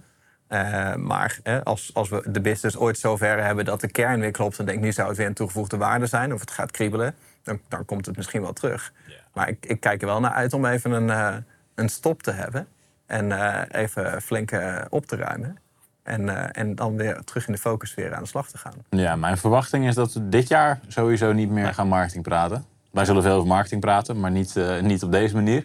Eh, 0.53 0.95
maar 0.95 1.39
hè, 1.43 1.63
als, 1.63 1.91
als 1.93 2.09
we 2.09 2.23
de 2.25 2.41
business 2.41 2.77
ooit 2.77 2.97
zover 2.97 3.43
hebben 3.43 3.65
dat 3.65 3.81
de 3.81 3.91
kern 3.91 4.19
weer 4.19 4.31
klopt... 4.31 4.57
dan 4.57 4.65
denk 4.65 4.77
ik, 4.77 4.83
nu 4.83 4.91
zou 4.91 5.07
het 5.07 5.17
weer 5.17 5.27
een 5.27 5.33
toegevoegde 5.33 5.77
waarde 5.77 6.05
zijn... 6.05 6.33
of 6.33 6.39
het 6.39 6.51
gaat 6.51 6.71
kriebelen, 6.71 7.15
dan, 7.43 7.59
dan 7.67 7.85
komt 7.85 8.05
het 8.05 8.15
misschien 8.15 8.41
wel 8.41 8.53
terug. 8.53 8.93
Maar 9.33 9.47
ik, 9.49 9.65
ik 9.65 9.79
kijk 9.79 10.01
er 10.01 10.07
wel 10.07 10.19
naar 10.19 10.31
uit 10.31 10.53
om 10.53 10.65
even 10.65 10.91
een, 10.91 11.09
eh, 11.09 11.35
een 11.75 11.89
stop 11.89 12.23
te 12.23 12.31
hebben... 12.31 12.67
en 13.05 13.31
eh, 13.31 13.81
even 13.81 14.21
flink 14.21 14.51
eh, 14.51 14.81
op 14.89 15.05
te 15.05 15.15
ruimen. 15.15 15.57
En, 16.03 16.29
eh, 16.29 16.61
en 16.61 16.75
dan 16.75 16.97
weer 16.97 17.23
terug 17.23 17.47
in 17.47 17.53
de 17.53 17.59
focus 17.59 17.93
weer 17.93 18.15
aan 18.15 18.23
de 18.23 18.29
slag 18.29 18.49
te 18.49 18.57
gaan. 18.57 18.73
Ja, 18.89 19.15
mijn 19.15 19.37
verwachting 19.37 19.87
is 19.87 19.95
dat 19.95 20.13
we 20.13 20.29
dit 20.29 20.47
jaar 20.47 20.79
sowieso 20.87 21.33
niet 21.33 21.49
meer 21.49 21.73
gaan 21.73 21.87
marketing 21.87 22.23
praten. 22.23 22.65
Wij 22.91 23.05
zullen 23.05 23.23
veel 23.23 23.35
over 23.35 23.47
marketing 23.47 23.81
praten, 23.81 24.19
maar 24.19 24.31
niet, 24.31 24.55
eh, 24.55 24.81
niet 24.81 25.03
op 25.03 25.11
deze 25.11 25.35
manier. 25.35 25.63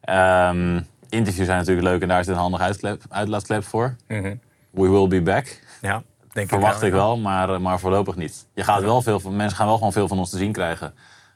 Ehm, 0.00 0.80
interviews 1.08 1.46
zijn 1.46 1.58
natuurlijk 1.58 1.86
leuk 1.86 2.02
en 2.02 2.08
daar 2.08 2.20
is 2.20 2.26
een 2.26 2.34
handig 2.34 2.60
uitklep, 2.60 3.02
uitlaatklep 3.08 3.64
voor. 3.64 3.96
We 4.06 4.88
will 4.88 5.08
be 5.08 5.22
back. 5.22 5.60
Ja, 5.80 6.02
denk 6.32 6.48
Verwacht 6.48 6.80
ik 6.82 6.86
ik 6.88 6.92
wel. 6.92 7.18
maar, 7.18 7.50
eh, 7.50 7.58
maar 7.58 7.78
voorlopig 7.80 8.16
niet. 8.16 8.46
Je 8.54 8.64
gaat 8.64 8.82
wel 8.82 9.02
veel 9.02 9.20
van, 9.20 9.36
mensen 9.36 9.56
gaan 9.56 9.66
wel 9.66 9.76
gewoon 9.76 9.92
veel 9.92 10.08
van 10.08 10.18
ons 10.18 10.30
te 10.30 10.36
zien 10.38 10.52
krijgen. 10.52 10.94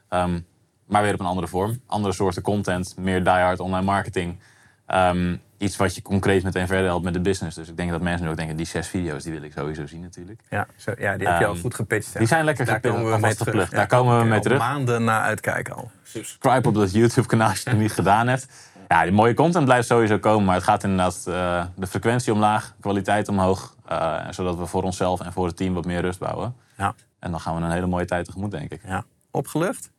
Ehm, 0.09 0.39
maar 0.87 1.01
weer 1.01 1.13
op 1.13 1.19
een 1.19 1.25
andere 1.25 1.47
vorm. 1.47 1.81
Andere 1.87 2.13
soorten 2.13 2.41
content, 2.41 2.95
meer 2.97 3.23
diehard 3.23 3.59
online 3.59 3.85
marketing. 3.85 4.39
Ehm, 4.85 5.35
iets 5.57 5.75
wat 5.77 5.95
je 5.95 6.01
concreet 6.01 6.43
meteen 6.43 6.67
verder 6.67 6.85
helpt 6.85 7.03
met 7.03 7.13
de 7.13 7.19
business. 7.21 7.55
Dus 7.55 7.67
ik 7.69 7.77
denk 7.77 7.91
dat 7.91 8.01
mensen 8.01 8.23
nu 8.25 8.31
ook 8.31 8.37
denken, 8.37 8.55
die 8.55 8.65
zes 8.65 8.87
video's 8.87 9.23
die 9.23 9.31
wil 9.33 9.43
ik 9.43 9.51
sowieso 9.55 9.85
zien 9.85 10.01
natuurlijk. 10.01 10.41
Ja, 10.49 10.67
zo, 10.75 10.91
ja, 10.97 11.17
die 11.17 11.27
heb 11.27 11.39
je 11.39 11.45
al 11.45 11.51
Ehm, 11.53 11.61
goed 11.61 11.75
gepitcht. 11.75 12.13
hè. 12.13 12.19
die 12.19 12.27
zijn 12.27 12.45
lekker 12.45 12.65
gepitcht, 12.67 12.87
komen 12.89 13.03
we 13.03 13.05
mee 13.05 13.15
alvast 13.15 13.37
terug. 13.37 13.51
geplukt. 13.53 13.71
Daar 13.75 13.87
komen 13.87 14.19
we 14.19 14.25
mee 14.25 14.39
terug. 14.39 14.57
maanden 14.59 15.03
naar 15.03 15.21
uitkijken 15.21 15.75
al. 15.75 15.91
subscribe 16.03 16.67
op 16.67 16.73
dat 16.75 16.91
YouTube-kanaal 16.91 17.47
als 17.49 17.57
je 17.57 17.63
het 17.63 17.73
nog 17.73 17.81
niet 17.81 17.91
gedaan 17.91 18.27
hebt. 18.27 18.47
Ja, 18.91 19.03
die 19.03 19.11
mooie 19.11 19.33
content 19.33 19.65
blijft 19.65 19.87
sowieso 19.87 20.19
komen, 20.19 20.45
maar 20.45 20.55
het 20.55 20.63
gaat 20.63 20.83
inderdaad 20.83 21.23
eh, 21.27 21.65
de 21.75 21.87
frequentie 21.87 22.33
omlaag, 22.33 22.75
kwaliteit 22.79 23.27
omhoog. 23.27 23.75
eh, 23.85 24.27
zodat 24.29 24.57
we 24.57 24.65
voor 24.65 24.83
onszelf 24.83 25.21
en 25.21 25.33
voor 25.33 25.47
het 25.47 25.57
team 25.57 25.73
wat 25.73 25.85
meer 25.85 26.01
rust 26.01 26.19
bouwen. 26.19 26.55
Ja, 26.77 26.95
En 27.19 27.31
dan 27.31 27.39
gaan 27.39 27.55
we 27.55 27.61
een 27.61 27.71
hele 27.71 27.87
mooie 27.87 28.05
tijd 28.05 28.25
tegemoet, 28.25 28.51
denk 28.51 28.71
ik. 28.71 28.81
ja. 28.85 29.03
Opgelucht? 29.31 29.91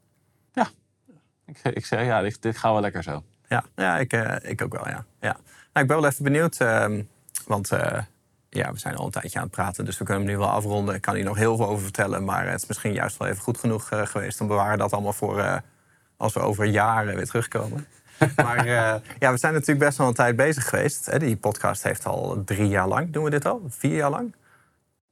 Ja, 0.53 0.69
ik, 1.47 1.59
ik 1.63 1.87
zeg 1.87 2.05
ja, 2.05 2.21
dit, 2.21 2.43
dit 2.43 2.59
gaat 2.59 2.73
wel 2.73 2.81
lekker 2.81 3.03
zo. 3.03 3.23
Ja, 3.49 3.65
ja 3.77 3.99
ik, 3.99 4.13
eh, 4.13 4.51
ik 4.51 4.63
ook 4.63 4.73
wel, 4.73 4.89
ja. 4.89 5.05
ja. 5.21 5.37
Nou, 5.73 5.87
ik 5.87 5.87
ben 5.87 6.01
wel 6.01 6.07
even 6.07 6.25
benieuwd, 6.25 6.57
ehm, 6.57 7.03
want 7.47 7.69
ja, 8.49 8.73
we 8.73 8.79
zijn 8.79 8.97
al 8.97 9.05
een 9.05 9.11
tijdje 9.11 9.39
aan 9.39 9.45
het 9.45 9.53
praten... 9.55 9.85
dus 9.85 9.99
we 9.99 10.05
kunnen 10.05 10.23
hem 10.23 10.33
nu 10.33 10.39
wel 10.39 10.51
afronden. 10.51 10.95
Ik 10.95 11.01
kan 11.01 11.15
hier 11.15 11.25
nog 11.25 11.37
heel 11.37 11.57
veel 11.57 11.67
over 11.69 11.83
vertellen... 11.83 12.25
maar 12.25 12.47
het 12.47 12.63
is 12.63 12.69
misschien 12.69 12.93
juist 12.93 13.17
wel 13.17 13.29
even 13.29 13.43
goed 13.43 13.59
genoeg 13.59 13.89
geweest... 13.89 14.41
om 14.41 14.47
bewaren 14.47 14.79
dat 14.79 14.93
allemaal 14.93 15.13
voor 15.13 15.63
als 16.17 16.33
we 16.33 16.41
over 16.41 16.65
jaren 16.65 17.15
weer 17.15 17.27
terugkomen. 17.27 17.87
Maar 18.37 18.59
eh, 18.59 18.95
ja, 19.19 19.31
we 19.33 19.39
zijn 19.39 19.53
natuurlijk 19.53 19.85
best 19.85 19.99
wel 19.99 20.07
een 20.09 20.15
tijd 20.15 20.37
bezig 20.37 20.69
geweest. 20.69 21.07
Hè. 21.07 21.19
Die 21.19 21.37
podcast 21.37 21.83
heeft 21.83 22.07
al 22.07 22.43
drie 22.45 22.69
jaar 22.69 22.89
lang. 22.89 23.13
Doen 23.13 23.25
we 23.25 23.31
dit 23.31 23.47
al? 23.47 23.63
Vier 23.69 23.95
jaar 23.97 24.11
lang? 24.11 24.35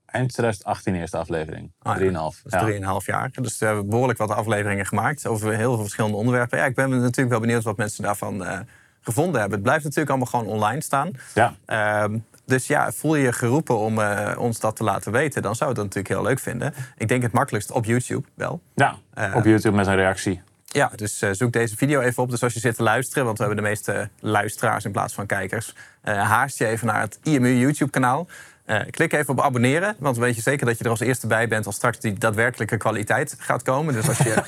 Eind 0.06 0.32
2018 0.32 0.94
eerste 0.94 1.16
aflevering. 1.16 1.72
Ah, 1.82 1.92
ja. 1.92 1.98
Drieënhalf. 1.98 2.40
Dat 2.44 2.52
is 2.52 2.60
drieënhalf 2.60 3.06
jaar. 3.06 3.30
Dus 3.32 3.58
we 3.58 3.66
hebben 3.66 3.88
behoorlijk 3.88 4.18
wat 4.18 4.30
afleveringen 4.30 4.86
gemaakt 4.86 5.26
over 5.26 5.54
heel 5.56 5.72
veel 5.74 5.82
verschillende 5.82 6.16
onderwerpen. 6.16 6.58
Ja, 6.58 6.64
ik 6.64 6.74
ben 6.74 6.90
natuurlijk 6.90 7.28
wel 7.30 7.40
benieuwd 7.40 7.62
wat 7.62 7.76
mensen 7.76 8.02
daarvan 8.02 8.44
eh, 8.44 8.58
gevonden 9.00 9.40
hebben. 9.40 9.58
Het 9.58 9.66
blijft 9.66 9.84
natuurlijk 9.84 10.10
allemaal 10.10 10.28
gewoon 10.28 10.46
online 10.46 10.80
staan. 10.82 11.10
Ja. 11.34 11.54
Ehm, 11.64 12.18
dus 12.44 12.66
ja, 12.66 12.92
voel 12.92 13.14
je 13.14 13.22
je 13.22 13.32
geroepen 13.32 13.78
om 13.78 14.00
eh, 14.00 14.38
ons 14.38 14.60
dat 14.60 14.76
te 14.76 14.84
laten 14.84 15.12
weten, 15.12 15.42
dan 15.42 15.54
zou 15.54 15.70
ik 15.70 15.76
dat 15.76 15.84
natuurlijk 15.84 16.14
heel 16.14 16.22
leuk 16.24 16.38
vinden. 16.38 16.74
Ik 16.96 17.08
denk 17.08 17.22
het 17.22 17.32
makkelijkst 17.32 17.70
op 17.70 17.84
YouTube 17.84 18.28
wel. 18.34 18.60
Ja, 18.74 18.96
Eh, 19.14 19.34
op 19.36 19.44
YouTube 19.44 19.76
met 19.76 19.86
een 19.86 19.94
reactie. 19.96 20.42
Ja, 20.72 20.90
dus 20.96 21.22
eh, 21.22 21.30
zoek 21.32 21.52
deze 21.52 21.76
video 21.76 22.00
even 22.00 22.22
op. 22.22 22.30
Dus 22.30 22.42
als 22.42 22.52
je 22.52 22.60
zit 22.60 22.76
te 22.76 22.82
luisteren, 22.82 23.24
want 23.24 23.38
we 23.38 23.44
hebben 23.44 23.62
de 23.62 23.68
meeste 23.68 24.08
luisteraars 24.20 24.84
in 24.84 24.92
plaats 24.92 25.14
van 25.14 25.26
kijkers, 25.26 25.74
eh, 26.00 26.22
haast 26.22 26.58
je 26.58 26.66
even 26.66 26.86
naar 26.86 27.00
het 27.00 27.18
IMU 27.22 27.54
YouTube-kanaal. 27.54 28.26
Eh, 28.64 28.80
klik 28.90 29.12
even 29.12 29.28
op 29.28 29.40
abonneren, 29.40 29.96
want 29.98 30.14
dan 30.14 30.24
weet 30.24 30.36
je 30.36 30.42
zeker 30.42 30.66
dat 30.66 30.78
je 30.78 30.84
er 30.84 30.90
als 30.90 31.00
eerste 31.00 31.26
bij 31.26 31.48
bent 31.48 31.66
als 31.66 31.74
straks 31.74 32.00
die 32.00 32.12
daadwerkelijke 32.12 32.76
kwaliteit 32.76 33.36
gaat 33.38 33.62
komen. 33.62 33.94
Dus 33.94 34.08
als 34.08 34.18
je 34.18 34.42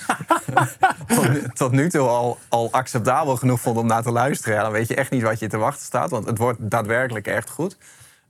tot, 1.17 1.29
nu, 1.29 1.43
tot 1.55 1.73
nu 1.73 1.89
toe 1.91 2.09
al, 2.09 2.39
al 2.49 2.69
acceptabel 2.73 3.37
genoeg 3.37 3.61
vond 3.61 3.77
om 3.77 3.87
naar 3.87 4.03
te 4.03 4.13
luisteren, 4.13 4.55
ja, 4.55 4.63
dan 4.63 4.73
weet 4.73 4.89
je 4.89 4.95
echt 4.95 5.11
niet 5.11 5.23
wat 5.23 5.39
je 5.39 5.47
te 5.47 5.57
wachten 5.57 5.85
staat. 5.85 6.11
Want 6.11 6.27
het 6.27 6.39
wordt 6.39 6.71
daadwerkelijk 6.71 7.27
echt 7.27 7.51
goed. 7.51 7.77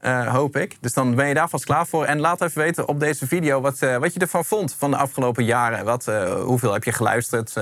Eh, 0.02 0.26
hoop 0.26 0.56
ik. 0.56 0.76
Dus 0.80 0.92
dan 0.92 1.14
ben 1.14 1.28
je 1.28 1.34
daar 1.34 1.48
vast 1.48 1.64
klaar 1.64 1.86
voor. 1.86 2.04
En 2.04 2.20
laat 2.20 2.40
even 2.42 2.62
weten 2.62 2.88
op 2.88 3.00
deze 3.00 3.26
video 3.26 3.60
wat, 3.60 3.82
eh, 3.82 3.96
wat 3.96 4.14
je 4.14 4.20
ervan 4.20 4.44
vond 4.44 4.74
van 4.78 4.90
de 4.90 4.96
afgelopen 4.96 5.44
jaren. 5.44 5.84
Wat, 5.84 6.08
eh, 6.08 6.32
hoeveel 6.32 6.72
heb 6.72 6.84
je 6.84 6.92
geluisterd? 6.92 7.52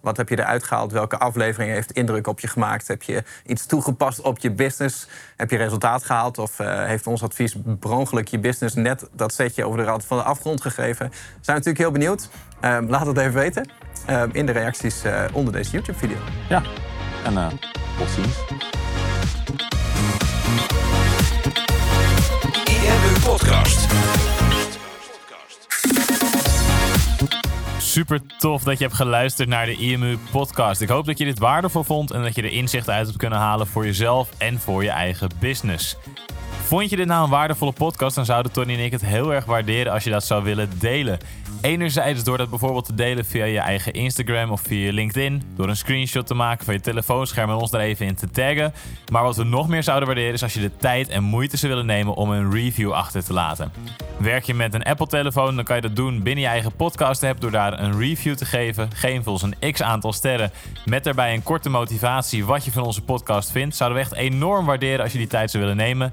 Wat 0.00 0.16
heb 0.16 0.28
je 0.28 0.38
eruit 0.38 0.64
gehaald? 0.64 0.92
Welke 0.92 1.18
aflevering 1.18 1.72
heeft 1.72 1.92
indruk 1.92 2.26
op 2.26 2.40
je 2.40 2.48
gemaakt? 2.48 2.88
Heb 2.88 3.02
je 3.02 3.22
iets 3.46 3.66
toegepast 3.66 4.20
op 4.20 4.38
je 4.38 4.50
business? 4.50 5.08
Heb 5.36 5.50
je 5.50 5.56
resultaat 5.56 6.04
gehaald? 6.04 6.38
Of 6.38 6.58
heeft 6.58 7.06
ons 7.06 7.22
advies 7.22 7.56
per 7.80 8.22
je 8.30 8.38
business 8.38 8.74
net 8.74 9.08
dat 9.12 9.34
setje 9.34 9.64
over 9.64 9.78
de 9.78 9.84
rand 9.84 10.04
van 10.04 10.16
de 10.16 10.24
afgrond 10.24 10.60
gegeven? 10.60 11.10
Zijn 11.40 11.40
we 11.40 11.52
natuurlijk 11.52 11.78
heel 11.78 11.90
benieuwd. 11.90 12.28
Eh, 12.60 12.78
laat 12.88 13.06
het 13.06 13.18
even 13.18 13.32
weten 13.32 13.70
eh, 14.06 14.22
in 14.32 14.46
de 14.46 14.52
reacties 14.52 15.02
onder 15.32 15.52
deze 15.52 15.70
YouTube-video. 15.70 16.16
Ja. 16.48 16.62
En 17.24 17.58
tot 17.98 18.08
ziens. 18.08 18.73
Super 27.78 28.20
tof 28.38 28.62
dat 28.62 28.78
je 28.78 28.84
hebt 28.84 28.96
geluisterd 28.96 29.48
naar 29.48 29.66
de 29.66 29.76
IMU 29.76 30.18
podcast. 30.30 30.80
Ik 30.80 30.88
hoop 30.88 31.06
dat 31.06 31.18
je 31.18 31.24
dit 31.24 31.38
waardevol 31.38 31.82
vond 31.82 32.10
en 32.10 32.22
dat 32.22 32.34
je 32.34 32.42
er 32.42 32.52
inzicht 32.52 32.90
uit 32.90 33.06
hebt 33.06 33.18
kunnen 33.18 33.38
halen 33.38 33.66
voor 33.66 33.84
jezelf 33.84 34.28
en 34.38 34.58
voor 34.58 34.82
je 34.82 34.90
eigen 34.90 35.28
business. 35.40 35.96
Vond 36.64 36.90
je 36.90 36.96
dit 36.96 37.06
nou 37.06 37.24
een 37.24 37.30
waardevolle 37.30 37.72
podcast, 37.72 38.14
dan 38.14 38.24
zouden 38.24 38.52
Tony 38.52 38.72
en 38.72 38.84
ik 38.84 38.92
het 38.92 39.04
heel 39.04 39.32
erg 39.32 39.44
waarderen 39.44 39.92
als 39.92 40.04
je 40.04 40.10
dat 40.10 40.24
zou 40.24 40.44
willen 40.44 40.70
delen. 40.78 41.18
Enerzijds 41.60 42.24
door 42.24 42.38
dat 42.38 42.50
bijvoorbeeld 42.50 42.84
te 42.84 42.94
delen 42.94 43.24
via 43.24 43.44
je 43.44 43.58
eigen 43.58 43.92
Instagram 43.92 44.50
of 44.50 44.60
via 44.60 44.92
LinkedIn. 44.92 45.42
Door 45.56 45.68
een 45.68 45.76
screenshot 45.76 46.26
te 46.26 46.34
maken 46.34 46.64
van 46.64 46.74
je 46.74 46.80
telefoonscherm 46.80 47.50
en 47.50 47.56
ons 47.56 47.70
daar 47.70 47.80
even 47.80 48.06
in 48.06 48.14
te 48.14 48.30
taggen. 48.30 48.72
Maar 49.12 49.22
wat 49.22 49.36
we 49.36 49.44
nog 49.44 49.68
meer 49.68 49.82
zouden 49.82 50.06
waarderen 50.06 50.32
is 50.32 50.42
als 50.42 50.54
je 50.54 50.60
de 50.60 50.76
tijd 50.76 51.08
en 51.08 51.22
moeite 51.22 51.56
zou 51.56 51.72
willen 51.72 51.86
nemen 51.86 52.14
om 52.14 52.30
een 52.30 52.52
review 52.52 52.92
achter 52.92 53.24
te 53.24 53.32
laten. 53.32 53.72
Werk 54.16 54.44
je 54.44 54.54
met 54.54 54.74
een 54.74 54.82
Apple-telefoon, 54.82 55.56
dan 55.56 55.64
kan 55.64 55.76
je 55.76 55.82
dat 55.82 55.96
doen 55.96 56.22
binnen 56.22 56.44
je 56.44 56.50
eigen 56.50 56.76
podcast-app 56.76 57.40
door 57.40 57.50
daar 57.50 57.80
een 57.80 57.98
review 57.98 58.34
te 58.34 58.44
geven. 58.44 58.90
Geef 58.94 59.26
ons 59.26 59.42
een 59.42 59.72
x 59.72 59.82
aantal 59.82 60.12
sterren 60.12 60.50
met 60.84 61.04
daarbij 61.04 61.34
een 61.34 61.42
korte 61.42 61.68
motivatie 61.68 62.44
wat 62.44 62.64
je 62.64 62.72
van 62.72 62.84
onze 62.84 63.02
podcast 63.02 63.50
vindt. 63.50 63.76
Zouden 63.76 63.98
we 63.98 64.04
echt 64.04 64.14
enorm 64.14 64.66
waarderen 64.66 65.00
als 65.00 65.12
je 65.12 65.18
die 65.18 65.26
tijd 65.26 65.50
zou 65.50 65.62
willen 65.62 65.78
nemen. 65.78 66.12